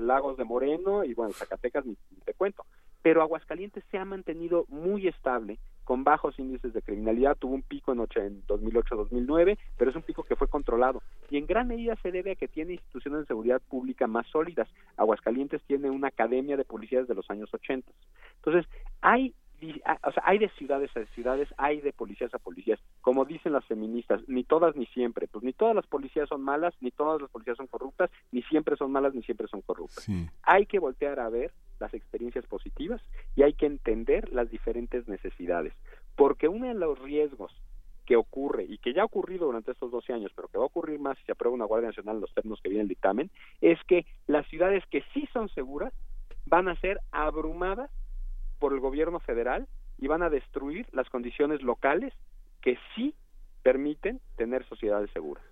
[0.00, 2.64] Lagos de Moreno y bueno, Zacatecas ni te cuento.
[3.02, 7.92] Pero Aguascalientes se ha mantenido muy estable con bajos índices de criminalidad, tuvo un pico
[7.92, 12.10] en, en 2008-2009, pero es un pico que fue controlado y en gran medida se
[12.10, 14.68] debe a que tiene instituciones de seguridad pública más sólidas.
[14.96, 17.90] Aguascalientes tiene una academia de policías de los años 80.
[18.36, 18.70] Entonces,
[19.00, 23.52] hay o sea, hay de ciudades a ciudades, hay de policías a policías, como dicen
[23.52, 27.20] las feministas, ni todas ni siempre, pues ni todas las policías son malas, ni todas
[27.20, 30.06] las policías son corruptas, ni siempre son malas, ni siempre son corruptas.
[30.42, 33.00] Hay que voltear a ver las experiencias positivas
[33.36, 35.72] y hay que entender las diferentes necesidades,
[36.16, 37.52] porque uno de los riesgos
[38.04, 40.66] que ocurre y que ya ha ocurrido durante estos 12 años, pero que va a
[40.66, 43.30] ocurrir más si se aprueba una Guardia Nacional en los términos que viene el dictamen,
[43.60, 45.92] es que las ciudades que sí son seguras
[46.46, 47.90] van a ser abrumadas
[48.58, 49.68] por el gobierno federal
[49.98, 52.12] y van a destruir las condiciones locales
[52.60, 53.14] que sí
[53.64, 55.42] permiten tener sociedades seguras.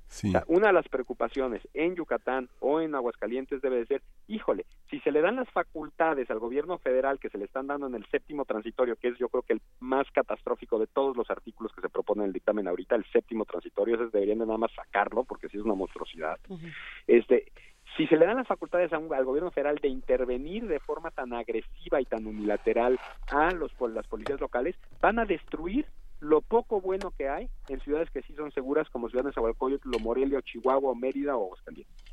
[0.46, 5.10] una de las preocupaciones en Yucatán o en Aguascalientes debe de ser, híjole, si se
[5.10, 8.44] le dan las facultades al gobierno federal que se le están dando en el séptimo
[8.44, 11.88] transitorio, que es yo creo que el más catastrófico de todos los artículos que se
[11.88, 15.48] proponen en el dictamen ahorita, el séptimo transitorio, ese deberían de nada más sacarlo porque
[15.48, 16.38] sí es una monstruosidad.
[17.06, 17.50] Este,
[17.97, 22.01] si se le dan las facultades al gobierno federal de intervenir de forma tan agresiva
[22.01, 22.98] y tan unilateral
[23.31, 25.86] a los las policías locales, van a destruir
[26.20, 29.90] lo poco bueno que hay en ciudades que sí son seguras como Ciudad de Zahualcóyotl,
[30.01, 32.12] Morelia, Chihuahua, Mérida o Aguascalientes.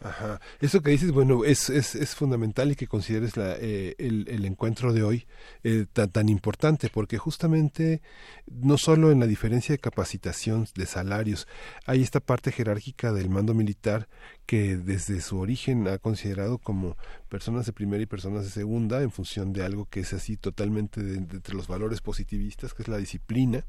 [0.00, 0.40] Ajá.
[0.60, 4.44] Eso que dices, bueno, es, es, es fundamental y que consideres la, eh, el, el,
[4.44, 5.26] encuentro de hoy
[5.62, 8.02] eh, tan, tan importante, porque justamente
[8.46, 11.48] no solo en la diferencia de capacitación, de salarios,
[11.86, 14.08] hay esta parte jerárquica del mando militar
[14.46, 16.96] que desde su origen ha considerado como
[17.28, 21.02] personas de primera y personas de segunda en función de algo que es así totalmente
[21.02, 23.64] de, entre los valores positivistas, que es la disciplina,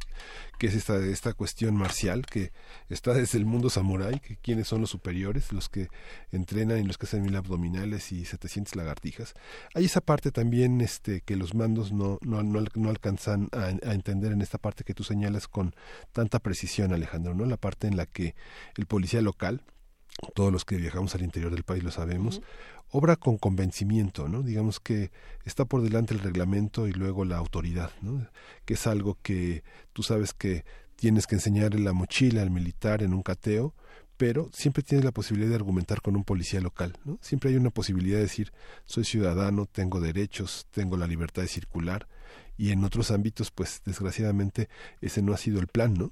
[0.59, 2.51] que es esta, esta cuestión marcial que
[2.89, 5.87] está desde el mundo samurái, que quiénes son los superiores, los que
[6.31, 9.33] entrenan y los que hacen mil abdominales y 700 lagartijas.
[9.73, 14.31] Hay esa parte también este, que los mandos no, no, no, alcanzan a, a, entender
[14.33, 15.75] en esta parte que tú señalas con
[16.11, 17.45] tanta precisión, Alejandro, ¿no?
[17.45, 18.33] La parte en la que
[18.77, 19.61] el policía local,
[20.33, 22.41] todos los que viajamos al interior del país lo sabemos,
[22.89, 24.41] obra con convencimiento, ¿no?
[24.41, 25.11] Digamos que
[25.43, 28.27] está por delante el reglamento y luego la autoridad, ¿no?
[28.65, 29.63] Que es algo que
[29.93, 30.65] tú sabes que
[30.95, 33.75] tienes que enseñar en la mochila al militar en un cateo,
[34.17, 37.19] pero siempre tienes la posibilidad de argumentar con un policía local, ¿no?
[37.21, 38.51] Siempre hay una posibilidad de decir,
[38.85, 42.07] soy ciudadano, tengo derechos, tengo la libertad de circular,
[42.57, 44.69] y en otros ámbitos, pues desgraciadamente
[45.01, 46.11] ese no ha sido el plan, ¿no?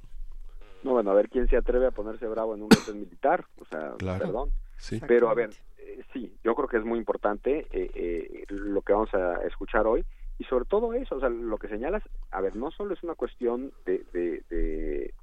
[0.83, 3.65] No, bueno, a ver quién se atreve a ponerse bravo en un hotel militar, o
[3.65, 4.51] sea, perdón.
[4.77, 4.99] Sí.
[5.07, 8.91] Pero a ver, eh, sí, yo creo que es muy importante eh, eh, lo que
[8.91, 10.03] vamos a escuchar hoy
[10.37, 13.15] y sobre todo eso, o sea, lo que señalas, a ver, no solo es una
[13.15, 15.13] cuestión de, de, de,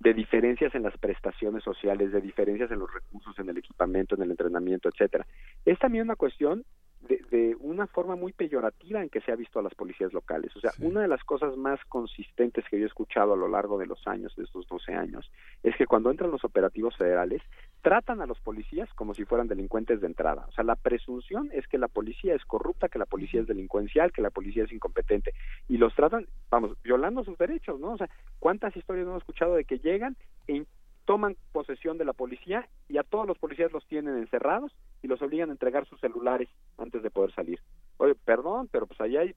[0.00, 4.22] de diferencias en las prestaciones sociales, de diferencias en los recursos, en el equipamiento, en
[4.22, 5.26] el entrenamiento, etcétera.
[5.66, 6.64] Es también una cuestión
[7.08, 10.54] de, de, una forma muy peyorativa en que se ha visto a las policías locales.
[10.56, 13.78] O sea, una de las cosas más consistentes que yo he escuchado a lo largo
[13.78, 15.30] de los años, de estos 12 años,
[15.62, 17.42] es que cuando entran los operativos federales,
[17.82, 20.46] tratan a los policías como si fueran delincuentes de entrada.
[20.48, 24.12] O sea, la presunción es que la policía es corrupta, que la policía es delincuencial,
[24.12, 25.34] que la policía es incompetente.
[25.68, 27.92] Y los tratan, vamos, violando sus derechos, ¿no?
[27.92, 28.08] O sea,
[28.38, 30.16] ¿cuántas historias no hemos escuchado de que llegan
[30.48, 30.64] e
[31.04, 34.72] toman posesión de la policía y a todos los policías los tienen encerrados
[35.02, 36.48] y los obligan a entregar sus celulares
[36.78, 37.60] antes de poder salir.
[37.98, 39.34] Oye, perdón, pero pues allá hay,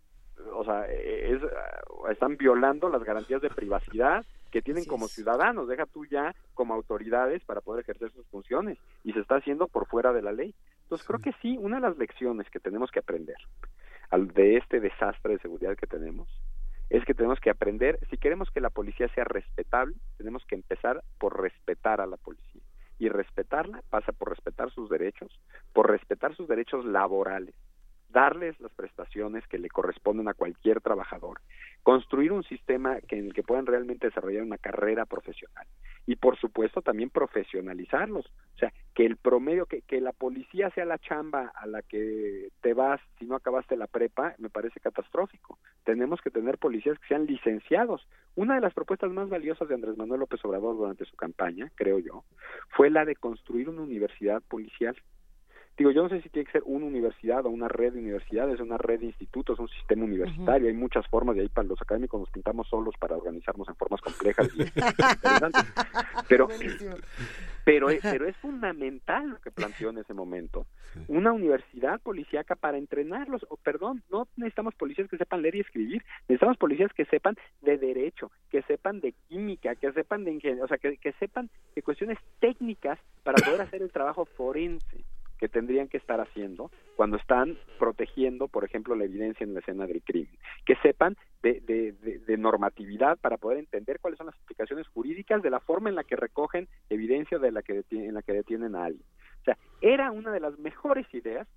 [0.54, 1.42] o sea, es,
[2.10, 7.44] están violando las garantías de privacidad que tienen como ciudadanos, deja tú ya como autoridades
[7.44, 10.56] para poder ejercer sus funciones y se está haciendo por fuera de la ley.
[10.84, 13.38] Entonces creo que sí, una de las lecciones que tenemos que aprender
[14.10, 16.30] al de este desastre de seguridad que tenemos
[16.90, 21.04] es que tenemos que aprender, si queremos que la policía sea respetable, tenemos que empezar
[21.20, 22.62] por respetar a la policía.
[23.00, 25.40] Y respetarla pasa por respetar sus derechos,
[25.74, 27.54] por respetar sus derechos laborales,
[28.10, 31.42] darles las prestaciones que le corresponden a cualquier trabajador,
[31.84, 35.68] construir un sistema que, en el que puedan realmente desarrollar una carrera profesional
[36.08, 40.86] y por supuesto también profesionalizarlos, o sea, que el promedio, que, que la policía sea
[40.86, 45.60] la chamba a la que te vas si no acabaste la prepa, me parece catastrófico.
[45.84, 48.08] Tenemos que tener policías que sean licenciados.
[48.36, 52.00] Una de las propuestas más valiosas de Andrés Manuel López Obrador durante su campaña, creo
[52.00, 52.24] yo,
[52.70, 54.96] fue la de construir una universidad policial
[55.78, 58.60] digo, yo no sé si tiene que ser una universidad o una red de universidades,
[58.60, 62.20] una red de institutos, un sistema universitario, hay muchas formas de ahí para los académicos
[62.20, 64.64] nos pintamos solos para organizarnos en formas complejas y
[66.28, 66.48] pero
[67.64, 70.66] pero pero es fundamental lo que planteó en ese momento.
[71.08, 76.04] Una universidad policíaca para entrenarlos, o perdón, no necesitamos policías que sepan leer y escribir,
[76.28, 80.68] necesitamos policías que sepan de derecho, que sepan de química, que sepan de ingeniería, o
[80.68, 85.06] sea, que, que sepan de cuestiones técnicas para poder hacer el trabajo forense
[85.38, 89.86] que tendrían que estar haciendo cuando están protegiendo, por ejemplo, la evidencia en la escena
[89.86, 90.38] del crimen.
[90.66, 95.50] Que sepan de, de, de, normatividad para poder entender cuáles son las implicaciones jurídicas de
[95.50, 98.86] la forma en la que recogen evidencia de la que en la que detienen a
[98.86, 99.06] alguien.
[99.42, 101.48] O sea, era una de las mejores ideas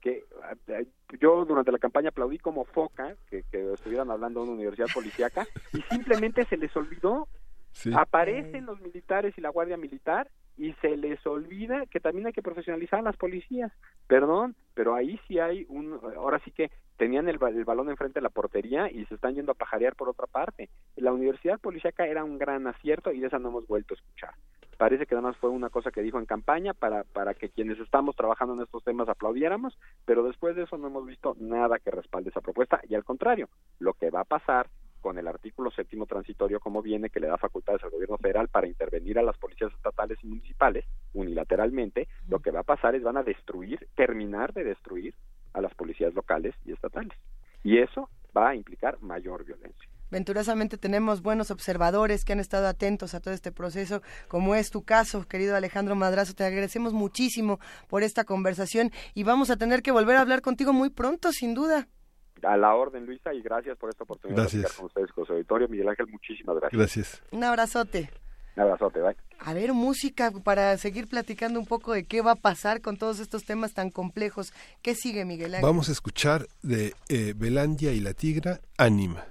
[0.00, 0.24] que
[0.68, 0.86] eh,
[1.20, 5.46] yo durante la campaña aplaudí como foca que, que estuvieran hablando de una universidad policíaca
[5.72, 7.28] y simplemente se les olvidó
[7.94, 12.42] Aparecen los militares y la Guardia Militar y se les olvida que también hay que
[12.42, 13.72] profesionalizar a las policías.
[14.06, 16.00] Perdón, pero ahí sí hay un...
[16.16, 19.52] Ahora sí que tenían el, el, balón enfrente de la portería y se están yendo
[19.52, 20.70] a pajarear por otra parte.
[20.96, 24.34] La universidad policíaca era un gran acierto y de esa no hemos vuelto a escuchar.
[24.78, 27.78] Parece que nada más fue una cosa que dijo en campaña para, para que quienes
[27.78, 31.90] estamos trabajando en estos temas aplaudiéramos, pero después de eso no hemos visto nada que
[31.90, 34.68] respalde esa propuesta y al contrario, lo que va a pasar
[35.06, 38.66] con el artículo séptimo transitorio como viene, que le da facultades al gobierno federal para
[38.66, 40.84] intervenir a las policías estatales y municipales
[41.14, 45.14] unilateralmente, lo que va a pasar es van a destruir, terminar de destruir
[45.52, 47.16] a las policías locales y estatales.
[47.62, 49.88] Y eso va a implicar mayor violencia.
[50.10, 54.82] Venturosamente tenemos buenos observadores que han estado atentos a todo este proceso, como es tu
[54.82, 56.34] caso, querido Alejandro Madrazo.
[56.34, 60.72] Te agradecemos muchísimo por esta conversación y vamos a tener que volver a hablar contigo
[60.72, 61.86] muy pronto, sin duda.
[62.42, 64.62] A la orden, Luisa, y gracias por esta oportunidad gracias.
[64.62, 65.68] de estar con ustedes, con su auditorio.
[65.68, 66.78] Miguel Ángel, muchísimas gracias.
[66.78, 67.22] Gracias.
[67.30, 68.10] Un abrazote.
[68.56, 69.16] Un abrazote, bye.
[69.38, 73.20] a ver, música para seguir platicando un poco de qué va a pasar con todos
[73.20, 74.52] estos temas tan complejos.
[74.82, 75.66] ¿Qué sigue, Miguel Ángel?
[75.66, 79.26] Vamos a escuchar de eh, Belandia y la Tigra, Ánima.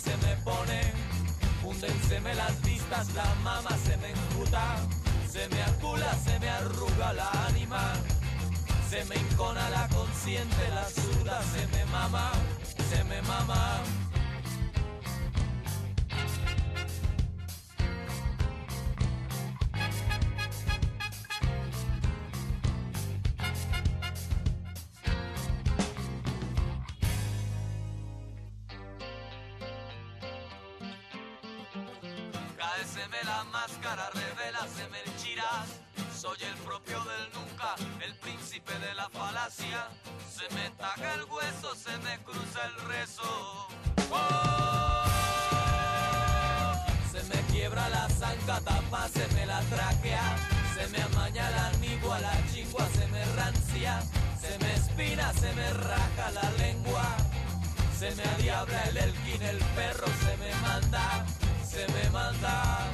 [0.00, 0.80] Se me pone.
[1.62, 4.76] Fúndenseme las vistas, la mama se me enjuta.
[5.30, 7.92] Se me acula, se me arruga la ánima.
[8.88, 12.32] Se me encona la consciente, la suda, se me mama,
[12.90, 13.82] se me mama.
[39.48, 43.68] Se me taga el hueso, se me cruza el rezo.
[44.12, 45.04] ¡Oh!
[47.10, 50.36] Se me quiebra la zanca, tapa, se me la traquea.
[50.74, 54.02] Se me amaña la anigua, la chingua se me rancia.
[54.38, 57.16] Se me espina, se me raja la lengua.
[57.98, 61.24] Se me adiabla el elquín, el perro se me manda,
[61.66, 62.90] se me manda.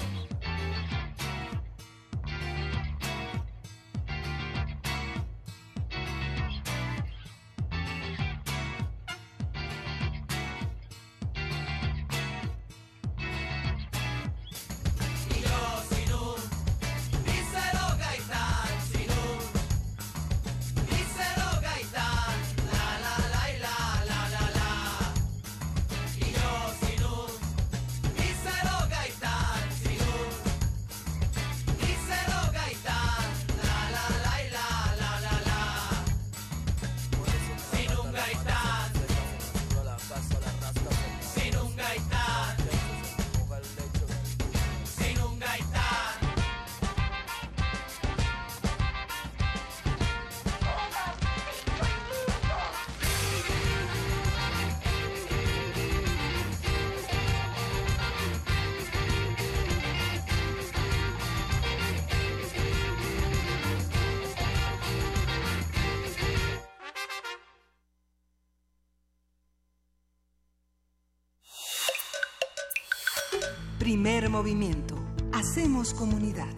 [73.86, 74.96] Primer movimiento.
[75.32, 76.52] Hacemos comunidad.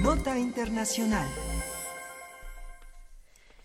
[0.00, 1.28] Nota Internacional.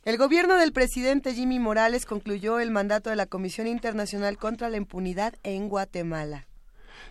[0.04, 4.78] El gobierno del presidente Jimmy Morales concluyó el mandato de la Comisión Internacional contra la
[4.78, 6.49] Impunidad en Guatemala.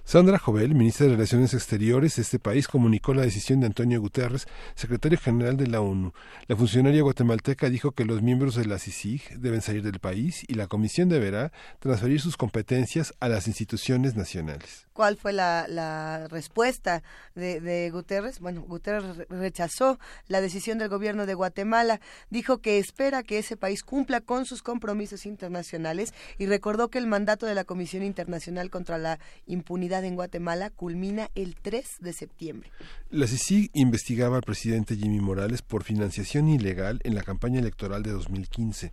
[0.05, 4.49] Sandra Jovel, ministra de Relaciones Exteriores de este país, comunicó la decisión de Antonio Guterres,
[4.75, 6.13] secretario general de la ONU.
[6.47, 10.55] La funcionaria guatemalteca dijo que los miembros de la CICIG deben salir del país y
[10.55, 14.88] la comisión deberá transferir sus competencias a las instituciones nacionales.
[14.99, 17.05] ¿Cuál fue la, la respuesta
[17.37, 18.41] de, de Guterres?
[18.41, 19.97] Bueno, Guterres re- rechazó
[20.27, 22.01] la decisión del gobierno de Guatemala,
[22.31, 27.07] dijo que espera que ese país cumpla con sus compromisos internacionales y recordó que el
[27.07, 32.73] mandato de la Comisión Internacional contra la Impunidad en Guatemala culmina el 3 de septiembre.
[33.09, 38.11] La CICIG investigaba al presidente Jimmy Morales por financiación ilegal en la campaña electoral de
[38.11, 38.93] 2015.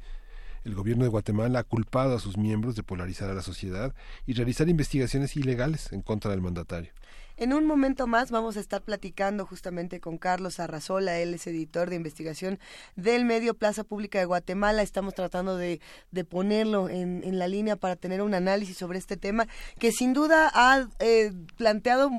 [0.66, 3.94] El gobierno de Guatemala ha culpado a sus miembros de polarizar a la sociedad
[4.26, 6.92] y realizar investigaciones ilegales en contra del mandatario.
[7.38, 11.90] En un momento más vamos a estar platicando justamente con Carlos Arrazola, él es editor
[11.90, 12.60] de investigación
[12.96, 14.82] del medio Plaza Pública de Guatemala.
[14.82, 15.82] Estamos tratando de,
[16.12, 19.48] de ponerlo en, en la línea para tener un análisis sobre este tema
[19.78, 22.10] que sin duda ha eh, planteado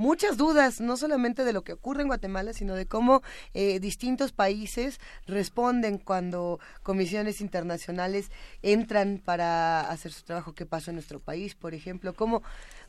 [0.00, 3.22] muchas dudas, no solamente de lo que ocurre en Guatemala, sino de cómo
[3.52, 8.30] eh, distintos países responden cuando comisiones internacionales
[8.62, 10.54] entran para hacer su trabajo.
[10.54, 12.14] ¿Qué pasó en nuestro país, por ejemplo?
[12.14, 12.42] ¿Cómo,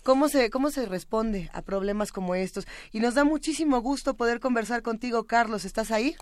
[0.04, 2.66] cómo, se, ¿Cómo se responde a problemas como estos?
[2.94, 5.66] Y nos da muchísimo gusto poder conversar contigo, Carlos.
[5.66, 6.16] ¿Estás ahí?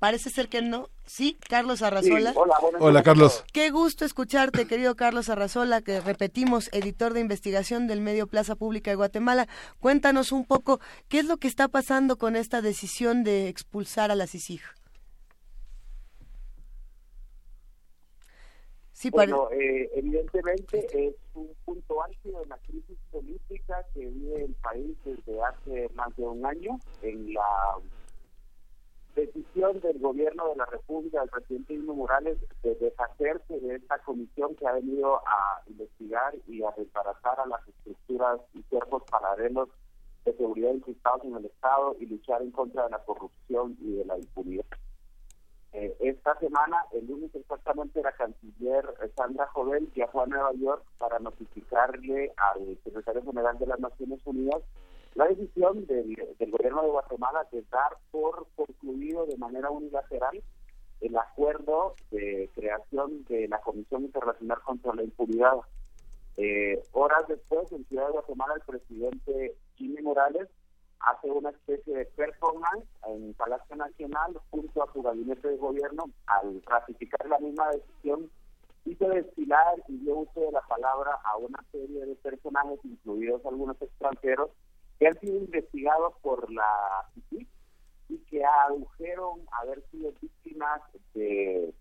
[0.00, 0.88] Parece ser que no.
[1.04, 2.32] Sí, Carlos Arrazola.
[2.34, 3.44] hola, hola, Carlos.
[3.52, 8.90] Qué gusto escucharte, querido Carlos Arrazola, que repetimos, editor de investigación del medio Plaza Pública
[8.90, 9.46] de Guatemala.
[9.78, 14.14] Cuéntanos un poco qué es lo que está pasando con esta decisión de expulsar a
[14.14, 14.62] la CICIG.
[18.94, 24.54] Sí, bueno, eh, evidentemente es un punto álgido en la crisis política que vive el
[24.62, 27.42] país desde hace más de un año en la
[29.20, 34.54] decisión del gobierno de la República, del presidente Ingo Morales, de deshacerse de esta comisión
[34.56, 39.68] que ha venido a investigar y a desbaratar a las estructuras y cuerpos paralelos
[40.24, 44.04] de seguridad incrustados en el Estado y luchar en contra de la corrupción y de
[44.04, 44.66] la impunidad.
[45.72, 48.84] Eh, esta semana, el lunes exactamente, la canciller
[49.16, 54.62] Sandra Jovel viajó a Nueva York para notificarle al secretario general de las Naciones Unidas
[55.14, 56.16] la decisión del,
[56.50, 60.42] gobierno de Guatemala de dar por concluido de manera unilateral
[61.00, 65.56] el acuerdo de creación de la Comisión Internacional contra la Impunidad.
[66.36, 70.48] Eh, horas después, en Ciudad de Guatemala, el presidente Jimmy Morales
[71.00, 76.62] hace una especie de performance en Palacio Nacional junto a su gabinete de gobierno al
[76.66, 78.30] ratificar la misma decisión
[78.84, 83.80] hizo desfilar y dio uso de la palabra a una serie de personajes, incluidos algunos
[83.80, 84.50] extranjeros,
[85.00, 87.48] que han sido investigados por la CICIG
[88.10, 90.82] y que adujeron haber sido víctimas
[91.14, 91.72] de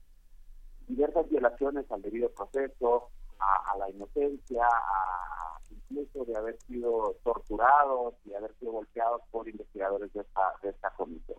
[0.88, 3.10] diversas violaciones al debido proceso,
[3.40, 10.14] a, la inocencia, a, incluso de haber sido torturados y haber sido golpeados por investigadores
[10.14, 11.38] de esta, de esta comisión.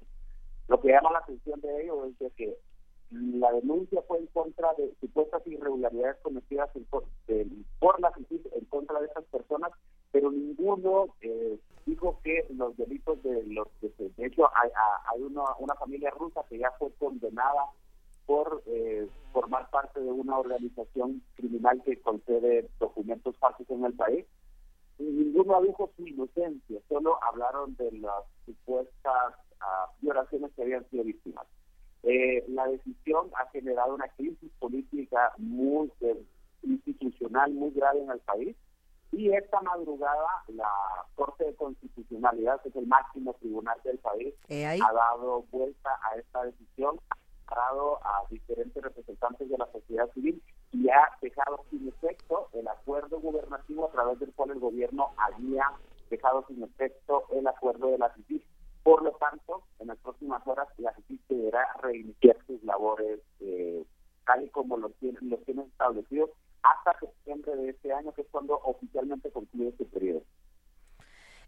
[0.68, 2.58] Lo que llama la atención de ello es de que
[3.10, 7.04] la denuncia fue en contra de supuestas irregularidades cometidas por,
[8.00, 9.72] la CICIG en contra de estas personas
[10.12, 14.70] pero ninguno eh, dijo que los delitos de los que de hecho hay,
[15.12, 17.66] hay una, una familia rusa que ya fue condenada
[18.26, 24.24] por eh, formar parte de una organización criminal que concede documentos falsos en el país.
[24.98, 31.04] Y ninguno dijo su inocencia, solo hablaron de las supuestas uh, violaciones que habían sido
[31.04, 31.46] víctimas.
[32.02, 36.22] Eh, la decisión ha generado una crisis política muy eh,
[36.62, 38.56] institucional muy grave en el país
[39.12, 40.70] y esta madrugada la
[41.14, 46.44] Corte de Constitucionalidad, que es el máximo tribunal del país, ha dado vuelta a esta
[46.44, 46.98] decisión,
[47.48, 50.42] ha dado a diferentes representantes de la sociedad civil
[50.72, 55.66] y ha dejado sin efecto el acuerdo gubernativo a través del cual el gobierno había
[56.08, 58.44] dejado sin efecto el acuerdo de la CICIG.
[58.82, 63.84] Por lo tanto, en las próximas horas la CICIG deberá reiniciar sus labores eh,
[64.24, 66.30] tal y como lo tienen, los tienen establecidos
[66.62, 70.22] hasta septiembre de este año, que es cuando oficialmente concluye este periodo.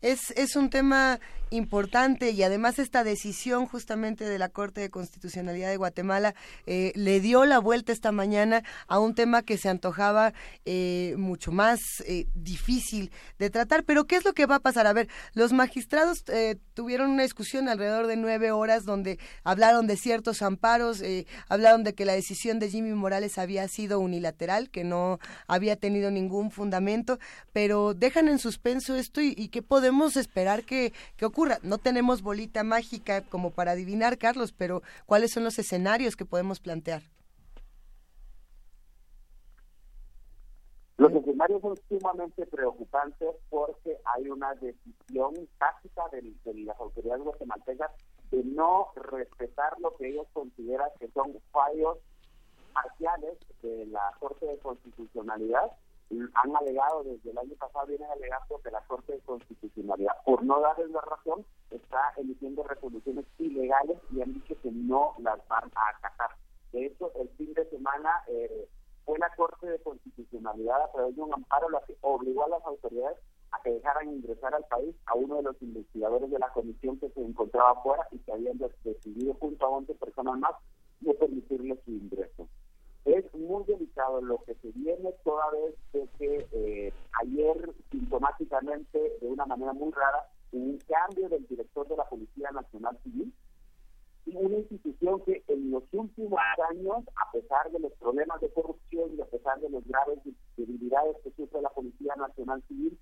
[0.02, 1.20] Es, es un tema
[1.52, 6.34] importante y además esta decisión justamente de la Corte de Constitucionalidad de Guatemala
[6.66, 10.32] eh, le dio la vuelta esta mañana a un tema que se antojaba
[10.64, 13.84] eh, mucho más eh, difícil de tratar.
[13.84, 14.86] Pero ¿qué es lo que va a pasar?
[14.86, 16.24] A ver, los magistrados
[16.74, 21.02] tuvieron una discusión alrededor de nueve horas donde hablaron de ciertos amparos,
[21.48, 26.10] hablaron de que la decisión de Jimmy Morales había sido unilateral, que no había tenido
[26.10, 27.18] ningún fundamento,
[27.52, 31.59] pero dejan en suspenso esto y, y qué podemos podemos esperar que, que ocurra.
[31.62, 36.60] No tenemos bolita mágica como para adivinar, Carlos, pero ¿cuáles son los escenarios que podemos
[36.60, 37.02] plantear?
[40.97, 47.90] Los escenarios son sumamente preocupantes porque hay una decisión táctica de, de, las autoridades guatemaltecas
[48.31, 51.98] de no respetar lo que ellos consideran que son fallos
[52.73, 55.70] parciales de la Corte de Constitucionalidad
[56.34, 60.60] han alegado desde el año pasado, vienen alegando que la Corte de Constitucionalidad, por no
[60.60, 65.89] darles la razón, está emitiendo resoluciones ilegales y han dicho que no las van a
[65.89, 66.30] acatar.
[66.72, 68.68] De hecho, el fin de semana eh,
[69.05, 72.64] fue la Corte de Constitucionalidad a través de un amparo la que obligó a las
[72.64, 73.18] autoridades
[73.52, 77.10] a que dejaran ingresar al país a uno de los investigadores de la comisión que
[77.10, 80.52] se encontraba afuera y que habían decidido junto a 11 personas más
[81.01, 82.48] no permitirle su ingreso
[83.04, 84.20] es muy delicado.
[84.20, 86.92] Lo que se viene toda vez que eh,
[87.22, 92.98] ayer sintomáticamente de una manera muy rara un cambio del director de la Policía Nacional
[93.02, 93.32] Civil
[94.26, 96.38] y una institución que en los últimos
[96.70, 100.18] años, a pesar de los problemas de corrupción y a pesar de las graves
[100.56, 102.98] debilidades que sufre la Policía Nacional Civil,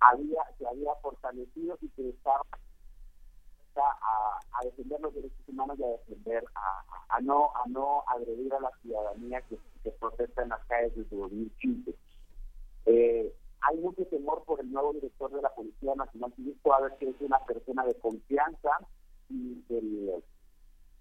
[0.00, 2.42] había se había fortalecido y que estaba
[3.80, 8.70] a, defender los derechos humanos y a defender, a, no a no agredir a la
[8.82, 9.58] ciudadanía que,
[9.98, 11.94] protesta en las calles desde 2015.
[12.86, 16.96] Eh, hay mucho temor por el nuevo director de la Policía Nacional Civil, a ver
[16.98, 18.70] que es una persona de confianza
[19.28, 20.22] y del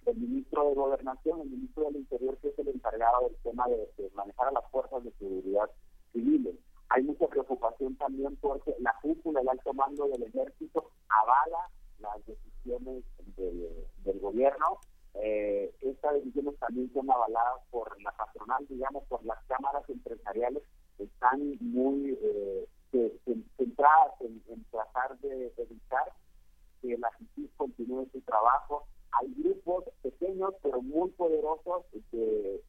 [0.06, 4.10] el ministro de Gobernación, el ministro del Interior, que es el encargado del tema de,
[4.16, 5.70] manejar a las fuerzas de seguridad
[6.12, 6.56] civiles.
[6.90, 11.70] Hay mucha preocupación también porque la cúpula, el alto mando del ejército avala
[12.00, 14.80] las decisiones del, gobierno.
[15.16, 20.64] Eh, estas decisiones también son avaladas por la patronal, digamos, por las cámaras empresariales,
[20.98, 22.68] están muy eh,
[23.58, 26.14] centradas en, tratar de evitar
[26.82, 28.88] que la justicia continúe su trabajo.
[29.12, 32.62] Hay grupos pequeños pero muy poderosos de,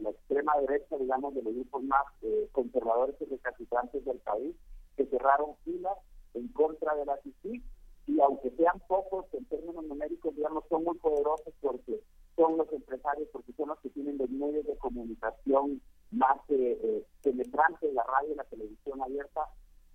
[0.00, 4.56] la extrema derecha, digamos, de los grupos más eh, conservadores y recalcitrantes del país,
[4.96, 5.98] que cerraron filas
[6.32, 7.68] en contra de la justicia
[8.06, 12.00] y aunque sean pocos en términos numéricos, digamos, son muy poderosos porque
[12.36, 17.04] son los empresarios, porque son los que tienen los medios de comunicación más eh, eh
[17.22, 19.46] penetrantes, la radio y la televisión abierta,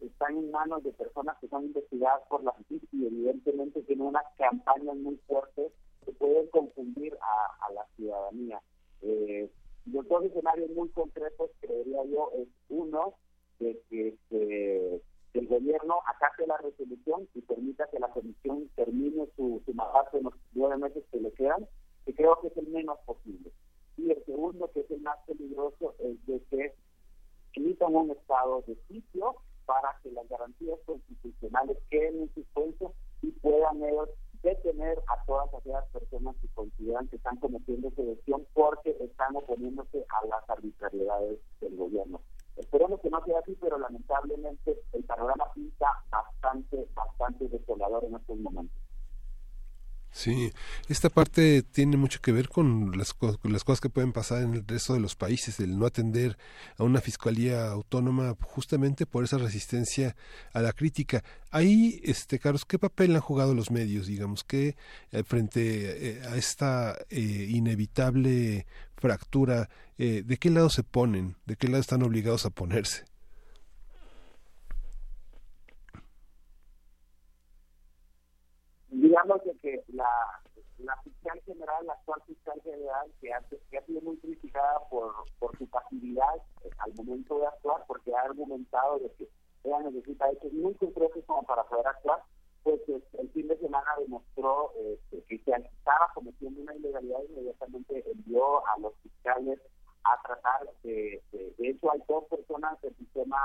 [0.02, 4.26] están en manos de personas que son investigadas por la justicia y evidentemente tienen unas
[4.38, 5.72] campañas muy fuertes
[6.06, 8.61] que pueden confundir a, la ciudadanía.
[9.02, 9.49] Eh,
[9.86, 13.15] dos escenarios muy concretos, creería yo, es uno,
[13.60, 15.02] de que
[15.35, 20.17] este, el gobierno acate la resolución y permita que la comisión termine su, su mandato
[20.17, 21.67] en los nueve meses que le quedan,
[22.05, 23.51] que creo que es el menos posible.
[23.97, 26.73] Y el segundo, que es el más peligroso, es de que
[27.53, 29.35] emitan un estado de sitio
[29.65, 34.09] para que las garantías constitucionales queden en suspenso y puedan ellos
[34.43, 40.27] detener a todas aquellas personas que consideran que están cometiendo sedición porque están oponiéndose a
[40.27, 42.21] las arbitrariedades del gobierno.
[42.56, 48.38] Esperemos que no sea así, pero lamentablemente el panorama pinta bastante, bastante desolador en estos
[48.40, 48.86] momentos.
[50.15, 50.53] Sí,
[50.88, 53.14] esta parte tiene mucho que ver con las,
[53.44, 56.38] las cosas que pueden pasar en el resto de los países, el no atender
[56.77, 60.15] a una fiscalía autónoma justamente por esa resistencia
[60.53, 61.22] a la crítica.
[61.52, 64.77] Ahí, este, Carlos, ¿qué papel han jugado los medios, digamos, que
[65.11, 68.65] eh, frente eh, a esta eh, inevitable
[68.97, 73.05] fractura, de qué lado se ponen, de qué lado están obligados a ponerse?
[79.05, 80.09] digamos que la,
[80.80, 83.41] la fiscal general, la actual fiscal general, que ha,
[83.85, 88.99] sido muy criticada por, por su pasividad eh, al momento de actuar, porque ha argumentado
[88.99, 89.30] de que
[89.63, 92.23] ella necesita hechos muy concretos como para poder actuar,
[92.65, 98.03] pues el fin de semana demostró eh, que se estaba cometiendo una ilegalidad y inmediatamente
[98.11, 99.59] envió a los fiscales
[100.03, 103.37] a tratar de, de, de hecho hay dos personas del sistema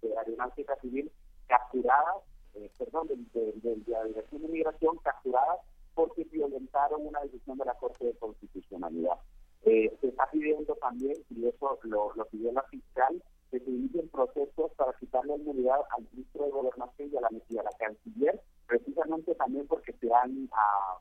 [0.00, 1.12] de aeronáutica civil
[1.46, 2.24] capturadas
[2.54, 5.60] eh, perdón, de, la Dirección de Migración capturadas
[5.94, 9.18] porque violentaron una decisión de la Corte de Constitucionalidad.
[9.64, 14.72] Eh, se está pidiendo también, y eso lo, pidió la fiscal, que se inicien procesos
[14.76, 19.66] para quitarle inmunidad al ministro de Gobernación y a la, a la canciller, precisamente también
[19.66, 20.98] porque se han ah,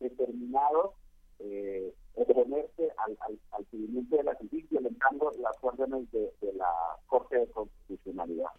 [0.00, 0.94] determinado
[1.38, 6.70] eh, oponerse al, al, al, seguimiento de la justicia, violentando las órdenes de la
[7.06, 8.50] Corte de Constitucionalidad.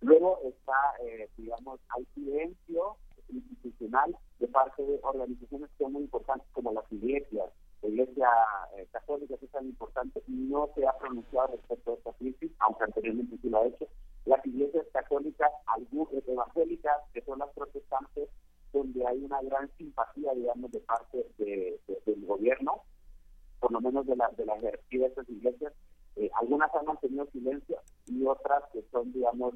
[0.00, 2.96] Luego está, eh, digamos, hay silencio
[3.28, 7.50] institucional de parte de organizaciones que son muy importantes como las iglesias.
[7.88, 8.28] Iglesia
[8.76, 12.84] eh, católica que es tan importante no se ha pronunciado respecto a esta crisis, aunque
[12.84, 13.86] anteriormente sí lo ha hecho.
[14.24, 18.28] Las iglesias católicas, algunas evangélicas, que son las protestantes,
[18.72, 22.82] donde hay una gran simpatía, digamos, de parte de, del gobierno,
[23.60, 25.72] por lo menos de la, de la jerarquía iglesias.
[26.16, 29.54] Eh, algunas han mantenido silencio y otras que son, digamos,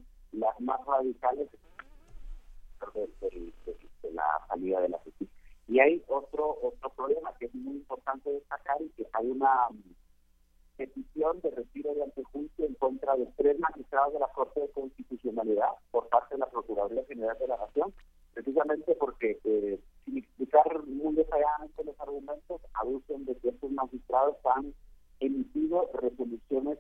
[11.60, 16.34] retiro de antejuicio en contra de tres magistrados de la Corte de Constitucionalidad por parte
[16.34, 17.92] de la Procuraduría General de la Nación,
[18.34, 24.74] precisamente porque, eh, sin explicar muy detalladamente los argumentos, aducen de que estos magistrados han
[25.20, 26.78] emitido resoluciones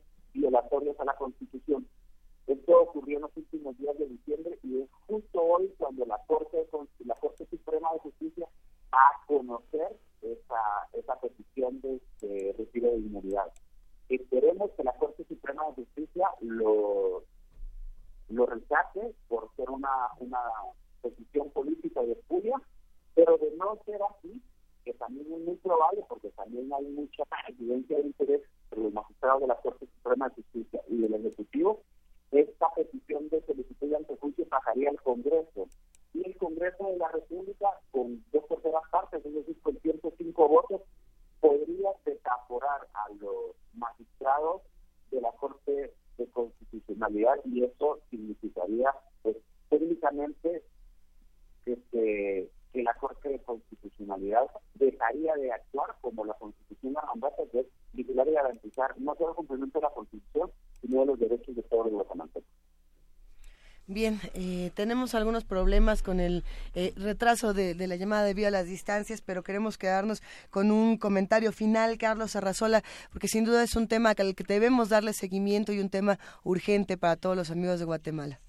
[64.90, 66.42] tenemos algunos problemas con el
[66.74, 71.52] eh, retraso de, la llamada debido a las distancias, pero queremos quedarnos con un comentario
[71.52, 75.78] final, Carlos Arrazola, porque sin duda es un tema al que debemos darle seguimiento y
[75.78, 78.40] un tema urgente para todos los amigos de Guatemala.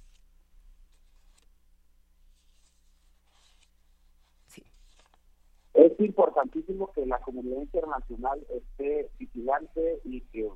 [5.76, 10.50] Es importantísimo que la comunidad internacional esté vigilante y que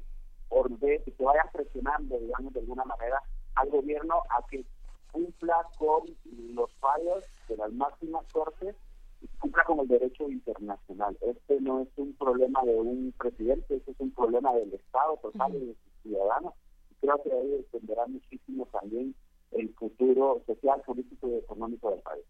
[0.49, 3.22] orde, que vaya presionando, digamos, de alguna manera
[3.53, 4.66] al gobierno a que
[5.16, 6.04] cumpla con
[6.54, 8.76] los fallos de las máximas cortes
[9.22, 11.18] y cumpla con el derecho internacional.
[11.22, 15.56] Este no es un problema de un presidente, este es un problema del Estado total
[15.56, 16.54] y de sus ciudadanos.
[17.00, 19.16] creo que ahí dependerá muchísimo también
[19.52, 22.26] el futuro social, político y económico del país.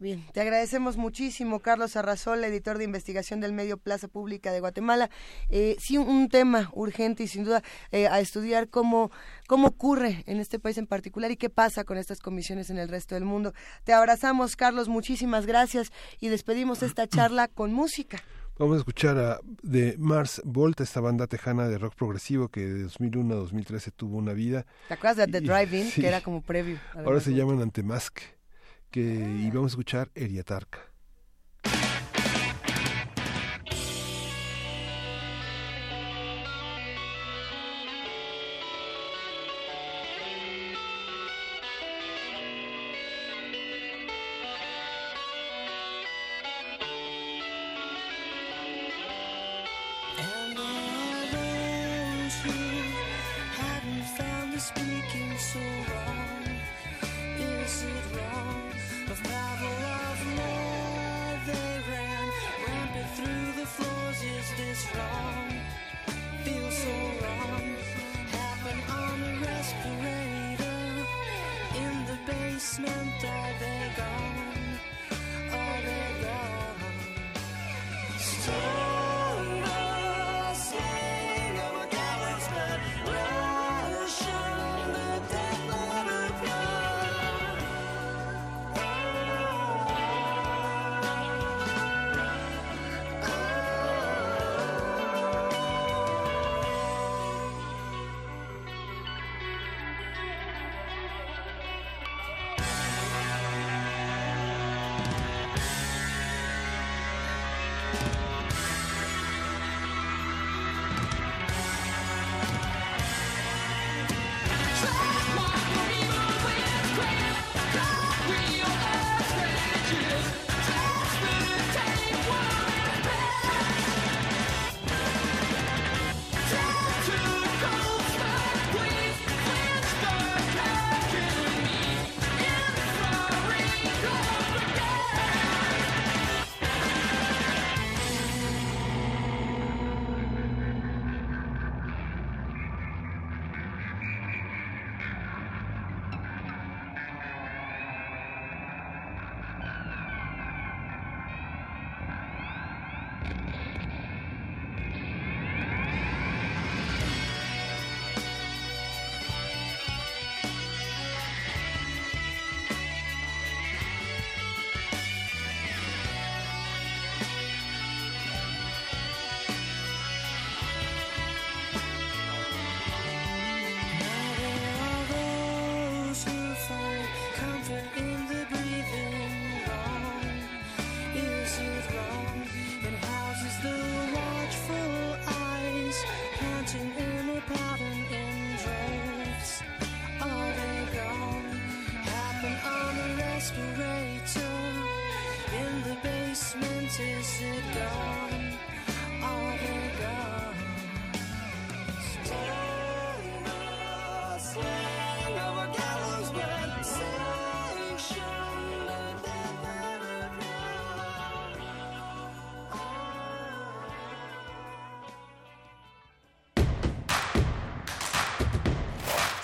[0.00, 5.10] Bien, te agradecemos muchísimo, Carlos Arrazol, editor de investigación del medio Plaza Pública de Guatemala.
[5.50, 7.62] Eh, sí, un tema urgente y sin duda
[7.92, 9.10] eh, a estudiar cómo,
[9.46, 12.88] cómo ocurre en este país en particular y qué pasa con estas comisiones en el
[12.88, 13.52] resto del mundo.
[13.84, 18.22] Te abrazamos, Carlos, muchísimas gracias y despedimos esta charla con música.
[18.58, 22.84] Vamos a escuchar a de Mars Volta, esta banda tejana de rock progresivo que de
[22.84, 24.64] 2001 a 2013 tuvo una vida.
[24.88, 26.78] ¿Te acuerdas de The Drive-In, que era como previo?
[26.94, 28.39] Ahora se llaman Antemask
[28.90, 30.89] que íbamos a escuchar Eriatarca.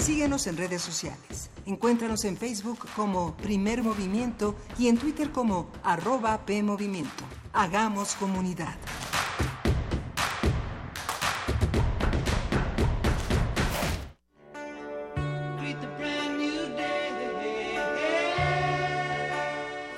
[0.06, 1.50] Síguenos en redes sociales.
[1.66, 7.24] Encuéntranos en Facebook como Primer Movimiento y en Twitter como arroba PMovimiento.
[7.52, 8.76] Hagamos comunidad.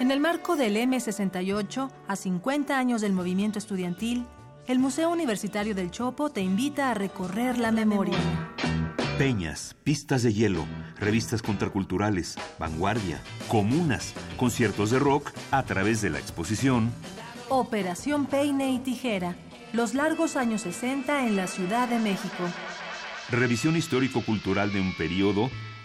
[0.01, 4.25] En el marco del M68, a 50 años del movimiento estudiantil,
[4.67, 8.17] el Museo Universitario del Chopo te invita a recorrer la memoria.
[9.19, 10.65] Peñas, pistas de hielo,
[10.97, 16.93] revistas contraculturales, vanguardia, comunas, conciertos de rock a través de la exposición.
[17.49, 19.35] Operación Peine y Tijera,
[19.73, 22.45] los largos años 60 en la Ciudad de México.
[23.29, 25.51] Revisión histórico-cultural de un periodo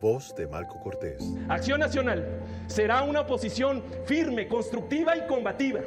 [0.00, 1.22] Voz de Marco Cortés.
[1.50, 2.26] Acción Nacional
[2.68, 5.80] será una oposición firme, constructiva y combativa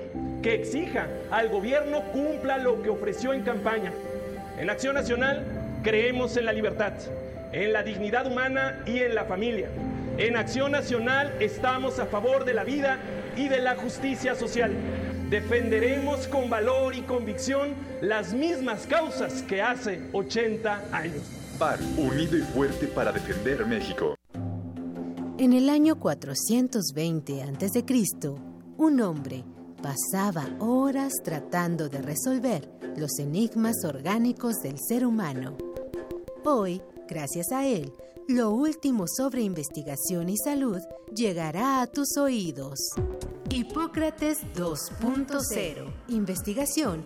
[0.43, 3.91] que exija al gobierno cumpla lo que ofreció en campaña.
[4.59, 5.43] En Acción Nacional
[5.81, 6.93] creemos en la libertad,
[7.53, 9.69] en la dignidad humana y en la familia.
[10.19, 12.99] En Acción Nacional estamos a favor de la vida
[13.35, 14.73] y de la justicia social.
[15.31, 21.42] Defenderemos con valor y convicción las mismas causas que hace 80 años.
[21.97, 24.15] Unido y fuerte para defender México.
[25.37, 27.85] En el año 420 a.C.,
[28.77, 29.45] un hombre
[29.81, 35.55] pasaba horas tratando de resolver los enigmas orgánicos del ser humano.
[36.43, 37.93] Hoy, gracias a él,
[38.27, 40.81] lo último sobre investigación y salud
[41.15, 42.77] llegará a tus oídos.
[43.49, 45.93] Hipócrates 2.0.
[46.09, 47.05] Investigación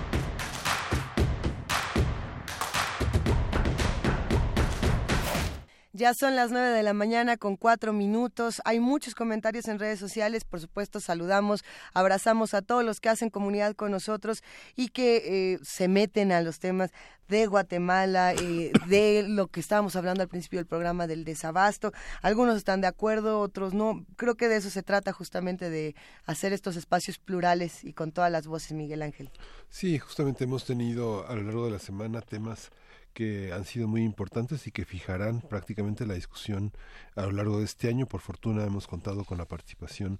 [6.01, 8.59] Ya son las nueve de la mañana con cuatro minutos.
[8.65, 10.45] Hay muchos comentarios en redes sociales.
[10.45, 11.63] Por supuesto, saludamos,
[11.93, 14.41] abrazamos a todos los que hacen comunidad con nosotros
[14.75, 15.17] y que
[15.53, 16.89] eh, se meten a los temas
[17.27, 21.91] de Guatemala, eh, de lo que estábamos hablando al principio del programa del desabasto.
[22.23, 24.03] Algunos están de acuerdo, otros no.
[24.15, 25.93] Creo que de eso se trata justamente de
[26.25, 29.29] hacer estos espacios plurales y con todas las voces, Miguel Ángel.
[29.69, 32.71] Sí, justamente hemos tenido a lo largo de la semana temas
[33.13, 36.71] que han sido muy importantes y que fijarán prácticamente la discusión
[37.15, 38.05] a lo largo de este año.
[38.05, 40.19] Por fortuna hemos contado con la participación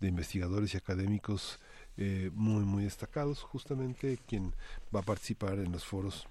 [0.00, 1.58] de investigadores y académicos
[1.96, 3.42] eh, muy muy destacados.
[3.42, 4.54] Justamente quien
[4.94, 6.26] va a participar en los foros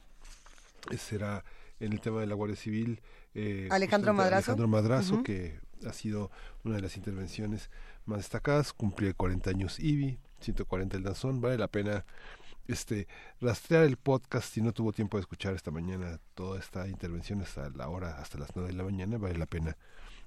[0.91, 1.44] eh, será
[1.80, 3.02] en el tema de la Guardia Civil
[3.34, 6.32] eh, Alejandro Madrazo, Alejandro Madrazo que ha sido
[6.64, 7.69] una de las intervenciones
[8.06, 8.73] más destacadas.
[8.73, 11.41] Cumple 40 años IBI, 140 el danzón.
[11.41, 12.06] Vale la pena
[12.68, 13.08] este
[13.42, 17.70] rastrear el podcast si no tuvo tiempo de escuchar esta mañana toda esta intervención hasta
[17.70, 19.78] la hora hasta las nueve de la mañana vale la pena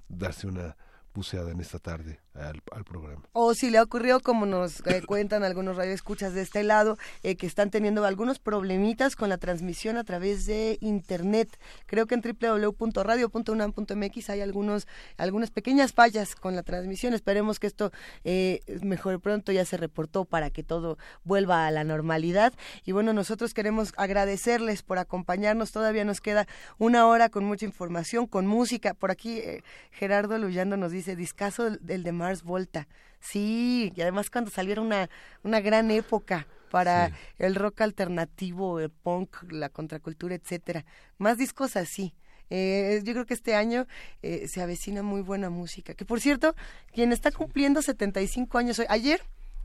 [0.07, 0.75] darse una
[1.19, 3.21] en esta tarde al, programa.
[3.33, 7.35] O si le ha ocurrido, como nos eh, cuentan algunos radioescuchas de este lado, eh,
[7.35, 11.59] que están teniendo algunos problemitas con la transmisión a través de internet.
[11.87, 14.87] Creo que en www.radio.unam.mx hay algunos,
[15.17, 17.13] algunas pequeñas fallas con la transmisión.
[17.13, 17.91] Esperemos que esto
[18.23, 22.53] eh, mejor pronto ya se reportó para que todo vuelva a la normalidad.
[22.85, 25.73] Y bueno, nosotros queremos agradecerles por acompañarnos.
[25.73, 26.47] Todavía nos queda
[26.77, 28.93] una hora con mucha información, con música.
[28.93, 32.87] Por aquí eh, Gerardo Luyando nos dice, discaso del de Mars Volta.
[33.19, 35.09] Sí, y además cuando saliera una,
[35.43, 40.85] una gran época para el rock alternativo, el punk, la contracultura, etcétera.
[41.17, 42.13] Más discos así.
[42.49, 43.85] Eh, yo creo que este año
[44.21, 45.93] eh, se avecina muy buena música.
[45.93, 46.55] Que por cierto,
[46.91, 49.21] quien está cumpliendo 75 años hoy, ayer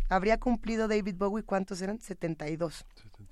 [0.08, 2.00] habría cumplido David Bowie, ¿cuántos eran?
[2.00, 2.84] 72.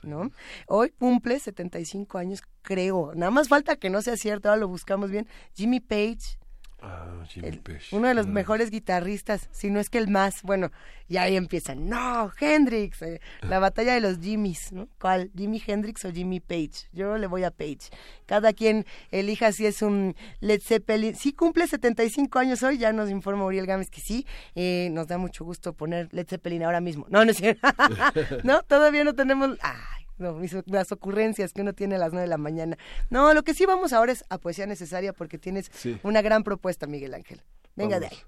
[0.03, 0.31] ¿no?
[0.67, 3.13] Hoy cumple 75 años, creo.
[3.15, 5.27] Nada más falta que no sea cierto, ahora lo buscamos bien.
[5.55, 6.39] Jimmy Page,
[6.83, 7.95] Ah, Jimmy Page.
[7.95, 10.73] Uno de los mejores guitarristas, si no es que el más, bueno,
[11.09, 14.89] y ahí empiezan, no, Hendrix, eh, la batalla de los Jimmys, ¿no?
[15.01, 15.31] ¿Cuál?
[15.37, 16.89] ¿Jimmy Hendrix o Jimmy Page?
[16.93, 17.91] Yo le voy a Page.
[18.27, 21.15] Cada quien elija si es un Led Zeppelin.
[21.15, 24.27] Sí cumple 75 años hoy, ya nos informa Uriel Gámez que sí,
[24.57, 27.07] eh, nos da mucho gusto poner Led Zeppelin ahora mismo.
[27.09, 27.69] No, no es cierto.
[28.43, 29.57] no, todavía no tenemos...
[29.61, 32.79] Ay, no, las ocurrencias que uno tiene a las nueve de la mañana.
[33.11, 35.71] No, lo que sí vamos ahora es a poesía necesaria porque tienes
[36.03, 37.43] una gran propuesta, Miguel Ángel.
[37.77, 38.19] Venga de ahí.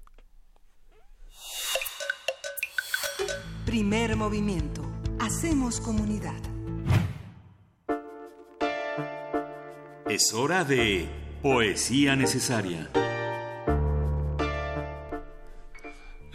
[3.65, 4.83] Primer movimiento.
[5.19, 6.35] Hacemos comunidad.
[10.07, 11.09] Es hora de
[11.41, 12.91] poesía necesaria.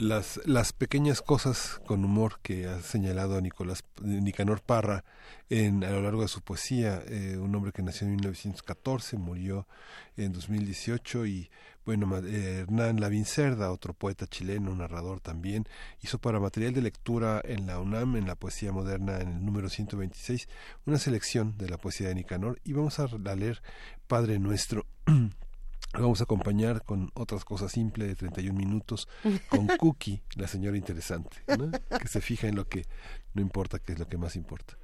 [0.01, 5.05] Las, las pequeñas cosas con humor que ha señalado Nicolás Nicanor Parra
[5.51, 9.69] en, a lo largo de su poesía, eh, un hombre que nació en 1914, murió
[10.17, 11.51] en 2018 y
[11.85, 15.67] bueno, eh, Hernán Lavín Cerda, otro poeta chileno, narrador también,
[16.01, 19.69] hizo para material de lectura en la UNAM, en la poesía moderna, en el número
[19.69, 20.49] 126,
[20.87, 23.07] una selección de la poesía de Nicanor y vamos a
[23.37, 23.61] leer
[24.07, 24.87] Padre Nuestro
[25.93, 29.09] vamos a acompañar con otras cosas simples de 31 minutos,
[29.49, 31.37] con Cookie, la señora interesante,
[32.01, 32.87] que se fija en lo que
[33.35, 34.77] no importa, que es lo que más importa.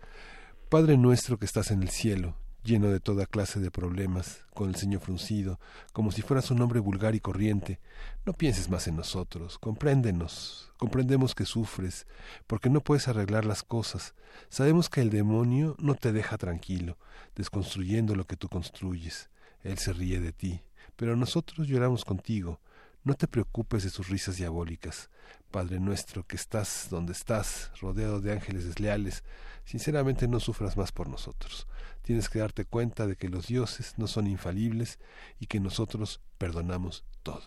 [0.68, 2.34] Padre nuestro que estás en el cielo,
[2.64, 5.60] lleno de toda clase de problemas, con el ceño fruncido,
[5.92, 7.78] como si fueras un hombre vulgar y corriente,
[8.24, 12.06] no pienses más en nosotros, compréndenos, comprendemos que sufres,
[12.48, 14.14] porque no puedes arreglar las cosas,
[14.48, 16.98] sabemos que el demonio no te deja tranquilo,
[17.36, 19.30] desconstruyendo lo que tú construyes,
[19.62, 20.62] él se ríe de ti,
[20.96, 22.60] pero nosotros lloramos contigo.
[23.04, 25.10] No te preocupes de sus risas diabólicas.
[25.50, 29.22] Padre nuestro, que estás donde estás, rodeado de ángeles desleales,
[29.64, 31.68] sinceramente no sufras más por nosotros.
[32.02, 34.98] Tienes que darte cuenta de que los dioses no son infalibles
[35.38, 37.42] y que nosotros perdonamos todo.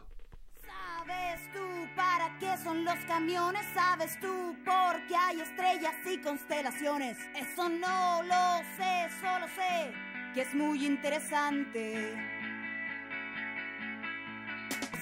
[0.66, 3.66] ¿Sabes tú para qué son los camiones?
[3.74, 7.18] ¿Sabes tú por qué hay estrellas y constelaciones?
[7.36, 12.39] Eso no lo sé, solo sé que es muy interesante.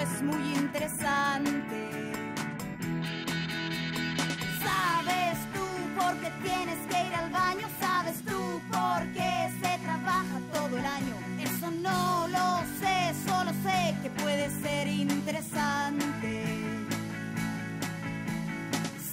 [0.00, 2.12] es muy interesante.
[4.62, 5.66] Sabes tú
[5.98, 10.86] por qué tienes que ir al baño, sabes tú por qué se trabaja todo el
[10.86, 11.14] año.
[11.38, 16.44] Eso no lo sé, solo sé que puede ser interesante.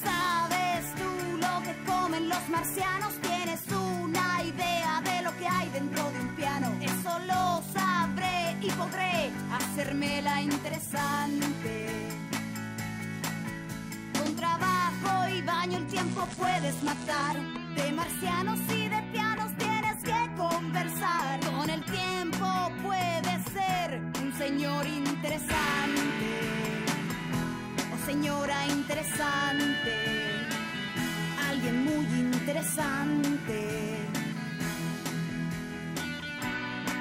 [0.03, 6.12] Sabes tú lo que comen los marcianos, tienes una idea de lo que hay dentro
[6.12, 6.68] de un piano.
[6.82, 8.20] Eso lo sabré
[8.62, 11.88] y podré hacerme la interesante.
[14.14, 17.38] Con trabajo y baño el tiempo puedes matar.
[17.76, 21.40] De marcianos y de pianos tienes que conversar.
[21.40, 26.30] Con el tiempo puedes ser un señor interesante.
[27.94, 29.96] O señora interesante.
[31.50, 33.90] Alguien muy interesante.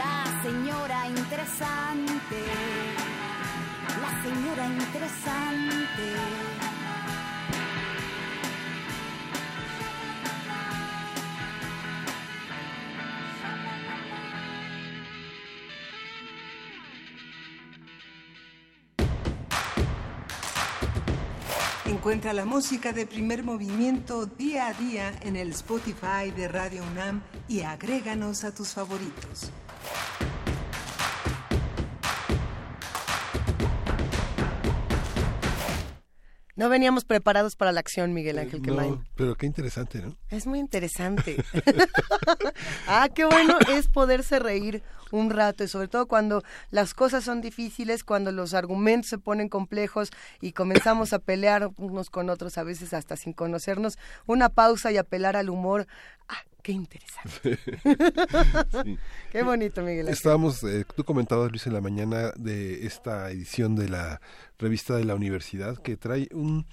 [0.00, 2.40] la señora interesante,
[4.04, 6.06] la señora interesante.
[21.84, 27.20] Encuentra la música de primer movimiento día a día en el Spotify de Radio UNAM
[27.46, 29.52] y agréganos a tus favoritos.
[36.60, 38.90] No veníamos preparados para la acción, Miguel Ángel Quemain.
[38.90, 40.14] No, pero qué interesante, ¿no?
[40.28, 41.42] Es muy interesante.
[42.86, 47.40] ah, qué bueno es poderse reír un rato y sobre todo cuando las cosas son
[47.40, 50.10] difíciles, cuando los argumentos se ponen complejos
[50.42, 54.98] y comenzamos a pelear unos con otros, a veces hasta sin conocernos, una pausa y
[54.98, 55.86] apelar al humor.
[56.28, 57.58] Ah, qué interesante.
[58.84, 58.98] Sí.
[59.32, 60.14] Qué bonito, Miguel Ángel.
[60.14, 64.20] Estábamos, eh, tú comentabas, Luis, en la mañana de esta edición de la
[64.58, 66.66] revista de la universidad que trae un...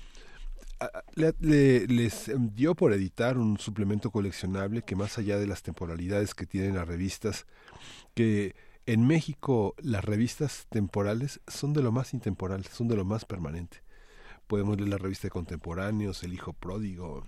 [1.16, 6.34] le- le- les dio por editar un suplemento coleccionable que más allá de las temporalidades
[6.34, 7.46] que tienen las revistas,
[8.14, 8.56] que
[8.86, 13.82] en México las revistas temporales son de lo más intemporal, son de lo más permanente.
[14.48, 17.26] Podemos leer la revista de contemporáneos, El Hijo Pródigo,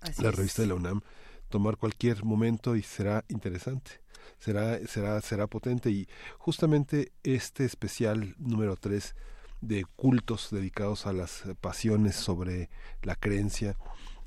[0.00, 0.34] Así la es.
[0.36, 1.02] revista de la UNAM,
[1.50, 4.00] tomar cualquier momento y será interesante,
[4.38, 5.90] será, será, será potente.
[5.90, 6.08] Y
[6.38, 9.14] justamente este especial número 3
[9.60, 12.70] de cultos dedicados a las pasiones sobre
[13.02, 13.76] la creencia,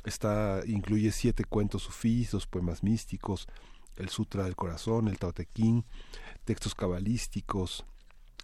[0.03, 3.47] está, incluye siete cuentos sufís, dos poemas místicos,
[3.97, 5.83] el Sutra del Corazón, el Tao Te Ching,
[6.45, 7.85] textos cabalísticos,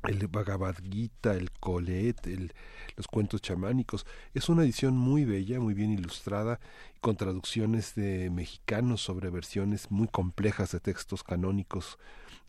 [0.03, 2.53] el Bhagavad Gita, el Colet, el,
[2.95, 4.05] los cuentos chamánicos.
[4.33, 6.59] Es una edición muy bella, muy bien ilustrada,
[7.01, 11.97] con traducciones de mexicanos sobre versiones muy complejas de textos canónicos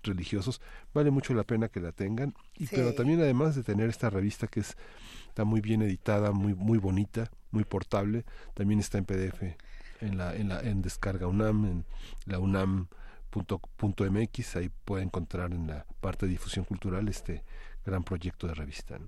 [0.02, 0.60] religiosos.
[0.94, 2.34] Vale mucho la pena que la tengan.
[2.56, 2.76] Y Sí.
[2.76, 4.76] pero también además de tener esta revista que es
[5.28, 8.24] está muy bien editada, muy muy bonita, muy portable,
[8.54, 9.56] también está en PDF
[10.00, 11.84] en la en la en descarga UNAM en
[12.26, 12.88] la UNAM
[13.30, 17.42] punto, punto MX, ahí puede encontrar en la parte de difusión cultural este
[17.86, 18.98] gran proyecto de revista.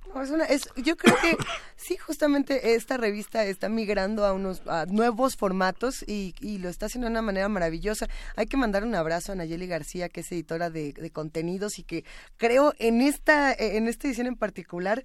[0.48, 1.36] es- yo creo que
[1.76, 6.86] sí, justamente esta revista está migrando a unos a nuevos formatos y, y lo está
[6.86, 8.08] haciendo de una manera maravillosa.
[8.34, 11.82] Hay que mandar un abrazo a Nayeli García, que es editora de, de contenidos y
[11.82, 12.04] que
[12.38, 15.04] creo en esta en esta edición en particular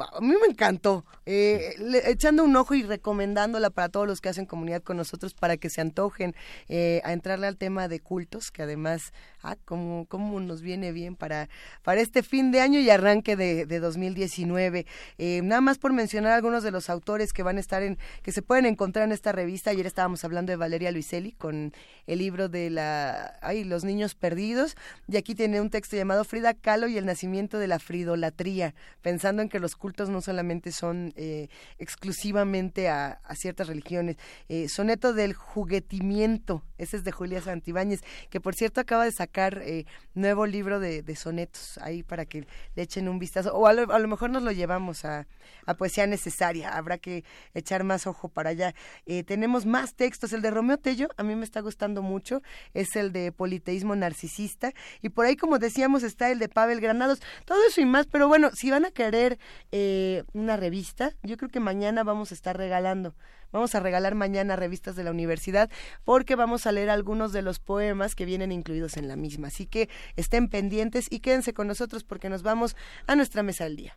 [0.00, 4.28] a mí me encantó, eh, le- echando un ojo y recomendándola para todos los que
[4.28, 6.34] hacen comunidad con nosotros para que se antojen
[6.68, 9.12] eh, a entrarle al tema de cultos, que además,
[9.42, 11.48] ah, como, como nos viene bien para,
[11.82, 14.86] para este fin de año y arranque de, de 2019.
[15.18, 18.32] Eh, nada más por mencionar algunos de los autores que van a estar en, que
[18.32, 19.70] se pueden encontrar en esta revista.
[19.70, 21.72] Ayer estábamos hablando de Valeria Luiselli con
[22.06, 24.76] el libro de la, ay, Los niños perdidos,
[25.08, 29.42] y aquí tiene un texto llamado Frida Kahlo y el nacimiento de la fridolatría, pensando
[29.42, 31.48] en que los cultos no solamente son eh,
[31.78, 34.16] exclusivamente a, ciertas religiones.
[34.48, 38.00] Eh, soneto del juguetimiento, ese es de Julia Santibáñez,
[38.30, 42.46] que por cierto acaba de sacar eh, nuevo libro de, de sonetos, ahí para que
[42.74, 45.26] le echen un vistazo, o a lo, a lo mejor nos lo llevamos a,
[45.66, 47.24] a Poesía Necesaria, habrá que
[47.54, 48.74] echar más ojo para allá.
[49.06, 52.42] Eh, tenemos más textos, el de Romeo Tello, a mí me está gustando mucho,
[52.74, 57.20] es el de Politeísmo Narcisista, y por ahí, como decíamos, está el de Pavel Granados,
[57.44, 59.38] todo eso y más, pero bueno, si van a querer
[59.72, 63.14] eh, una revista, yo creo que mañana vamos a estar regalando.
[63.50, 65.70] Vamos a regalar mañana revistas de la universidad
[66.04, 69.48] porque vamos a leer algunos de los poemas que vienen incluidos en la misma.
[69.48, 72.76] Así que estén pendientes y quédense con nosotros porque nos vamos
[73.06, 73.94] a nuestra mesa del día.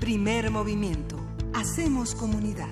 [0.00, 1.18] Primer movimiento.
[1.54, 2.68] Hacemos comunidad.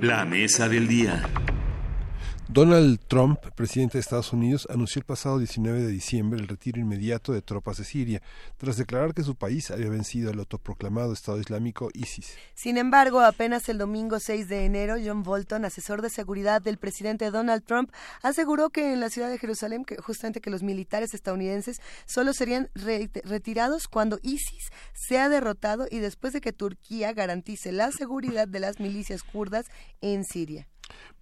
[0.00, 1.22] La mesa del día.
[2.54, 7.32] Donald Trump, presidente de Estados Unidos, anunció el pasado 19 de diciembre el retiro inmediato
[7.32, 8.22] de tropas de Siria,
[8.58, 12.36] tras declarar que su país había vencido al autoproclamado Estado Islámico ISIS.
[12.54, 17.32] Sin embargo, apenas el domingo 6 de enero, John Bolton, asesor de seguridad del presidente
[17.32, 17.90] Donald Trump,
[18.22, 23.10] aseguró que en la ciudad de Jerusalén, justamente que los militares estadounidenses solo serían re-
[23.24, 28.78] retirados cuando ISIS sea derrotado y después de que Turquía garantice la seguridad de las
[28.78, 29.66] milicias kurdas
[30.00, 30.68] en Siria.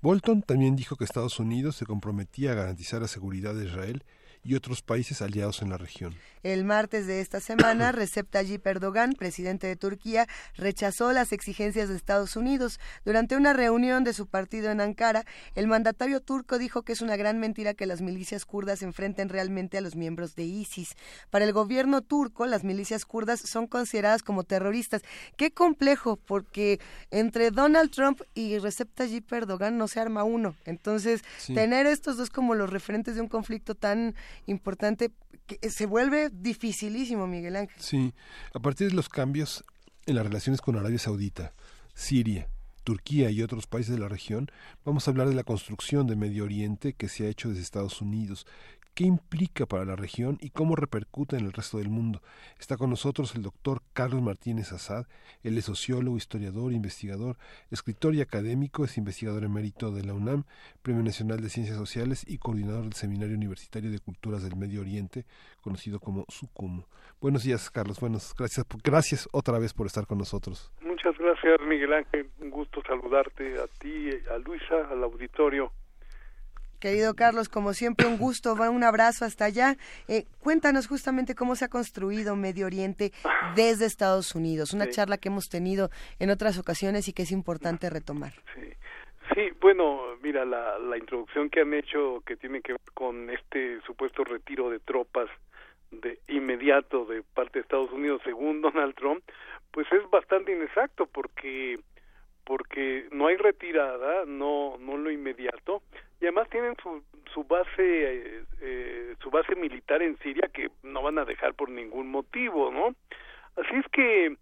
[0.00, 4.04] Bolton también dijo que Estados Unidos se comprometía a garantizar la seguridad de Israel
[4.44, 6.14] y otros países aliados en la región.
[6.42, 11.94] El martes de esta semana, Recep Tayyip Erdogan, presidente de Turquía, rechazó las exigencias de
[11.94, 12.80] Estados Unidos.
[13.04, 15.24] Durante una reunión de su partido en Ankara,
[15.54, 19.78] el mandatario turco dijo que es una gran mentira que las milicias kurdas enfrenten realmente
[19.78, 20.96] a los miembros de ISIS.
[21.30, 25.02] Para el gobierno turco, las milicias kurdas son consideradas como terroristas.
[25.36, 26.80] Qué complejo, porque
[27.12, 30.56] entre Donald Trump y Recep Tayyip Erdogan no se arma uno.
[30.64, 34.16] Entonces, tener estos dos como los referentes de un conflicto tan
[34.46, 35.12] importante
[35.46, 37.80] que se vuelve dificilísimo, Miguel Ángel.
[37.80, 38.14] Sí,
[38.54, 39.64] a partir de los cambios
[40.06, 41.52] en las relaciones con Arabia Saudita,
[41.94, 42.48] Siria,
[42.84, 44.50] Turquía y otros países de la región,
[44.84, 48.00] vamos a hablar de la construcción de Medio Oriente que se ha hecho desde Estados
[48.00, 48.46] Unidos,
[48.94, 52.20] qué implica para la región y cómo repercute en el resto del mundo.
[52.58, 55.06] Está con nosotros el doctor Carlos Martínez Azad,
[55.42, 57.36] él es sociólogo, historiador, investigador,
[57.70, 60.44] escritor y académico, es investigador emérito de la UNAM,
[60.82, 65.24] Premio Nacional de Ciencias Sociales y coordinador del Seminario Universitario de Culturas del Medio Oriente,
[65.62, 66.86] conocido como SUCUMO.
[67.20, 68.00] Buenos días, Carlos.
[68.00, 70.72] Buenos, gracias, gracias otra vez por estar con nosotros.
[70.80, 72.30] Muchas gracias, Miguel Ángel.
[72.40, 75.72] Un gusto saludarte a ti, a Luisa, al auditorio.
[76.82, 79.76] Querido Carlos, como siempre, un gusto, va un abrazo hasta allá.
[80.08, 83.12] Eh, cuéntanos justamente cómo se ha construido Medio Oriente
[83.54, 87.88] desde Estados Unidos, una charla que hemos tenido en otras ocasiones y que es importante
[87.88, 88.32] retomar.
[88.52, 88.74] Sí,
[89.32, 93.80] sí bueno, mira, la, la introducción que han hecho que tiene que ver con este
[93.82, 95.30] supuesto retiro de tropas
[95.92, 99.22] de inmediato de parte de Estados Unidos según Donald Trump,
[99.70, 101.78] pues es bastante inexacto porque
[102.44, 105.82] porque no hay retirada, no no lo inmediato
[106.20, 107.02] y además tienen su,
[107.32, 111.68] su base eh, eh, su base militar en Siria que no van a dejar por
[111.68, 112.94] ningún motivo, ¿no?
[113.56, 114.36] Así es que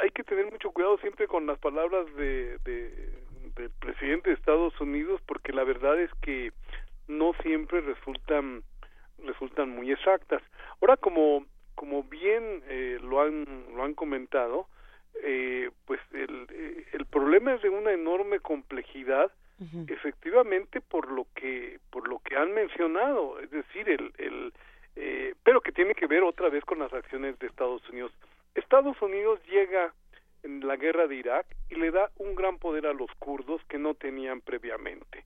[0.00, 3.18] hay que tener mucho cuidado siempre con las palabras de, de
[3.56, 6.52] del presidente de Estados Unidos porque la verdad es que
[7.08, 8.62] no siempre resultan
[9.24, 10.42] resultan muy exactas.
[10.80, 11.44] Ahora como
[11.74, 13.44] como bien eh, lo han
[13.74, 14.66] lo han comentado,
[15.22, 19.30] eh, pues el, el problema es de una enorme complejidad
[19.88, 23.40] efectivamente por lo que por lo que han mencionado.
[23.40, 24.52] Es decir el, el
[24.96, 28.12] eh, pero que tiene que ver otra vez con las acciones de Estados Unidos.
[28.54, 29.92] Estados Unidos llega
[30.42, 33.78] en la guerra de Irak y le da un gran poder a los kurdos que
[33.78, 35.24] no tenían previamente.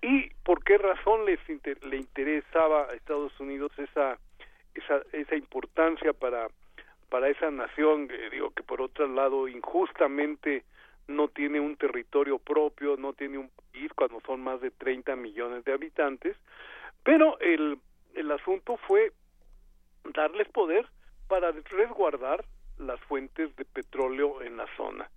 [0.00, 1.40] Y por qué razón les
[1.82, 4.18] le interesaba a Estados Unidos esa
[4.74, 6.48] esa esa importancia para
[7.08, 10.64] para esa nación eh, digo que por otro lado injustamente
[11.08, 15.64] no tiene un territorio propio, no tiene un país cuando son más de 30 millones
[15.64, 16.36] de habitantes,
[17.04, 17.78] pero el,
[18.14, 19.12] el asunto fue
[20.14, 20.86] darles poder
[21.28, 22.44] para resguardar
[22.78, 25.08] las fuentes de petróleo en la zona.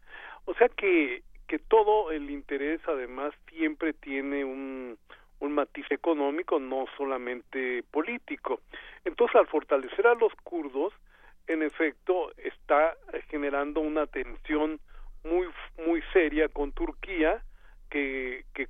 [0.46, 4.98] O sea que, que todo el interés además siempre tiene un,
[5.40, 8.62] un matiz económico, no solamente político.
[9.06, 10.94] Entonces, al fortalecer a los kurdos,
[11.50, 12.96] en efecto, está
[13.30, 14.80] generando una tensión
[15.24, 15.48] muy
[15.86, 17.44] muy seria con Turquía
[17.90, 18.68] que que,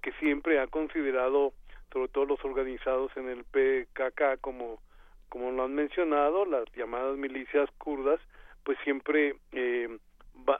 [0.00, 1.52] que siempre ha considerado
[1.92, 4.80] sobre todo los organizados en el PKK como
[5.28, 8.18] como lo han mencionado las llamadas milicias kurdas
[8.64, 9.98] pues siempre eh,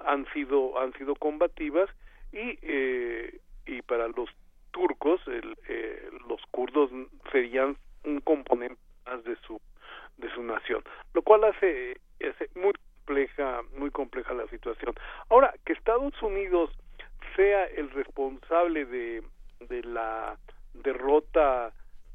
[0.05, 1.89] han sido han sido combativas
[2.32, 4.28] y eh, y para los
[4.73, 6.90] turcos el, eh, los kurdos
[7.32, 9.61] serían un componente más de su
[10.16, 10.82] de su nación
[11.14, 12.72] lo cual hace, hace muy
[13.05, 14.94] compleja, muy compleja la situación.
[15.28, 16.70] Ahora, que Estados Unidos
[17.36, 19.22] sea el responsable de,
[19.68, 20.39] de la
[20.74, 21.72] derrota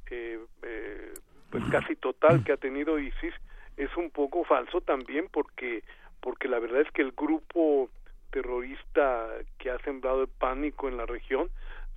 [0.09, 1.13] eh, eh,
[1.49, 3.33] pues casi total que ha tenido ISIS
[3.77, 5.83] es un poco falso también porque
[6.21, 7.89] porque la verdad es que el grupo
[8.31, 9.27] terrorista
[9.59, 11.49] que ha sembrado el pánico en la región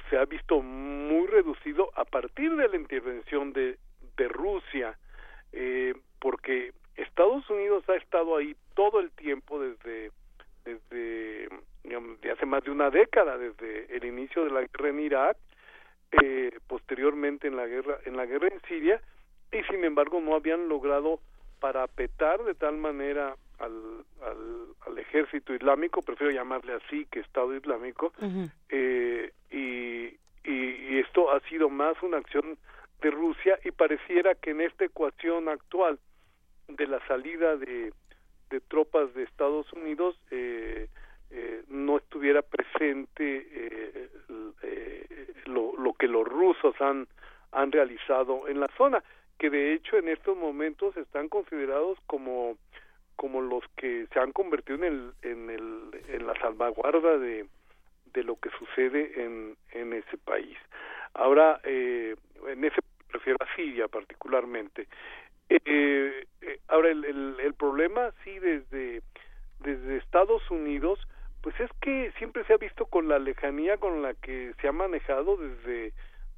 [0.09, 3.79] se ha visto muy reducido a partir de la intervención de,
[4.17, 4.97] de Rusia
[5.53, 10.11] eh, porque Estados Unidos ha estado ahí todo el tiempo desde
[10.65, 11.49] desde
[11.83, 15.37] digamos, de hace más de una década desde el inicio de la guerra en Irak
[16.23, 19.01] eh, posteriormente en la guerra en la guerra en Siria
[19.53, 21.21] y sin embargo no habían logrado
[21.61, 28.13] parapetar de tal manera al, al, al ejército islámico prefiero llamarle así que Estado Islámico
[28.69, 30.07] eh, y,
[30.45, 30.55] y,
[30.91, 32.59] y esto ha sido más una acción
[33.01, 35.99] de Rusia y pareciera que en esta ecuación actual
[36.69, 37.93] de la salida de,
[38.51, 40.89] de tropas de Estados Unidos eh,
[41.31, 44.09] eh, no estuviera presente eh,
[45.47, 47.07] lo, lo que los rusos han
[47.53, 49.03] han realizado en la zona
[49.39, 52.57] que de hecho en estos momentos están considerados como
[53.17, 57.47] como los que se han convertido en el en el en la salvaguarda de
[58.13, 60.57] de lo que sucede en en ese país.
[61.15, 62.81] Ahora en ese
[63.13, 64.89] refiero a Siria particularmente.
[65.49, 69.03] Eh, eh, ahora, el, el, el problema, sí, desde,
[69.59, 71.01] desde Estados Unidos,
[71.43, 74.73] pues es que siempre se ha visto con la lejanía con la que se ha
[74.73, 75.93] manejado desde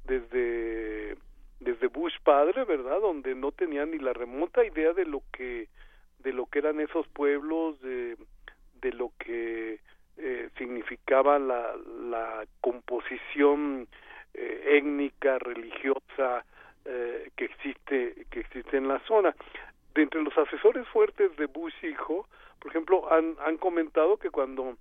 [0.05, 1.15] desde
[1.59, 2.99] desde Bush padre, ¿verdad?
[2.99, 5.67] Donde no tenía ni la remota idea de lo que
[6.19, 8.17] de lo que eran esos pueblos, de,
[8.81, 9.79] de lo que
[10.17, 11.75] eh, significaba la,
[12.09, 13.87] la composición
[14.33, 16.45] eh, étnica, religiosa
[16.85, 19.35] eh, que existe que existe en la zona.
[19.93, 22.27] De entre los asesores fuertes de Bush hijo,
[22.59, 24.77] por ejemplo, han, han comentado que cuando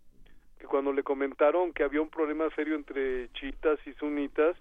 [0.59, 4.57] que cuando le comentaron que había un problema serio entre chiitas y sunitas,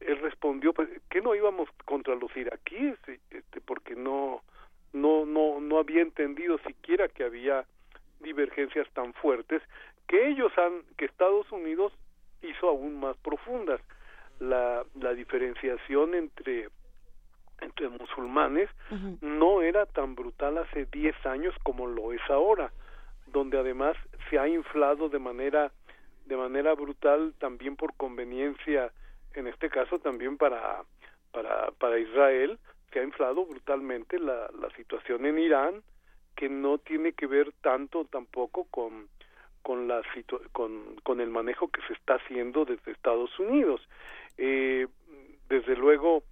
[0.00, 2.96] él respondió pues, que no íbamos contra los iraquíes,
[3.30, 4.42] este, porque no
[4.92, 7.64] no no no había entendido siquiera que había
[8.20, 9.62] divergencias tan fuertes
[10.06, 11.92] que ellos han que Estados Unidos
[12.42, 13.80] hizo aún más profundas
[14.40, 16.68] la la diferenciación entre
[17.60, 18.68] entre musulmanes
[19.20, 22.72] no era tan brutal hace 10 años como lo es ahora
[23.26, 23.96] donde además
[24.28, 25.72] se ha inflado de manera
[26.26, 28.92] de manera brutal también por conveniencia
[29.34, 30.82] en este caso también para
[31.32, 32.58] para para Israel
[32.92, 35.82] se ha inflado brutalmente la, la situación en Irán
[36.36, 39.08] que no tiene que ver tanto tampoco con
[39.64, 40.02] con la
[40.52, 43.80] con, con el manejo que se está haciendo desde Estados Unidos
[44.38, 44.86] eh,
[45.48, 46.22] desde luego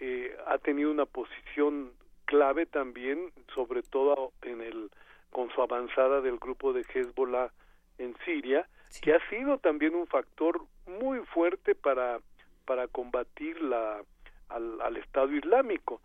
[0.00, 1.92] eh, ha tenido una posición
[2.24, 4.90] clave también sobre todo en el
[5.30, 7.50] con su avanzada del grupo de Hezbollah
[7.98, 8.66] en Siria,
[9.02, 12.20] que ha sido también un factor muy fuerte para,
[12.64, 14.00] para combatir la,
[14.48, 16.00] al, al Estado Islámico.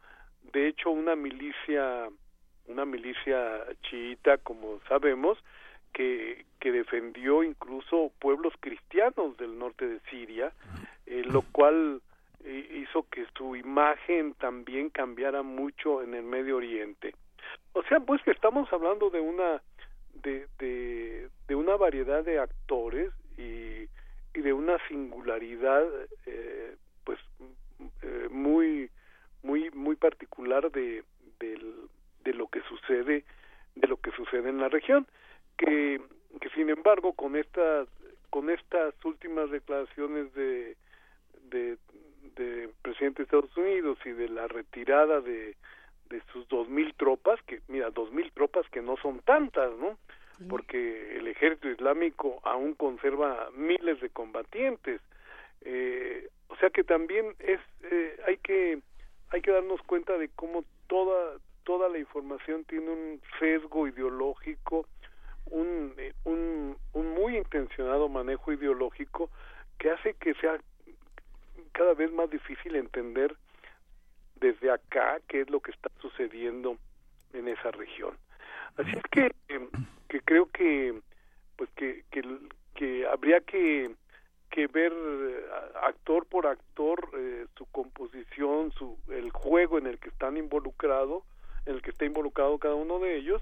[0.52, 2.10] De hecho, una milicia,
[2.68, 5.38] una milicia chiita, como sabemos,
[5.94, 10.52] que, defendió incluso pueblos cristianos del norte de Siria,
[11.06, 12.02] eh, lo cual
[12.46, 17.14] eh, hizo que su imagen también cambiara mucho en el Medio Oriente.
[17.74, 19.62] O sea, pues que estamos hablando de una
[20.24, 23.88] de, de, de una variedad de actores y,
[24.34, 25.86] de una singularidad
[26.26, 27.20] eh, pues
[28.02, 28.90] eh, muy
[29.44, 31.04] muy muy particular de,
[31.40, 31.76] del
[32.26, 33.24] de lo que sucede
[33.76, 35.08] de lo que sucede en la región
[35.58, 36.02] que
[36.42, 37.88] que sin embargo con estas
[38.30, 40.76] con estas últimas declaraciones de
[41.50, 41.78] de,
[42.36, 45.56] de presidente de Estados Unidos y de la retirada de
[46.10, 49.98] de sus dos mil tropas, que mira, dos mil tropas que no son tantas, ¿no?
[50.50, 55.00] Porque el ejército islámico aún conserva miles de combatientes.
[55.62, 58.80] Eh, o sea que también es eh, hay que
[59.30, 64.86] hay que darnos cuenta de cómo toda toda la información tiene un sesgo ideológico,
[65.54, 69.30] un, eh, un, un muy intencionado manejo ideológico
[69.78, 70.60] que hace que sea
[71.72, 73.36] cada vez más difícil entender
[74.36, 76.78] desde acá qué es lo que está sucediendo
[77.34, 78.18] en esa región.
[78.78, 79.32] Así es que,
[80.10, 81.00] que creo que
[81.56, 82.22] pues que, que,
[82.74, 83.92] que habría que,
[84.50, 85.46] que ver eh,
[85.84, 91.24] actor por actor eh, su composición, su el juego en el que están involucrados,
[91.68, 93.42] en el que está involucrado cada uno de ellos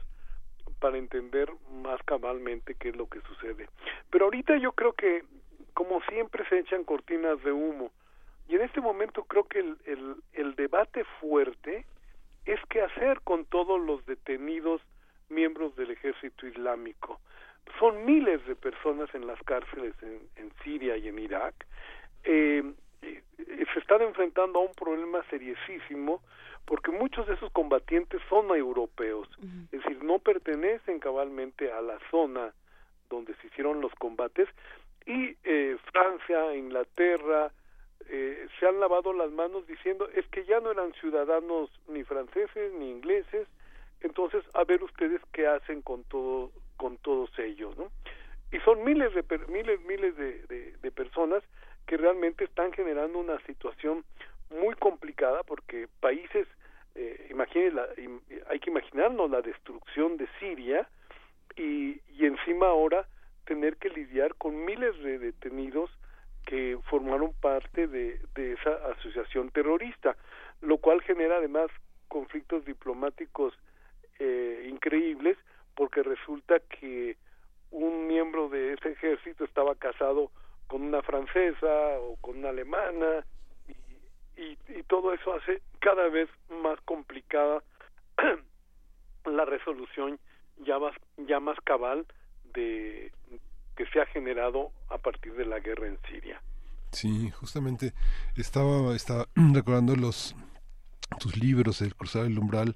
[0.82, 3.69] para entender más cabalmente qué es lo que sucede.
[4.10, 5.24] Pero ahorita yo creo que
[5.74, 7.92] como siempre se echan cortinas de humo
[8.50, 11.85] y en este momento creo que el, el, el debate fuerte
[12.45, 14.82] es qué hacer con todos los detenidos
[15.30, 17.22] miembros del ejército islámico.
[17.80, 21.53] Son miles de personas en las cárceles en, Siria y en Irak.
[22.24, 22.64] Eh,
[23.01, 23.24] eh,
[23.74, 26.22] se están enfrentando a un problema seriosísimo
[26.72, 29.27] porque muchos de esos combatientes son europeos,
[29.74, 32.53] es decir, no pertenecen cabalmente a la zona
[33.09, 34.48] donde se hicieron los combates
[35.06, 37.51] y eh, Francia, Inglaterra,
[38.08, 42.72] eh, se han lavado las manos diciendo es que ya no eran ciudadanos ni franceses
[42.80, 43.50] ni ingleses
[44.00, 47.91] entonces a ver ustedes qué hacen con todo con todos ellos no
[48.53, 51.43] y son miles de miles miles de, de, personas
[51.85, 54.06] que realmente están generando una situación
[54.51, 56.48] muy complicada porque países
[56.95, 57.81] eh, imagínense
[58.49, 60.87] hay que imaginarnos la destrucción de Siria
[61.55, 63.07] y, y encima ahora
[63.45, 65.89] tener que lidiar con miles de detenidos
[66.45, 70.15] que formaron parte de, de esa asociación terrorista,
[70.61, 71.69] lo cual genera además
[72.07, 73.53] conflictos diplomáticos
[74.19, 75.37] eh, increíbles
[75.75, 77.17] porque resulta que
[77.71, 80.29] un miembro de ese ejército estaba casado
[80.67, 83.25] con una francesa o con una alemana
[84.38, 87.64] y, todo eso hace cada vez más complicada
[89.26, 90.19] la resolución
[90.66, 92.06] ya más, ya más cabal
[92.53, 93.11] de,
[93.77, 96.42] que se ha generado a partir de la guerra en Siria.
[96.92, 97.93] Sí, justamente
[98.35, 100.35] estaba, estaba recordando los
[101.19, 102.76] tus libros, El cruzar el umbral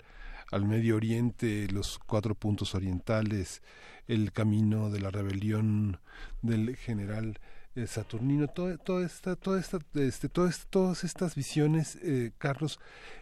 [0.52, 3.62] al Medio Oriente, los cuatro puntos orientales,
[4.08, 6.00] el camino de la rebelión
[6.42, 7.40] del general
[7.88, 12.80] Saturnino, toda, toda esta, toda esta, este, todas, todas estas visiones, eh, Carlos,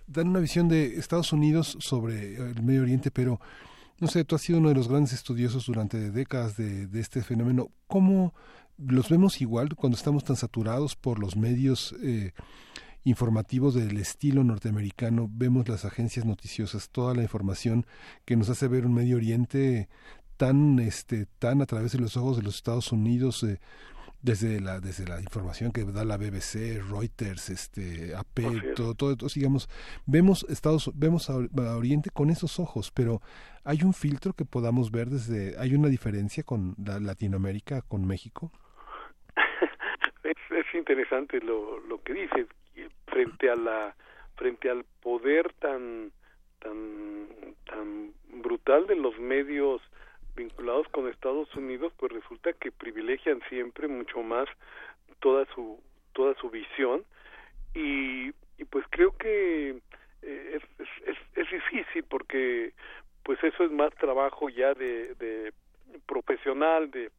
[0.07, 3.39] dan una visión de Estados Unidos sobre el Medio Oriente, pero
[3.99, 7.23] no sé, tú has sido uno de los grandes estudiosos durante décadas de, de este
[7.23, 7.69] fenómeno.
[7.87, 8.33] ¿Cómo
[8.77, 12.33] los vemos igual cuando estamos tan saturados por los medios eh,
[13.03, 15.29] informativos del estilo norteamericano?
[15.31, 17.85] Vemos las agencias noticiosas, toda la información
[18.25, 19.89] que nos hace ver un Medio Oriente
[20.37, 23.43] tan, este, tan a través de los ojos de los Estados Unidos.
[23.43, 23.59] Eh,
[24.23, 29.67] desde la desde la información que da la BBC, Reuters, este AP, todo, todo, digamos,
[30.07, 31.35] vemos Estados vemos a,
[31.75, 33.21] Oriente con esos ojos, pero
[33.65, 38.51] hay un filtro que podamos ver desde hay una diferencia con la Latinoamérica con México.
[40.23, 42.47] es, es interesante lo lo que dices
[43.07, 43.95] frente a la
[44.37, 46.11] frente al poder tan
[46.59, 47.27] tan
[47.65, 49.81] tan brutal de los medios
[50.35, 54.47] vinculados con Estados Unidos, pues resulta que privilegian siempre mucho más
[55.19, 55.79] toda su
[56.13, 57.03] toda su visión
[57.73, 58.31] y,
[58.69, 59.81] pues creo que
[60.21, 62.73] eh, es, es, es, difícil porque
[63.23, 65.53] pues eso es más trabajo ya de, de
[66.05, 67.11] profesional, de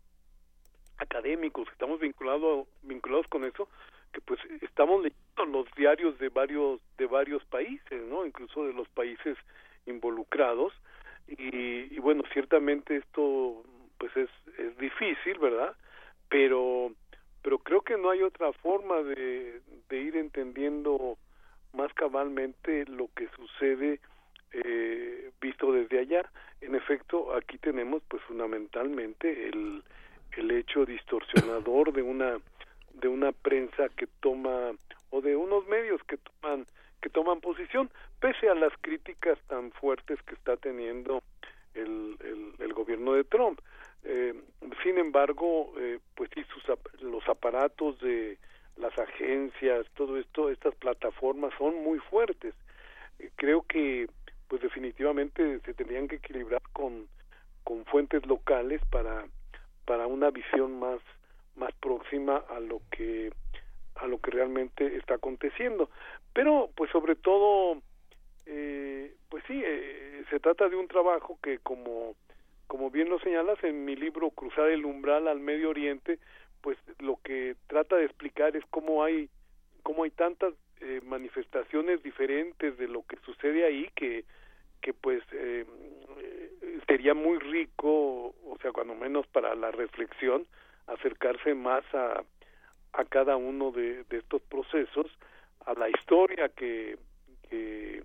[0.99, 3.69] académicos, estamos vinculados vinculados con eso,
[4.13, 8.25] que pues estamos leyendo los diarios de varios de varios países, ¿no?
[8.25, 9.37] Incluso de los países
[9.87, 10.73] involucrados
[11.27, 13.63] y, y bueno ciertamente esto
[13.99, 15.75] pues es, es difícil verdad
[16.29, 16.93] pero
[17.43, 21.19] pero creo que no hay otra forma de, de ir entendiendo
[21.75, 24.01] más cabalmente lo que sucede
[24.53, 26.31] eh, visto desde allá.
[26.61, 29.83] En efecto aquí tenemos pues fundamentalmente el
[30.37, 32.39] el hecho distorsionador de una
[32.95, 34.73] de una prensa que toma
[35.11, 36.67] o de unos medios que toman
[37.03, 37.91] que toman posición,
[38.25, 41.23] pese a las críticas tan fuertes que está teniendo
[41.75, 42.17] el,
[42.59, 43.61] el, gobierno de Trump.
[44.03, 44.33] Eh,
[44.83, 46.65] sin embargo, eh, pues sí, sus,
[47.03, 48.39] los aparatos de
[48.79, 52.55] las agencias, todo esto, estas plataformas son muy fuertes.
[53.19, 54.09] Eh, creo que,
[54.49, 57.07] pues definitivamente se tendrían que equilibrar con,
[57.63, 59.27] con fuentes locales para,
[59.85, 61.01] para una visión más,
[61.57, 63.31] más próxima a lo que
[63.97, 65.91] a lo que realmente está aconteciendo.
[66.33, 67.83] Pero, pues sobre todo,
[69.47, 72.15] sí, eh, se trata de un trabajo que, como,
[72.67, 76.19] como bien lo señalas en mi libro Cruzar el umbral al Medio Oriente,
[76.61, 79.29] pues lo que trata de explicar es cómo hay,
[79.83, 84.25] cómo hay tantas eh, manifestaciones diferentes de lo que sucede ahí que,
[84.81, 85.65] que pues eh,
[86.87, 90.47] sería muy rico, o sea, cuando menos para la reflexión,
[90.87, 92.23] acercarse más a,
[92.95, 95.07] a cada uno de, estos procesos,
[95.67, 96.99] a la historia que,
[97.49, 98.05] que,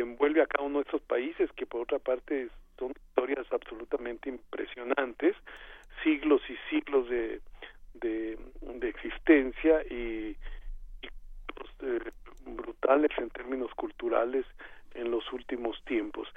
[0.00, 2.48] envuelve a cada uno de estos países, que por otra parte
[2.78, 5.36] son historias absolutamente impresionantes,
[6.02, 7.40] siglos y siglos de,
[7.94, 8.38] de,
[8.88, 10.36] existencia y,
[11.54, 12.10] pues, eh,
[12.44, 14.44] brutales en términos culturales
[14.94, 16.28] en los últimos tiempos.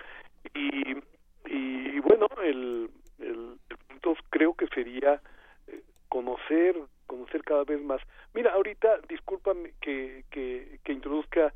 [0.54, 0.98] Y,
[1.46, 5.22] y, bueno, el, el, punto creo que sería
[5.68, 6.76] eh, conocer
[7.08, 8.02] conocer cada vez más.
[8.34, 11.54] Mira, ahorita, discúlpame que, que, que introduzca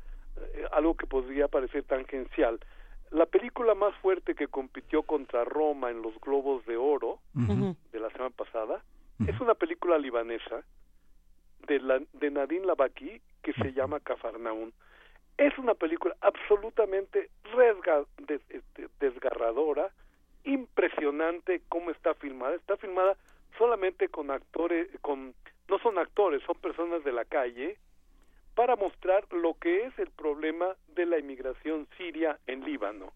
[0.54, 2.58] eh, algo que podría parecer tangencial.
[3.10, 8.10] La película más fuerte que compitió contra Roma en los Globos de Oro de la
[8.10, 8.82] semana pasada
[9.26, 10.62] es una película libanesa
[11.66, 14.72] de, la, de Nadine Labaki que se llama Cafarnaún.
[15.38, 19.90] Es una película absolutamente resga, este, desgarradora,
[20.44, 22.54] impresionante cómo está filmada.
[22.56, 23.16] Está filmada
[23.56, 25.34] solamente con actores, con
[25.68, 27.76] no son actores, son personas de la calle,
[28.58, 33.12] para mostrar lo que es el problema de la inmigración siria en Líbano.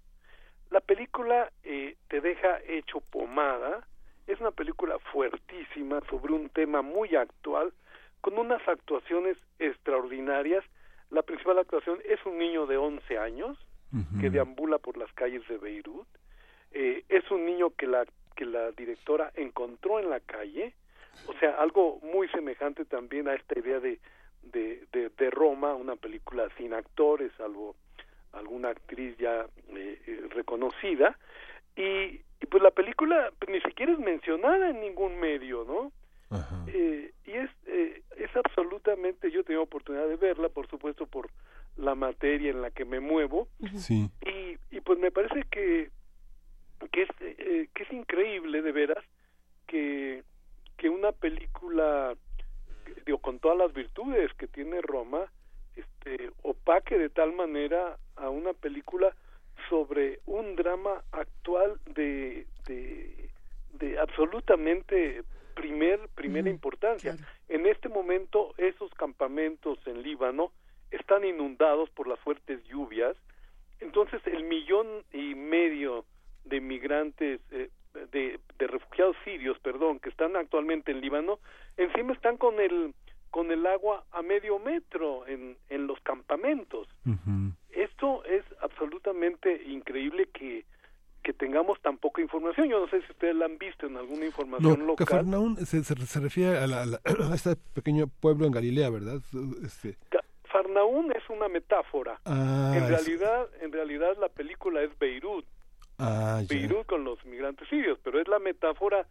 [0.71, 3.85] La película eh, te deja hecho pomada,
[4.29, 7.73] es una película fuertísima sobre un tema muy actual,
[8.21, 10.65] con unas actuaciones extraordinarias.
[11.11, 13.59] La principal actuación es un niño de 11 años
[14.21, 16.07] que deambula por las calles de Beirut.
[16.71, 18.05] Eh, es un niño que la
[18.37, 20.73] que la directora encontró en la calle,
[21.27, 23.99] o sea, algo muy semejante también a esta idea de,
[24.43, 27.75] de, de, Roma, una película sin actores, salvo
[28.33, 31.19] alguna actriz ya eh, eh, reconocida,
[31.77, 35.93] y, y, pues la película pues, ni siquiera es mencionada en ningún medio, ¿no?
[36.67, 41.29] Eh, y es, es absolutamente, yo tengo oportunidad de verla, por supuesto, por
[41.77, 44.11] la materia en la que me muevo, sí.
[44.25, 45.91] y, y pues me parece que
[46.91, 49.05] que es, que es increíble de veras
[49.69, 50.25] que,
[50.77, 52.15] que una película
[53.07, 55.31] digo, con todas las virtudes que tiene Roma,
[55.77, 59.15] este, opaque de tal manera a una película
[59.69, 63.31] sobre un drama actual de, de,
[63.75, 65.23] de absolutamente
[65.55, 67.17] primer, primera importancia.
[67.49, 70.53] En este momento, esos campamentos en Líbano
[70.91, 73.17] están inundados por las fuertes lluvias,
[73.81, 76.05] entonces el millón y medio
[76.45, 77.71] de migrantes, eh,
[78.13, 81.39] de, de refugiados sirios, perdón, que están actualmente en Líbano,
[81.77, 82.95] encima están con el
[83.31, 86.87] con el agua a medio metro en, en los campamentos.
[87.71, 90.67] Esto es absolutamente increíble que,
[91.23, 92.69] que tengamos tan poca información.
[92.69, 95.07] Yo no sé si ustedes la han visto en alguna información No, local.
[95.07, 97.01] Cafarnaún se, se, se refiere a, la- a la-
[97.33, 99.21] a este pequeño pueblo en Galilea, ¿verdad?
[99.65, 99.97] Este,
[101.17, 102.21] es una metáfora.
[102.25, 105.47] Ah, en es- realidad, en realidad la película es Beirut,
[106.03, 106.43] ah.
[106.49, 109.07] Beirut con los migrantes sirios, pero es la metáfora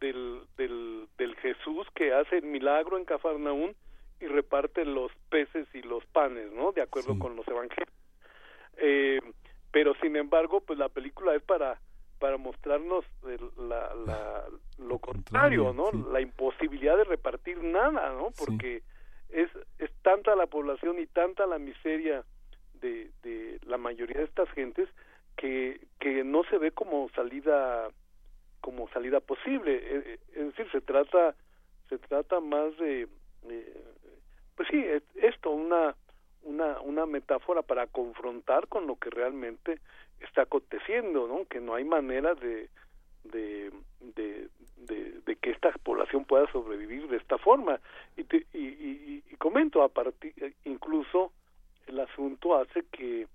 [0.00, 3.74] del, del, del Jesús que hace el milagro en Cafarnaún
[4.20, 6.72] y reparte los peces y los panes, ¿no?
[6.72, 7.88] De acuerdo con los evangelios.
[8.76, 9.20] Eh,
[9.70, 11.80] pero sin embargo, pues la película es para
[12.20, 14.44] para mostrarnos el- la, la-
[14.78, 15.90] lo contrario, ¿no?
[15.90, 16.04] sí.
[16.10, 18.30] La imposibilidad de repartir nada, ¿no?
[18.38, 18.82] Porque
[19.30, 22.24] es, es tanta la población y tanta la miseria
[22.80, 24.88] de, de la mayoría de estas gentes
[25.36, 27.88] que, que no se ve como salida
[28.60, 29.74] como salida posible.
[29.74, 31.34] Eh, eh, es decir se trata
[31.88, 33.08] se trata más de
[33.48, 33.84] eh,
[34.56, 35.94] pues sí es- esto una
[36.42, 39.80] una una metáfora para confrontar con lo que realmente
[40.20, 42.68] está aconteciendo no que no hay manera de
[43.24, 47.80] de, de, que esta población pueda sobrevivir de esta forma.
[48.16, 50.32] Y, te- y, y, y comento a partir
[50.64, 51.32] incluso
[51.86, 53.26] el asunto hace que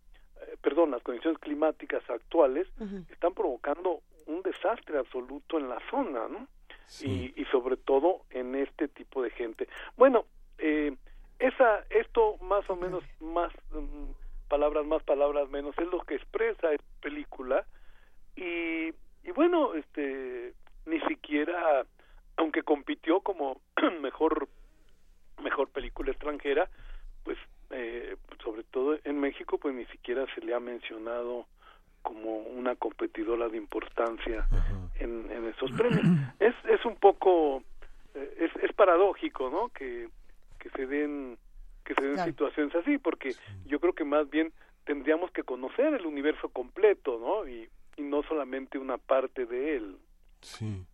[0.61, 2.67] perdón las condiciones climáticas actuales
[3.09, 6.47] están provocando un desastre absoluto en la zona no
[7.01, 9.67] y, y sobre todo en este tipo de gente.
[9.97, 10.25] Bueno
[10.57, 10.95] eh,
[11.39, 14.11] esa esto más o menos más mm,
[14.47, 17.65] palabras más palabras menos es lo que expresa esta película.
[18.35, 18.89] Y,
[19.23, 20.53] y bueno este
[20.85, 21.85] ni siquiera
[22.37, 23.61] aunque compitió como
[24.01, 24.47] mejor
[25.41, 26.69] mejor película extranjera
[27.23, 27.37] pues
[27.72, 31.45] eh, sobre todo en México pues ni siquiera se le ha mencionado
[32.01, 34.48] como una competidora de importancia
[34.99, 36.03] en, en esos premios.
[36.39, 37.64] Es es un poco
[38.15, 40.09] eh, es, es paradójico no que
[40.59, 41.38] que se den
[41.83, 42.31] que se den Claro.
[42.31, 44.51] situaciones así porque yo creo que más bien
[44.85, 49.98] tendríamos que conocer el universo completo no y, y no solamente una parte de él.
[50.41, 50.85] Sí.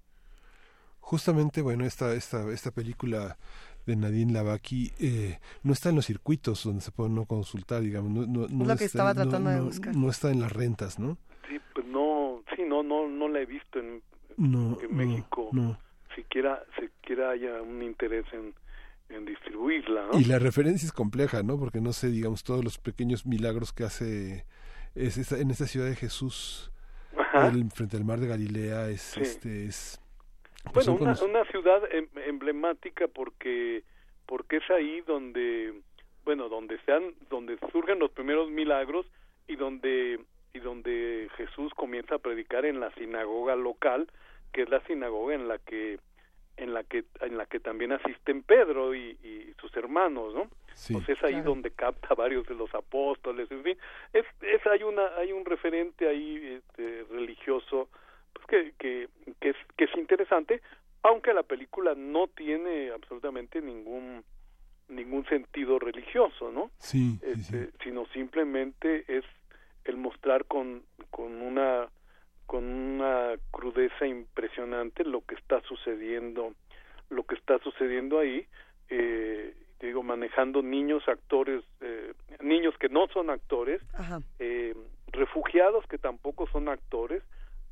[1.00, 3.38] Justamente, bueno, esta, esta, esta película
[3.86, 8.12] de Nadine Lavaki eh, no está en los circuitos donde se puede no consultar, digamos.
[8.12, 9.96] No, no, no lo que está- estaba no- tratando de no- buscar.
[9.96, 11.18] No está en las rentas, ¿no?
[11.50, 14.02] sí pues no sí no no no la he visto en,
[14.38, 15.78] No, en México no.
[16.16, 18.54] siquiera siquiera haya un interés en,
[19.10, 20.20] en distribuirla ¿no?
[20.20, 21.60] Y la referencia es compleja, ¿no?
[21.60, 24.46] Porque no sé, digamos, todos los pequeños milagros que hace
[24.96, 26.72] es esta- en esta ciudad de Jesús,
[27.36, 29.20] el- frente al mar de Galilea, es, Sí.
[29.22, 30.02] este, es...
[30.74, 33.82] pues Bueno, son una, cono- una ciudad em- emblemática porque
[34.28, 35.74] porque es ahí donde
[36.24, 39.06] bueno donde se han- donde surgen los primeros milagros
[39.48, 40.20] y donde
[40.54, 44.08] y donde Jesús comienza a predicar en la sinagoga local
[44.54, 46.00] que es la sinagoga en la que
[46.58, 50.94] en la que en la que también asisten Pedro y, y sus hermanos no Sí.
[50.94, 51.52] pues es ahí Claro.
[51.52, 53.78] donde capta varios de los apóstoles en fin
[54.14, 57.88] es, es hay una hay un referente ahí este, religioso
[58.34, 59.08] pues que, que,
[59.40, 60.62] que es que es interesante
[61.08, 64.24] aunque la película no tiene absolutamente ningún
[64.88, 69.26] ningún sentido religioso no Sí, sí, Este, sino simplemente es
[69.84, 71.88] el mostrar con con una
[72.46, 76.54] con una crudeza impresionante lo que está sucediendo
[77.10, 78.46] lo que está sucediendo ahí
[78.90, 83.82] eh, digo manejando niños actores eh, niños que no son actores
[84.40, 84.76] eh,
[85.16, 87.24] refugiados que tampoco son actores.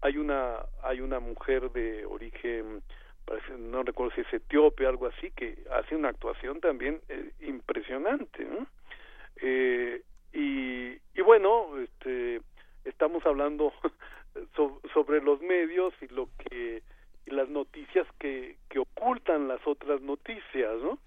[0.01, 2.81] Hay una hay una mujer de origen
[3.25, 8.45] parece- no recuerdo si es etíope algo así que hace una actuación también eh, impresionante
[8.45, 8.67] ¿no?
[9.41, 10.01] Eh,
[10.33, 12.41] y, y bueno este
[12.85, 13.73] estamos hablando
[14.55, 16.83] so- sobre los medios y lo que
[17.25, 20.99] y las noticias que, que ocultan las otras noticias no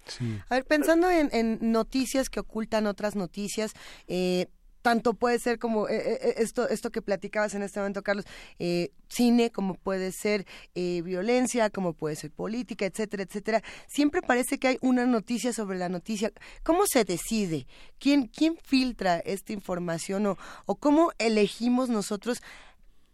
[0.49, 3.73] A ver, pensando en, en noticias que ocultan otras noticias,
[4.07, 4.47] eh,
[4.87, 8.23] tanto puede ser como eh, eh, esto esto que platicabas en este momento, Carlos,
[8.57, 13.61] eh, cine, como puede ser eh, violencia, como puede ser política, etcétera, etcétera.
[13.87, 16.31] Siempre parece que hay una noticia sobre la noticia.
[16.63, 17.67] ¿Cómo se decide?
[17.99, 22.41] ¿Quién, quién filtra esta información o, o cómo elegimos nosotros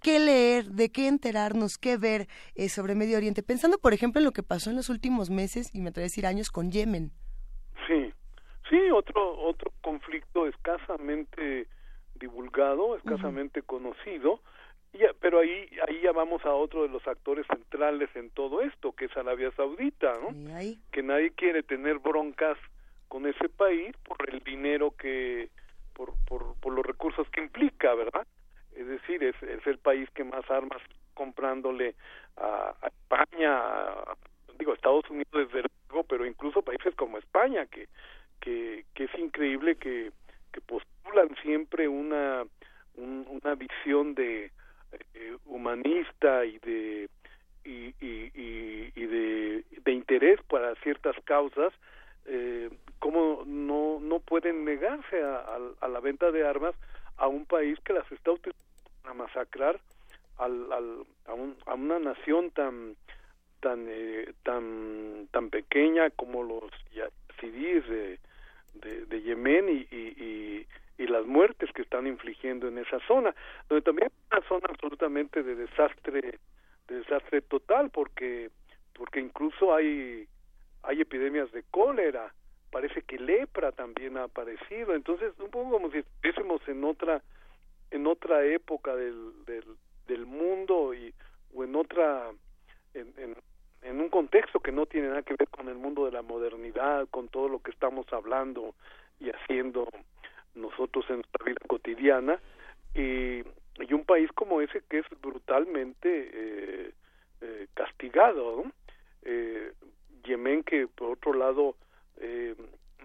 [0.03, 4.25] qué leer, de qué enterarnos, qué ver eh, sobre Medio Oriente, pensando por ejemplo en
[4.25, 7.11] lo que pasó en los últimos meses y me atrevo a decir años con Yemen.
[7.87, 8.13] Sí,
[8.73, 11.67] sí, otro otro conflicto escasamente
[12.15, 14.39] divulgado, escasamente conocido,
[14.93, 18.93] ya, pero ahí ahí ya vamos a otro de los actores centrales en todo esto,
[18.93, 20.29] que es Arabia Saudita, ¿no?
[20.91, 22.57] Que nadie quiere tener broncas
[23.07, 25.49] con ese país por el dinero que
[25.93, 28.25] por, por, por los recursos que implica, ¿verdad?
[28.75, 30.81] Es decir, es, es el país que más armas
[31.13, 31.93] comprándole
[32.37, 34.17] a, a España, a,
[34.57, 37.87] digo, Estados Unidos desde luego, pero incluso países como España, que,
[38.43, 40.11] que, que es increíble que,
[40.67, 42.43] postulan siempre una,
[42.95, 44.51] un, una visión de
[45.15, 47.09] eh, humanista y de
[47.65, 51.73] y, y, de, interés para ciertas causas,
[52.25, 56.75] eh, cómo no, no pueden negarse a, a, a, la venta de armas
[57.17, 59.79] a un país que las está utilizando para masacrar
[60.37, 62.95] al, al, a, un, a una nación tan
[63.61, 68.19] tan eh, tan tan pequeña como los yazidíes de,
[68.73, 73.35] de, de Yemen y, y, y, las muertes que están infligiendo en esa zona,
[73.69, 76.39] donde también es una zona absolutamente de desastre
[76.87, 78.49] de desastre total porque
[78.93, 80.27] porque incluso hay
[80.83, 82.33] hay epidemias de cólera,
[82.71, 87.21] parece que lepra también ha aparecido, entonces un poco como si estuviésemos en otra
[87.91, 89.65] en otra época del, del,
[90.07, 91.13] del mundo y
[91.53, 92.31] o en otra
[92.93, 93.35] en, en,
[93.83, 97.07] en un contexto que no tiene nada que ver con el mundo de la modernidad,
[97.09, 98.75] con todo lo que estamos hablando
[99.19, 99.87] y haciendo
[100.55, 102.39] nosotros en nuestra vida cotidiana
[102.95, 103.41] y,
[103.79, 106.91] y un país como ese que es brutalmente eh,
[107.41, 108.65] eh, castigado
[109.23, 109.73] eh,
[110.23, 111.75] Yemen que por otro lado
[112.17, 112.55] eh,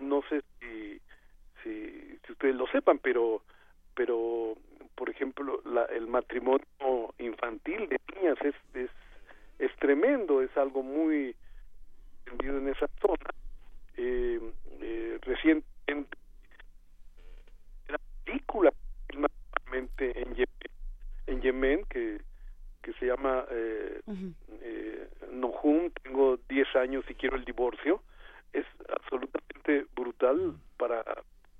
[0.00, 1.00] no sé si,
[1.62, 3.42] si, si ustedes lo sepan pero
[3.94, 4.56] pero
[4.94, 6.66] por ejemplo la, el matrimonio
[7.18, 8.90] infantil de niñas es, es
[9.58, 11.34] es tremendo es algo muy
[12.26, 13.30] entendido en esa zona
[13.96, 14.40] eh,
[14.80, 16.16] eh, recientemente
[17.88, 18.72] una película
[19.98, 20.48] en Yemen,
[21.26, 22.20] en Yemen que
[22.88, 24.34] que se llama eh, uh -huh.
[24.62, 28.02] eh, Nohum, tengo 10 años y quiero el divorcio,
[28.54, 31.04] es absolutamente brutal para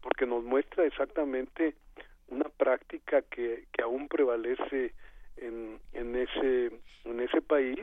[0.01, 1.75] porque nos muestra exactamente
[2.29, 4.95] una práctica que, que aún prevalece
[5.41, 6.73] en, en ese
[7.05, 7.81] en ese país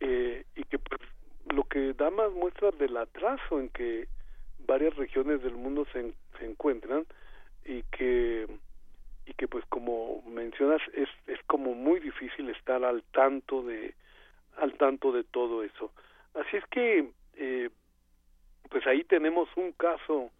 [0.00, 1.00] eh, y que pues
[1.52, 4.08] lo que da más muestras del atraso en que
[4.66, 7.06] varias regiones del mundo se, se encuentran
[7.64, 8.46] y que
[9.26, 13.94] y que pues como mencionas es es como muy difícil estar al tanto de
[14.56, 15.92] al tanto de todo eso.
[16.34, 17.70] Así es que eh,
[18.70, 20.30] pues ahí tenemos un caso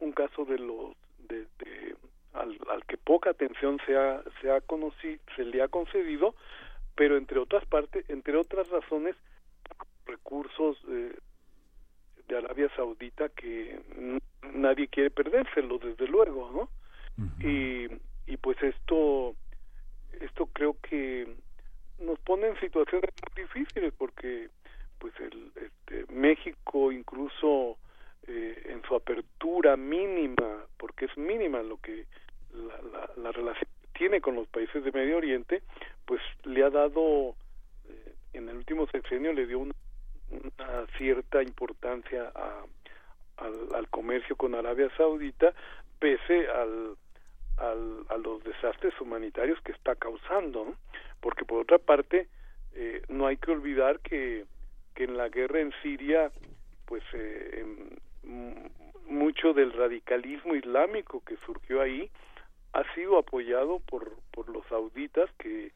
[0.00, 0.94] un caso de los
[1.28, 1.46] de
[2.40, 6.34] al, al, que poca atención se ha se ha conocido se le ha concedido
[6.94, 9.16] pero entre otras partes entre otras razones
[10.06, 11.16] recursos eh,
[12.28, 13.80] de Arabia Saudita que
[14.54, 17.44] nadie quiere perdérselo desde luego no uh -huh.
[17.44, 19.34] y y pues esto
[20.20, 21.36] esto creo que
[22.00, 24.48] nos pone en situaciones muy difíciles porque
[24.98, 27.78] pues el este, México incluso
[28.26, 32.06] eh, en su apertura mínima porque es mínima lo que
[32.56, 35.62] la, la, la, relación tiene con los países de Medio Oriente
[36.04, 37.34] pues le ha dado
[37.88, 39.74] eh, en el último sexenio le dio una,
[40.98, 42.64] cierta importancia a,
[43.36, 45.54] al, comercio con Arabia Saudita
[45.98, 46.96] pese al
[47.58, 50.74] a los desastres humanitarios que está causando, ¿no?
[51.20, 52.28] porque por otra parte
[52.74, 54.44] eh, no hay que olvidar que,
[54.94, 56.30] que en la guerra en Siria,
[56.84, 57.64] pues eh,
[59.08, 62.10] mucho del radicalismo islámico que surgió ahí
[62.76, 65.72] ha sido apoyado por, por los sauditas que,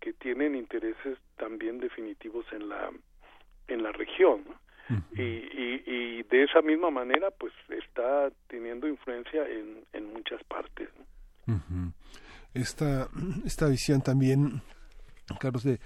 [0.00, 2.90] que tienen intereses también definitivos en la
[3.68, 4.54] en la región ¿no?
[4.90, 5.18] Uh -huh.
[5.18, 10.88] y, y, y, de esa misma manera pues está teniendo influencia en, en muchas partes
[10.96, 11.54] ¿no?
[11.54, 11.92] Uh -huh.
[12.54, 13.08] esta,
[13.44, 14.62] esta visión también,
[15.38, 15.78] Carlos, de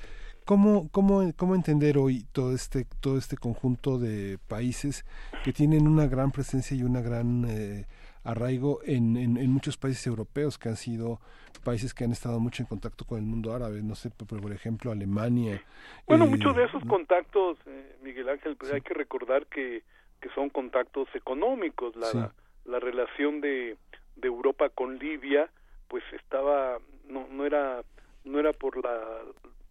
[0.45, 5.05] cómo, cómo, cómo entender hoy todo este, todo este conjunto de países
[5.45, 7.87] que tienen una gran presencia y una gran eh,
[8.25, 11.21] arraigo en, en, en, muchos países europeos que han sido
[11.65, 14.53] países que han estado mucho en contacto con el mundo árabe, no sé, por, por
[14.53, 15.63] ejemplo, Alemania.
[16.07, 18.77] Bueno, eh, muchos de esos contactos, eh, Miguel Ángel, pues sí.
[18.77, 19.83] hay que recordar que,
[20.21, 22.19] que son contactos económicos, la, sí.
[22.65, 23.77] la relación de
[24.17, 25.49] de Europa con Libia
[25.89, 26.79] pues estaba
[27.09, 27.83] no no era
[28.25, 28.99] no era por la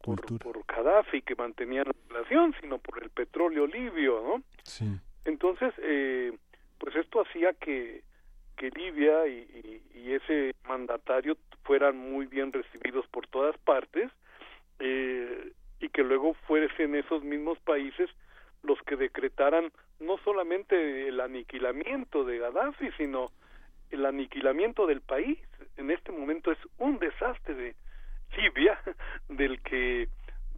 [0.02, 4.86] por, por Gaddafi que mantenía la relación sino por el petróleo libio no sí.
[5.26, 6.36] entonces eh,
[6.80, 8.04] pues esto hacía que
[8.62, 9.82] que Libia y,
[10.14, 14.12] ese mandatario fueran muy bien recibidos por todas partes
[14.80, 18.10] eh, y que luego fuesen esos mismos países
[18.62, 23.32] los que decretaran no solamente el aniquilamiento de Gaddafi, sino
[23.90, 25.40] el aniquilamiento del país.
[25.78, 27.76] En este momento es un desastre de
[28.38, 28.80] Libia
[29.30, 30.08] del que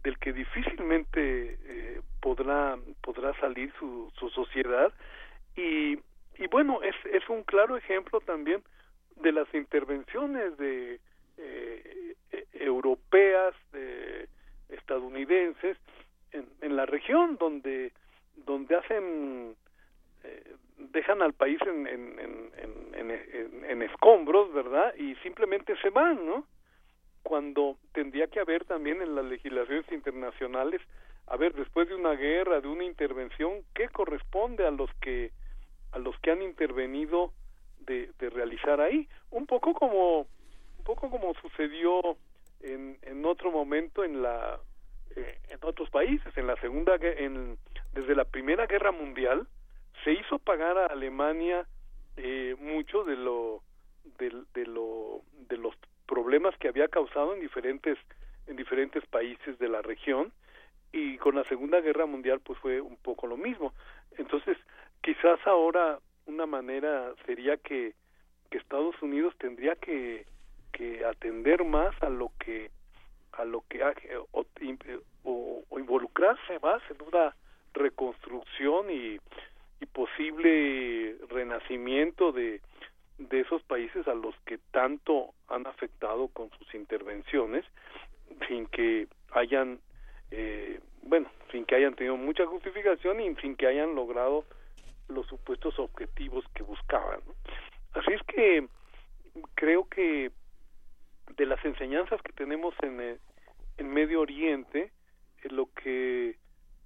[0.02, 4.92] del que difícilmente eh, podrá podrá salir su, su sociedad
[5.56, 5.96] y,
[6.38, 8.62] y bueno es, es un claro ejemplo también
[9.16, 11.00] de las intervenciones de
[11.36, 14.28] eh, e, europeas de
[14.68, 15.76] estadounidenses
[16.32, 17.92] en, en la región donde
[18.36, 19.54] donde hacen
[20.24, 26.26] eh, dejan al país en, en, en, en, en escombros verdad y simplemente se van
[26.26, 26.46] no
[27.24, 30.80] cuando tendría que haber también en las legislaciones internacionales,
[31.26, 35.32] a ver, después de una guerra, de una intervención, ¿qué corresponde a los que
[35.94, 37.32] a los que han intervenido
[37.80, 39.08] de, de realizar ahí?
[39.30, 42.16] Un poco como un poco como sucedió
[42.60, 44.58] en, en otro momento en la
[45.16, 47.56] eh, en otros países, en la segunda en
[47.92, 49.46] desde la primera guerra mundial
[50.02, 51.66] se hizo pagar a Alemania
[52.16, 53.62] eh, mucho de lo
[54.18, 55.74] de, de lo de los
[56.06, 57.96] problemas que había causado en diferentes
[58.46, 60.32] en diferentes países de la región
[60.94, 63.74] y con la Segunda Guerra Mundial pues fue un poco lo mismo.
[64.16, 64.56] Entonces,
[65.04, 67.92] quizás ahora una manera sería que,
[68.50, 70.26] Estados Unidos tendría que,
[70.72, 72.70] que atender más a lo que
[73.32, 73.82] a lo que
[74.30, 74.46] o,
[75.24, 77.34] o, involucrarse más en una
[77.72, 79.18] reconstrucción y,
[79.80, 82.60] y posible renacimiento de,
[83.18, 87.64] de esos países a los que tanto han afectado con sus intervenciones
[88.46, 89.80] sin que hayan
[90.30, 94.44] eh, bueno sin que hayan tenido mucha justificación y sin que hayan logrado
[95.08, 97.20] los supuestos objetivos que buscaban
[97.94, 98.68] así es que
[99.54, 100.30] creo que
[101.36, 103.20] de las enseñanzas que tenemos en el,
[103.78, 104.92] en Medio Oriente
[105.42, 106.36] es lo que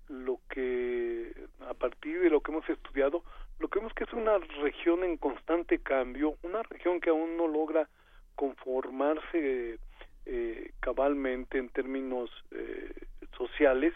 [0.08, 1.32] lo que
[1.68, 3.22] a partir de lo que hemos estudiado
[3.58, 7.46] lo que vemos que es una región en constante cambio, una región que aún no
[7.48, 7.88] logra
[8.36, 9.78] conformarse
[10.26, 12.92] eh, cabalmente en términos eh,
[13.36, 13.92] sociales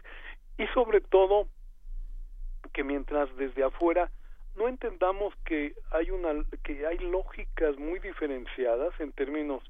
[0.59, 1.47] y sobre todo
[2.73, 4.11] que mientras desde afuera
[4.57, 9.63] no entendamos que hay una que hay lógicas muy diferenciadas en términos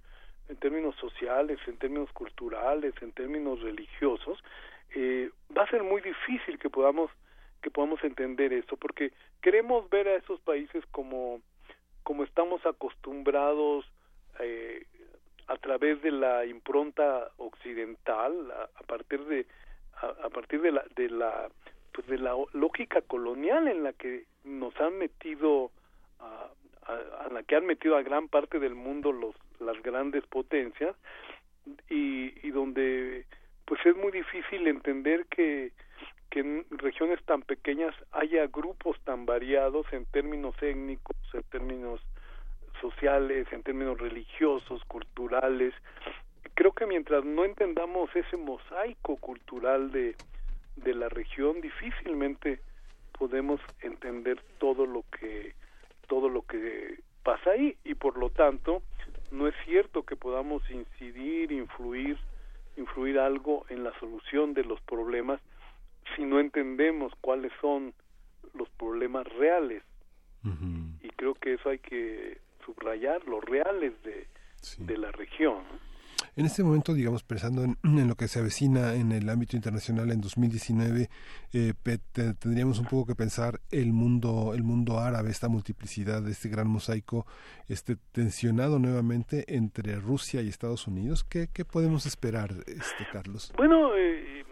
[0.49, 4.43] en términos sociales, en términos culturales, en términos religiosos,
[4.95, 7.11] eh, va a ser muy difícil que podamos
[7.63, 11.41] que podamos entender eso, porque queremos ver a esos países como,
[12.03, 13.87] como estamos acostumbrados
[14.41, 14.85] eh,
[15.47, 19.47] a través de la impronta occidental, a, partir de
[19.95, 21.49] a, partir de la de la
[21.93, 25.71] pues de la lógica colonial en la que nos han metido
[26.19, 26.49] a,
[26.87, 30.97] a, la que han metido a gran parte del mundo los las grandes potencias
[31.89, 33.25] y, y donde
[33.65, 35.73] pues es muy difícil entender que
[36.33, 42.01] que en regiones tan pequeñas haya grupos tan variados en términos étnicos, en términos
[42.81, 45.75] sociales, en términos religiosos, culturales.
[46.55, 50.17] Creo que mientras no entendamos ese mosaico cultural de,
[50.77, 52.61] de la región, difícilmente
[53.19, 55.55] podemos entender todo lo que
[56.09, 58.83] todo lo que pasa ahí y por lo tanto
[59.31, 62.19] no es cierto que podamos incidir, influir,
[62.77, 65.41] influir algo en la solución de los problemas
[66.15, 67.95] si no entendemos cuáles son
[68.55, 69.83] los problemas reales.
[71.03, 74.27] Y creo que eso hay que subrayar, los reales de,
[74.79, 75.63] de la región.
[76.35, 80.11] En este momento, digamos, pensando en, en, lo que se avecina en el ámbito internacional
[80.11, 81.11] en 2019,
[81.53, 81.75] eh,
[82.41, 87.27] tendríamos un poco que pensar el mundo, el mundo árabe, esta multiplicidad, este gran mosaico,
[87.69, 91.23] este tensionado nuevamente entre Rusia y Estados Unidos.
[91.23, 93.53] ¿Qué, podemos esperar, este Carlos?
[93.59, 94.45] Bueno, eh,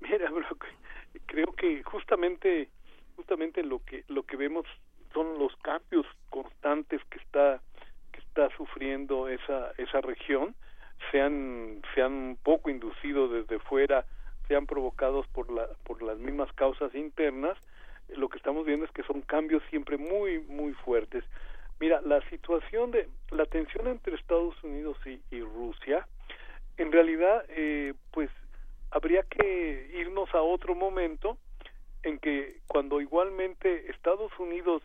[0.00, 0.30] mira,
[1.26, 2.68] creo que justamente
[3.16, 4.66] justamente lo que lo que vemos
[5.14, 7.62] son los cambios constantes que está
[8.12, 10.54] que está sufriendo esa esa región
[11.10, 11.20] se
[12.02, 14.04] han poco inducido desde fuera
[14.48, 17.56] sean provocados por la por las mismas causas internas
[18.08, 21.24] lo que estamos viendo es que son cambios siempre muy muy fuertes.
[21.80, 26.06] Mira la situación de la tensión entre Estados Unidos y, y Rusia
[26.76, 28.30] en realidad eh, pues
[28.90, 31.38] habría que irnos a otro momento
[32.02, 34.82] en que cuando igualmente Estados Unidos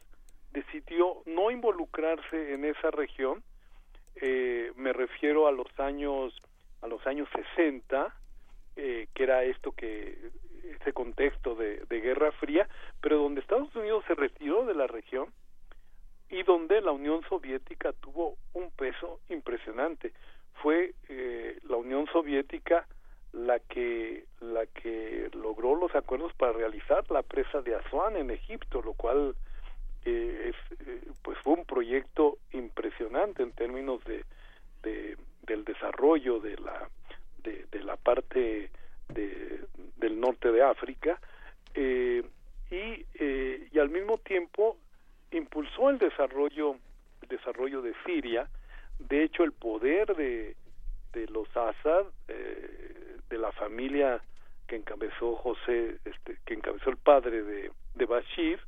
[0.52, 3.44] decidió no involucrarse en esa región,
[4.22, 6.34] eh, me refiero a los años
[6.82, 8.16] a los años 60,
[8.78, 10.18] eh, que era esto que
[10.80, 12.70] ese contexto de, de Guerra Fría,
[13.02, 15.30] pero donde Estados Unidos se retiró de la región,
[16.30, 20.14] y donde la Unión Soviética tuvo un peso impresionante.
[20.62, 22.88] Fue eh, la Unión Soviética
[23.32, 28.82] la que la que logró los acuerdos para realizar la presa de Asuán en Egipto,
[28.82, 29.36] lo cual
[30.06, 30.78] eh, es,
[31.24, 34.26] pues fue un proyecto impresionante en términos de,
[34.84, 36.90] de del desarrollo de la
[37.72, 38.70] de la parte
[39.10, 39.60] de,
[39.98, 41.20] del norte de África
[41.74, 42.24] eh,
[42.70, 44.78] y, eh, y al mismo tiempo
[45.32, 46.76] impulsó el desarrollo
[47.22, 48.48] el desarrollo de Siria.
[49.00, 50.56] De hecho el poder de,
[51.14, 54.22] de los Assad eh, de la familia
[54.68, 58.60] que encabezó José este, que encabezó el padre de, de Bashir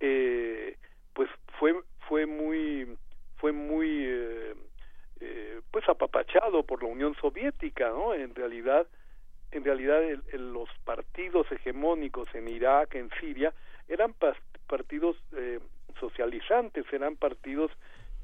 [0.00, 0.76] eh,
[1.14, 1.74] pues fue
[2.08, 2.96] fue muy
[3.36, 4.54] fue muy eh,
[5.20, 8.86] eh, pues apapachado por la Unión Soviética no en realidad
[9.52, 13.52] en realidad el, los partidos hegemónicos en Irak en Siria
[13.88, 14.14] eran
[14.66, 15.60] partidos eh,
[16.00, 17.70] socializantes eran partidos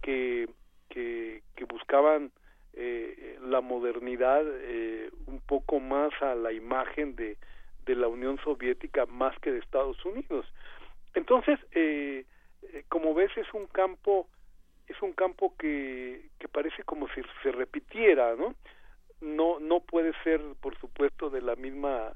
[0.02, 0.48] que
[0.88, 2.30] que, que buscaban
[2.74, 7.36] eh, la modernidad eh, un poco más a la imagen de,
[7.84, 10.46] de la Unión Soviética más que de Estados Unidos.
[11.14, 12.24] Entonces, eh,
[12.62, 14.28] eh, como ves, es un campo
[14.88, 18.54] es un campo que, que parece como si se repitiera, ¿no?
[19.20, 22.12] No puede ser, por supuesto, de la misma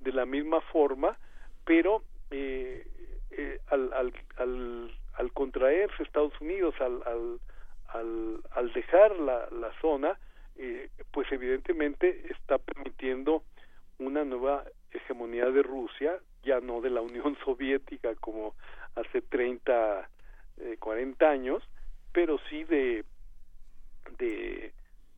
[0.00, 1.18] de la misma forma,
[1.64, 2.86] pero eh,
[3.30, 7.40] eh, al, al, al, al contraerse Estados Unidos, al, al
[7.94, 10.18] al, dejar la, la zona,
[10.56, 13.44] eh, pues evidentemente está permitiendo
[13.98, 18.54] una nueva hegemonía de Rusia, ya no de la Unión Soviética como
[18.94, 20.08] hace 30,
[20.58, 21.62] eh, 40 años,
[22.12, 23.04] pero sí de,
[24.18, 24.72] de,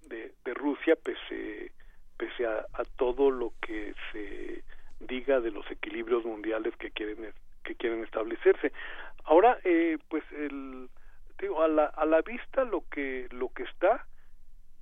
[0.09, 1.73] de, Rusia pese,
[2.17, 4.65] pese a, a todo lo que se
[5.01, 7.33] diga de los equilibrios mundiales que quieren
[7.63, 8.73] que quieren establecerse.
[9.25, 10.89] Ahora, eh, pues el
[11.39, 14.07] digo, a la, a la vista lo que lo que está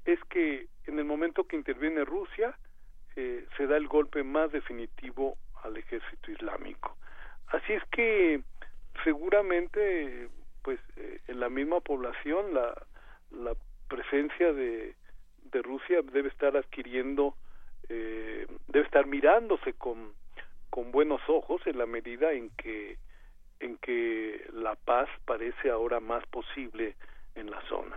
[0.04, 2.56] es que en el momento que interviene Rusia
[3.16, 6.96] eh, se da el golpe más definitivo al ejército islámico
[7.48, 8.42] así es que
[9.02, 10.28] seguramente
[10.62, 12.74] pues eh, en la misma población la
[13.30, 13.54] la
[13.88, 14.94] presencia de
[15.52, 17.34] de Rusia debe estar adquiriendo
[17.88, 20.12] eh, debe estar mirándose con
[20.70, 22.98] con buenos ojos en la medida en que
[23.60, 26.96] en que la paz parece ahora más posible
[27.34, 27.96] en la zona.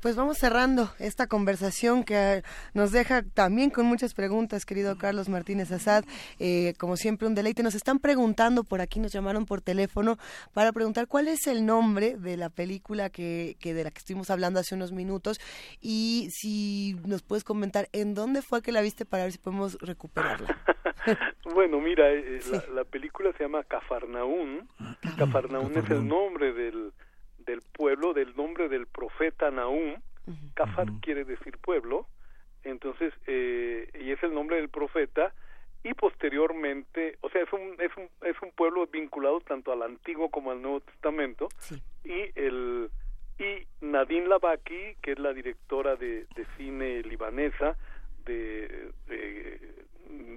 [0.00, 5.72] Pues vamos cerrando esta conversación que nos deja también con muchas preguntas, querido Carlos Martínez
[5.72, 6.04] Azad.
[6.38, 7.64] Eh, como siempre, un deleite.
[7.64, 10.16] Nos están preguntando por aquí, nos llamaron por teléfono
[10.54, 14.30] para preguntar cuál es el nombre de la película que, que de la que estuvimos
[14.30, 15.40] hablando hace unos minutos
[15.80, 19.78] y si nos puedes comentar en dónde fue que la viste para ver si podemos
[19.80, 20.58] recuperarla.
[21.54, 22.52] bueno, mira, eh, sí.
[22.52, 24.68] la, la, película se llama Cafarnaún.
[25.18, 26.92] Cafarnaún es el nombre del
[27.48, 29.94] del pueblo, del nombre del profeta Nahum.
[30.26, 30.54] Uh -huh.
[30.54, 31.00] Kafar uh -huh.
[31.00, 32.06] quiere decir pueblo,
[32.62, 35.32] entonces, eh, y es el nombre del profeta,
[35.82, 40.28] y posteriormente, o sea, es un, es un, es un pueblo vinculado tanto al Antiguo
[40.28, 41.76] como al Nuevo Testamento, sí.
[42.04, 42.90] y el
[43.38, 47.76] y Nadine Labaki, que es la directora de, de cine libanesa,
[48.26, 49.60] de, de,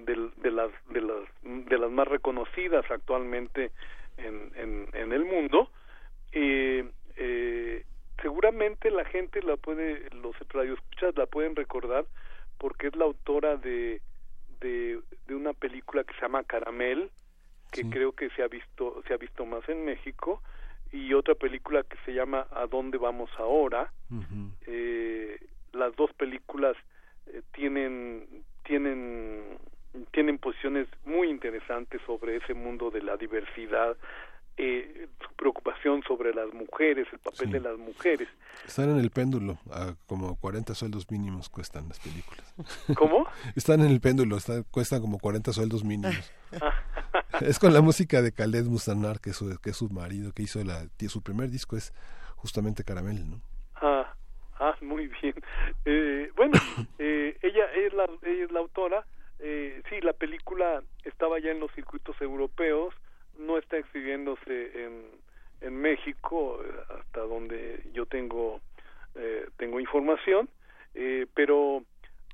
[0.06, 3.72] de, de, las, de, las, de las más reconocidas actualmente
[4.16, 5.68] en, en, en el mundo,
[6.32, 6.84] eh,
[7.16, 7.84] eh,
[8.20, 12.06] seguramente la gente la puede, los radioescuchas la pueden recordar
[12.58, 14.00] porque es la autora de,
[14.60, 17.10] de, de una película que se llama Caramel,
[17.72, 17.90] que sí.
[17.90, 20.40] creo que se ha visto, se ha visto más en México,
[20.92, 23.90] y otra película que se llama ¿A dónde vamos ahora?
[24.10, 24.50] Uh -huh.
[24.66, 25.38] eh,
[25.72, 26.76] las dos películas
[27.26, 29.58] eh, tienen, tienen,
[30.10, 33.96] tienen posiciones muy interesantes sobre ese mundo de la diversidad,
[34.56, 37.52] eh, su preocupación sobre las mujeres, el papel sí.
[37.52, 38.28] de las mujeres.
[38.66, 42.54] Están en el péndulo, a como 40 sueldos mínimos cuestan las películas.
[42.96, 43.26] ¿Cómo?
[43.56, 44.36] Están en el péndulo,
[44.70, 46.32] cuestan como 40 sueldos mínimos.
[47.40, 50.42] es con la música de Khaled Mustanar, que es su, que es su marido, que
[50.42, 51.92] hizo la, su primer disco, es
[52.36, 53.40] justamente Caramel, ¿no?
[53.76, 54.14] Ah,
[54.58, 55.34] ah muy bien.
[55.84, 56.58] Eh, bueno,
[56.98, 59.06] eh, ella, es la, ella es la autora.
[59.38, 62.94] Eh, sí, la película estaba ya en los circuitos europeos,
[63.42, 65.02] no está exhibiéndose en,
[65.60, 66.60] en México
[66.98, 68.60] hasta donde yo tengo
[69.14, 70.48] eh, tengo información
[70.94, 71.84] eh, pero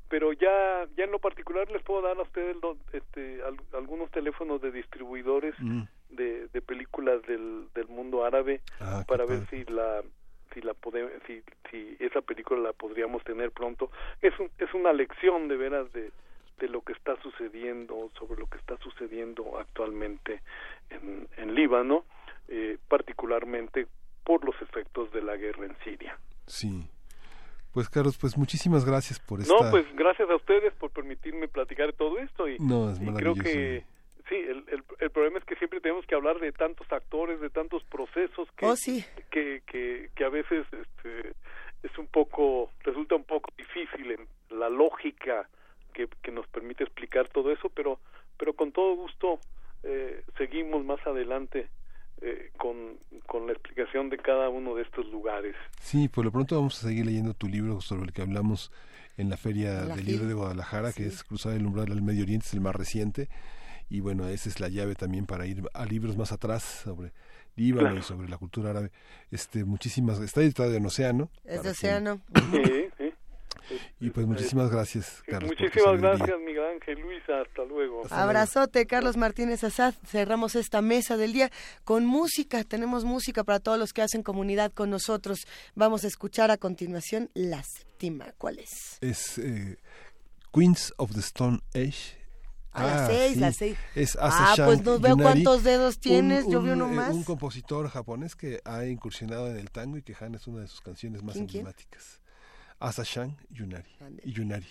[0.09, 4.11] pero ya ya en lo particular les puedo dar a ustedes los, este, al, algunos
[4.11, 5.83] teléfonos de distribuidores mm.
[6.11, 10.03] de, de, películas del, del mundo árabe ah, para ver si la
[10.55, 13.91] si la podemos si, si esa película la podríamos tener pronto.
[14.23, 16.11] Es un, es una lección de veras de
[16.59, 20.41] de lo que está sucediendo, sobre lo que está sucediendo actualmente
[20.91, 22.05] en, en Líbano.
[22.51, 23.87] eh, particularmente
[24.25, 26.19] por los efectos de la guerra en Siria.
[26.47, 26.89] Sí.
[27.73, 29.53] Pues Carlos, pues muchísimas gracias por esta...
[29.53, 33.07] No, pues gracias a ustedes por permitirme platicar de todo esto y, No, es y
[33.13, 33.85] creo que
[34.31, 37.51] sí, el, el, el problema es que siempre tenemos que hablar de tantos actores, de
[37.51, 39.05] tantos procesos que Oh, sí.
[39.31, 41.35] que, que, que a veces este,
[41.83, 45.49] es un poco resulta un poco difícil en la lógica
[45.93, 47.99] que, que nos permite explicar todo eso, pero
[48.39, 49.39] pero con todo gusto
[49.83, 51.69] eh, seguimos más adelante
[52.21, 55.55] eh, con, con la explicación de cada uno de estos lugares.
[55.81, 58.73] Sí, por lo pronto vamos a seguir leyendo tu libro sobre el que hablamos
[59.17, 60.07] en la Feria La del.
[60.07, 63.29] Libro de Guadalajara, que es Cruzar el umbral al Medio Oriente, es el más reciente.
[63.91, 67.13] Y bueno, esa es la llave también para ir a libros más atrás sobre
[67.57, 68.01] Líbano Claro.
[68.01, 68.91] y sobre la cultura árabe.
[69.31, 71.31] Este, muchísimas, está editado en Océano.
[71.45, 72.21] Es de océano.
[72.53, 72.89] sí.
[74.01, 75.51] Y pues muchísimas gracias, Carlos.
[75.51, 77.41] Muchísimas gracias, Miguel Ángel Luisa.
[77.41, 78.03] Hasta luego.
[78.11, 79.95] Abrazote, Carlos Martínez Azad.
[80.07, 81.51] Cerramos esta mesa del día
[81.85, 82.65] con música.
[82.65, 85.47] Tenemos música para todos los que hacen comunidad con nosotros.
[85.75, 88.33] Vamos a escuchar a continuación la séptima.
[88.39, 88.99] ¿Cuál es?
[89.01, 89.77] Es eh,
[90.53, 92.19] Queens of the Stone Age.
[92.73, 93.41] A las seis, sí.
[93.41, 93.77] las seis.
[93.95, 97.15] Es Ah, pues no veo Yunari, cuántos dedos tienes, yo vi uno eh, más.
[97.15, 100.69] Un compositor japonés que ha incursionado en el tango y que Han es una de
[100.69, 101.61] sus canciones más ¿Quién, quién?
[101.61, 102.05] emblemáticas.
[102.05, 102.28] Asa
[103.05, 103.89] Shan Yunari.
[104.25, 104.67] Y Yunari.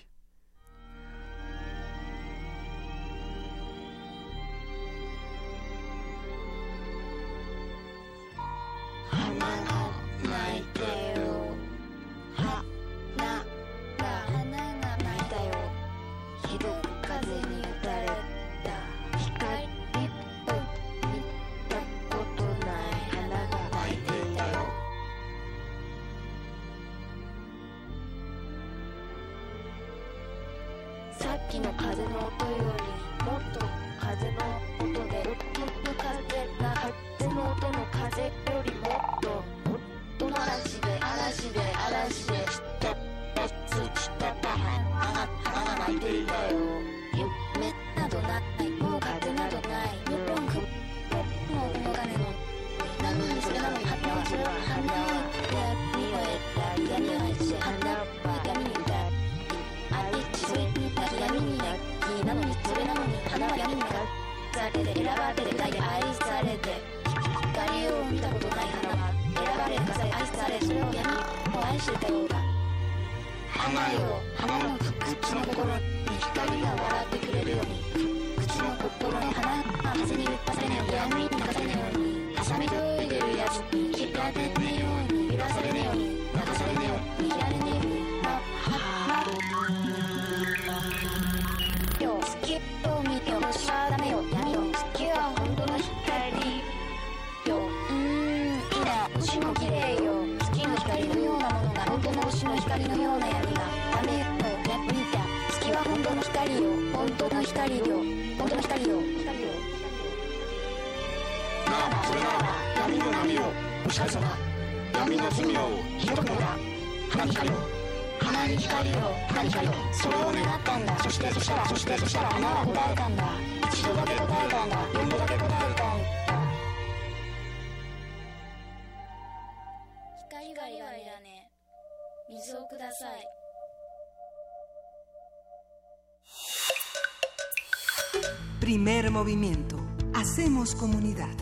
[139.17, 139.83] Movimiento.
[140.13, 141.35] Hacemos comunidad.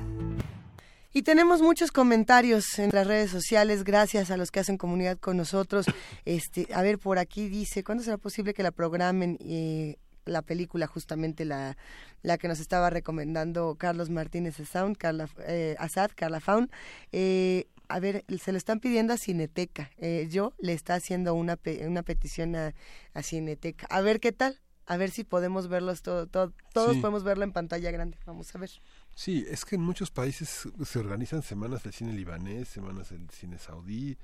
[1.12, 5.36] Y tenemos muchos comentarios en las redes sociales, gracias a los que hacen comunidad con
[5.36, 5.86] nosotros.
[6.24, 10.88] Este, a ver, por aquí dice, ¿cuándo será posible que la programen eh, la película,
[10.88, 11.76] justamente la,
[12.22, 15.76] la que nos estaba recomendando Carlos Martínez Asad, Carla, eh,
[16.16, 16.72] Carla Faun?
[17.12, 19.92] Eh, a ver, se lo están pidiendo a Cineteca.
[19.98, 22.74] Eh, yo le está haciendo una, una petición a,
[23.14, 23.86] a Cineteca.
[23.90, 24.62] A ver qué tal.
[24.88, 27.02] A ver si podemos verlos todo, todo- todos Sí.
[27.02, 28.18] podemos verlo en pantalla grande.
[28.26, 28.70] Vamos a ver.
[29.16, 33.58] Sí, es que en muchos países se organizan semanas del cine libanés, semanas del cine
[33.58, 34.18] saudí.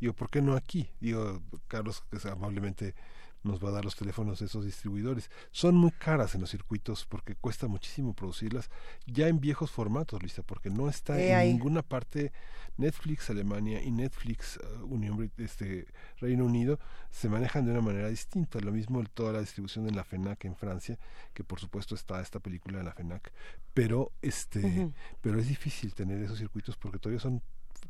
[0.00, 0.88] Digo, ¿por qué no aquí?
[1.00, 2.94] Digo, Carlos que amablemente
[3.42, 5.30] nos va a dar los teléfonos de esos distribuidores.
[5.52, 8.68] Son muy caras en los circuitos porque cuesta muchísimo producirlas
[9.06, 11.52] ya en viejos formatos, Luisa, porque no está en ahí.
[11.52, 12.32] ninguna parte
[12.76, 15.86] Netflix Alemania y Netflix eh, Unión Brit- este
[16.20, 16.78] Reino Unido
[17.10, 18.58] se manejan de una manera distinta.
[18.60, 20.98] Lo mismo toda la distribución en la FENAC en Francia,
[21.34, 23.32] que por supuesto está esta película en la FENAC,
[23.74, 27.42] pero este pero es difícil tener esos circuitos porque todavía son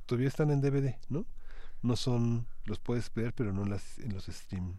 [0.06, 1.24] todavía están en DVD, ¿no?
[1.82, 4.78] No son los puedes ver, pero no en las en los stream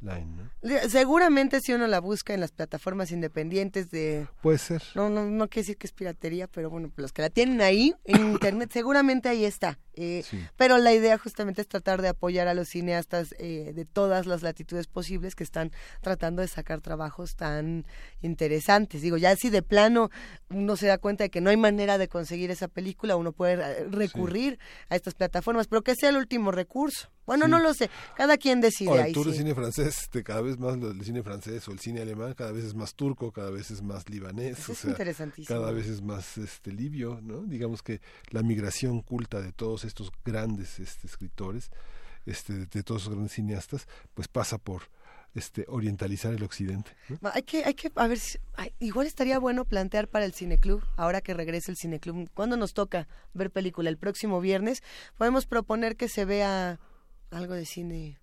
[0.00, 0.26] Line,
[0.60, 0.78] ¿no?
[0.90, 4.26] Seguramente si uno la busca en las plataformas independientes de...
[4.42, 4.82] Puede ser.
[4.94, 7.94] No, no, no quiere decir que es piratería, pero bueno, los que la tienen ahí
[8.04, 9.78] en internet, seguramente ahí está.
[9.96, 10.24] Eh,
[10.56, 14.42] Pero la idea justamente es tratar de apoyar a los cineastas eh, de todas las
[14.42, 17.84] latitudes posibles que están tratando de sacar trabajos tan
[18.22, 19.02] interesantes.
[19.02, 20.10] Digo, ya si de plano
[20.50, 23.84] uno se da cuenta de que no hay manera de conseguir esa película, uno puede
[23.88, 24.58] recurrir
[24.88, 27.08] a estas plataformas, pero que sea el último recurso.
[27.26, 27.50] Bueno, Sí.
[27.52, 30.58] no lo sé, cada quien decide O el tour de cine francés, este, cada vez
[30.58, 33.70] más el cine francés o el cine alemán, cada vez es más turco, cada vez
[33.70, 35.58] es más libanés, Eso o es sea, interesantísimo.
[35.58, 37.40] cada vez es más este libio, ¿no?
[37.44, 41.70] Digamos que la migración culta de todos estos grandes este, escritores,
[42.26, 44.82] este, de, todos esos grandes cineastas, pues pasa por
[45.34, 46.92] este orientalizar el occidente.
[47.32, 48.38] Hay que, hay que, a ver, si-
[48.78, 53.08] igual estaría bueno plantear para el cineclub, ahora que regrese el cineclub, cuando nos toca
[53.32, 53.90] ver película?
[53.90, 54.82] El próximo viernes,
[55.18, 56.78] podemos proponer que se vea
[57.30, 58.18] algo de cine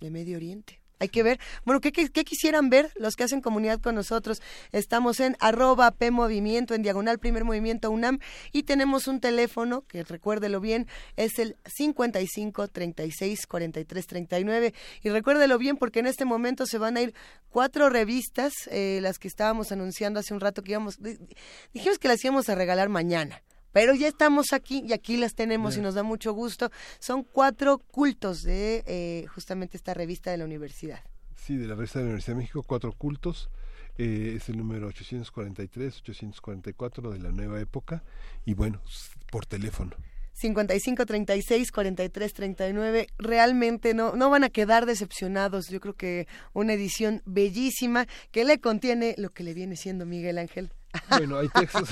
[0.00, 0.83] de Medio Oriente.
[1.00, 4.40] Hay que ver, bueno, ¿qué, quisieran ver los que hacen comunidad con nosotros?
[4.72, 8.20] Estamos en arroba P en diagonal Primer Movimiento UNAM,
[8.52, 14.74] y tenemos un teléfono, que recuérdelo bien, es el 55 36 43 39.
[15.02, 17.14] Y recuérdelo bien porque en este momento se van a ir
[17.48, 21.18] cuatro revistas, eh, las que estábamos anunciando hace un rato que íbamos, di-
[21.72, 23.42] dijimos que las íbamos a regalar mañana.
[23.74, 26.70] Pero ya estamos aquí y aquí las tenemos y nos da mucho gusto.
[27.00, 31.00] Son cuatro cultos de eh, justamente esta revista de la universidad.
[31.34, 33.50] Sí, de la revista de la Universidad de México, Cuatro Cultos,
[33.98, 38.04] eh, es el número 843, 844 de la nueva época,
[38.44, 38.80] y bueno,
[39.32, 39.96] por teléfono.
[40.34, 46.72] 55 36 43 39 realmente no no van a quedar decepcionados yo creo que una
[46.72, 50.72] edición bellísima que le contiene lo que le viene siendo Miguel Ángel
[51.10, 51.88] Bueno, hay textos.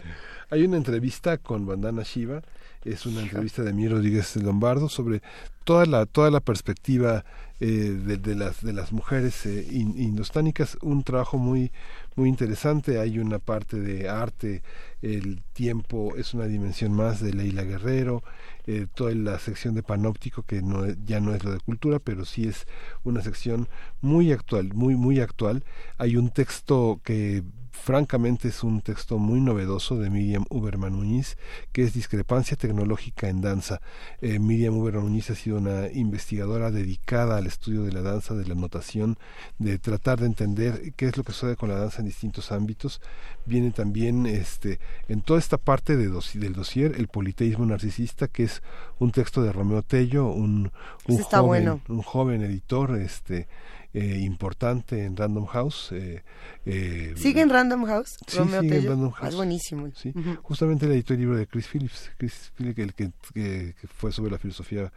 [0.50, 2.42] hay una entrevista con Bandana Shiva,
[2.84, 5.22] es una entrevista de Miguel Rodríguez Lombardo sobre
[5.64, 7.24] toda la toda la perspectiva
[7.60, 11.70] eh, de, de las de las mujeres eh, in- indostánicas, un trabajo muy
[12.16, 12.98] muy interesante.
[12.98, 14.62] Hay una parte de arte,
[15.02, 18.22] el tiempo es una dimensión más de Leila Guerrero,
[18.66, 22.24] eh, toda la sección de panóptico que no ya no es lo de cultura, pero
[22.24, 22.66] sí es
[23.04, 23.68] una sección
[24.00, 25.64] muy actual, muy muy actual.
[25.98, 31.38] Hay un texto que francamente es un texto muy novedoso de Miriam Uberman Muñiz,
[31.72, 33.80] que es Discrepancia Tecnológica en Danza.
[34.20, 38.46] Eh, Miriam Uberman Muñiz ha sido una investigadora dedicada al estudio de la danza, de
[38.46, 39.18] la notación,
[39.58, 43.00] de tratar de entender qué es lo que sucede con la danza en distintos ámbitos.
[43.46, 48.62] Viene también este, en toda esta parte de del dossier el politeísmo narcisista, que es
[48.98, 50.70] un texto de Romeo Tello, un,
[51.06, 51.80] joven, bueno.
[51.88, 53.48] un joven editor este,
[53.92, 55.90] eh, importante en Random House.
[55.92, 56.22] eh,
[56.66, 58.88] eh, sigue en Random House Sí, Romeo sigue en?
[58.88, 59.28] Random Ah, House.
[59.30, 60.12] es buenísimo Sí,
[60.42, 64.12] justamente él editó el libro de Chris Phillips, Chris Phillips, el que, que- que fue
[64.12, 64.92] sobre la filosofía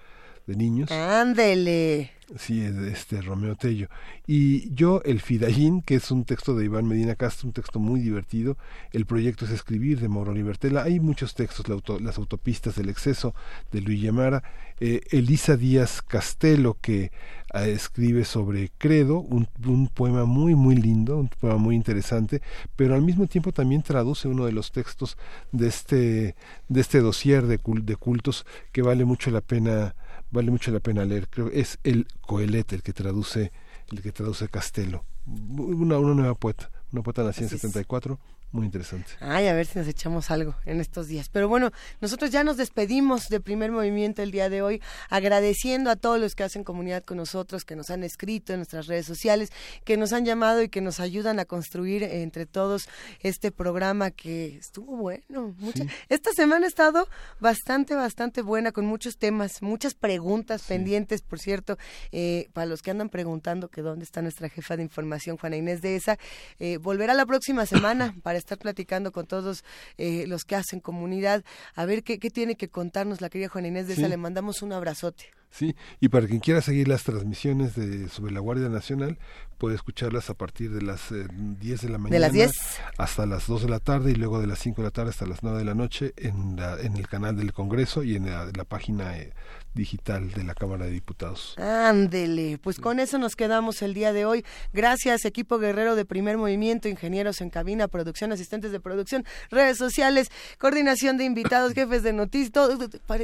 [0.47, 0.91] de niños.
[0.91, 3.89] ándele Sí, es de este Romeo Tello.
[4.25, 7.99] Y yo, El Fidayín, que es un texto de Iván Medina Castro, un texto muy
[7.99, 8.57] divertido.
[8.91, 10.83] El proyecto es escribir de Mauro Libertela.
[10.83, 13.35] Hay muchos textos, la auto- Las autopistas del exceso
[13.71, 14.41] de Luis Yamara.
[14.79, 17.11] Eh, Elisa Díaz Castelo, que
[17.53, 22.41] eh, escribe sobre Credo, un, un poema muy, muy lindo, un poema muy interesante,
[22.75, 25.17] pero al mismo tiempo también traduce uno de los textos
[25.51, 26.35] de este,
[26.67, 29.93] de este dossier de, de cultos que vale mucho la pena
[30.33, 31.29] vale mucho la pena leer.
[31.29, 33.51] Creo que es el Coelet el que traduce
[33.91, 35.05] el que traduce Castelo.
[35.25, 37.61] Una, una nueva poeta, una poeta nacida en Así es.
[37.61, 38.19] 74,
[38.53, 39.11] muy interesante.
[39.19, 41.27] Ay, a ver si nos echamos algo en estos días.
[41.27, 45.95] Pero bueno, nosotros ya nos despedimos de primer movimiento el día de hoy, agradeciendo a
[45.95, 49.49] todos los que hacen comunidad con nosotros, que nos han escrito en nuestras redes sociales,
[49.83, 52.87] que nos han llamado y que nos ayudan a construir entre todos
[53.21, 55.55] este programa que estuvo bueno.
[55.57, 57.07] Mucha- Esta semana ha estado
[57.39, 61.77] bastante, bastante buena, con muchos temas, muchas preguntas pendientes, por cierto,
[62.11, 65.81] eh, para los que andan preguntando que dónde está nuestra jefa de información, Juana Inés
[65.81, 66.17] de esa,
[66.59, 69.63] eh, volverá la próxima semana para estar platicando con todos
[69.97, 71.43] eh, los que hacen comunidad,
[71.75, 74.61] a ver qué, qué tiene que contarnos la querida Juana Inés de esa, le mandamos
[74.61, 75.31] un abrazote.
[75.55, 79.19] Sí, y para quien quiera seguir las transmisiones de sobre la Guardia Nacional,
[79.59, 82.51] puede escucharlas a partir de las eh, 10 de la mañana De las 10.
[82.97, 85.27] hasta las 2 de la tarde y luego de las 5 de la tarde hasta
[85.27, 88.49] las 9 de la noche en, la- en el canal del Congreso y en la,
[88.55, 89.31] la página eh,
[89.75, 91.55] digital de la Cámara de Diputados.
[91.57, 94.43] Ándele, pues con eso nos quedamos el día de hoy.
[94.73, 100.29] Gracias, equipo guerrero de primer movimiento, ingenieros en cabina, producción, asistentes de producción, redes sociales,
[100.57, 102.77] coordinación de invitados, jefes de noticias, todo,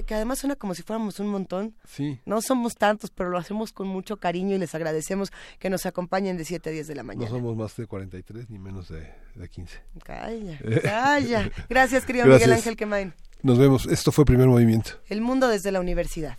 [0.05, 1.75] que además suena como si fuéramos un montón.
[1.87, 2.18] Sí.
[2.25, 6.37] No somos tantos, pero lo hacemos con mucho cariño y les agradecemos que nos acompañen
[6.37, 7.29] de 7 a 10 de la No mañana.
[7.29, 9.79] somos más de 43 ni menos de, de 15.
[10.03, 11.51] Calla, calla.
[11.69, 12.47] Gracias, querido Gracias.
[12.47, 13.13] Miguel Ángel Quemain.
[13.41, 13.85] Nos vemos.
[13.85, 14.91] Esto fue Primer Movimiento.
[15.07, 16.37] El mundo desde la universidad.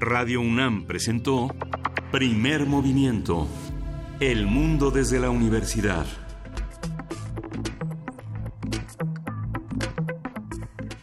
[0.00, 1.54] Radio UNAM presentó
[2.12, 3.48] Primer movimiento.
[4.20, 6.06] El mundo desde la universidad.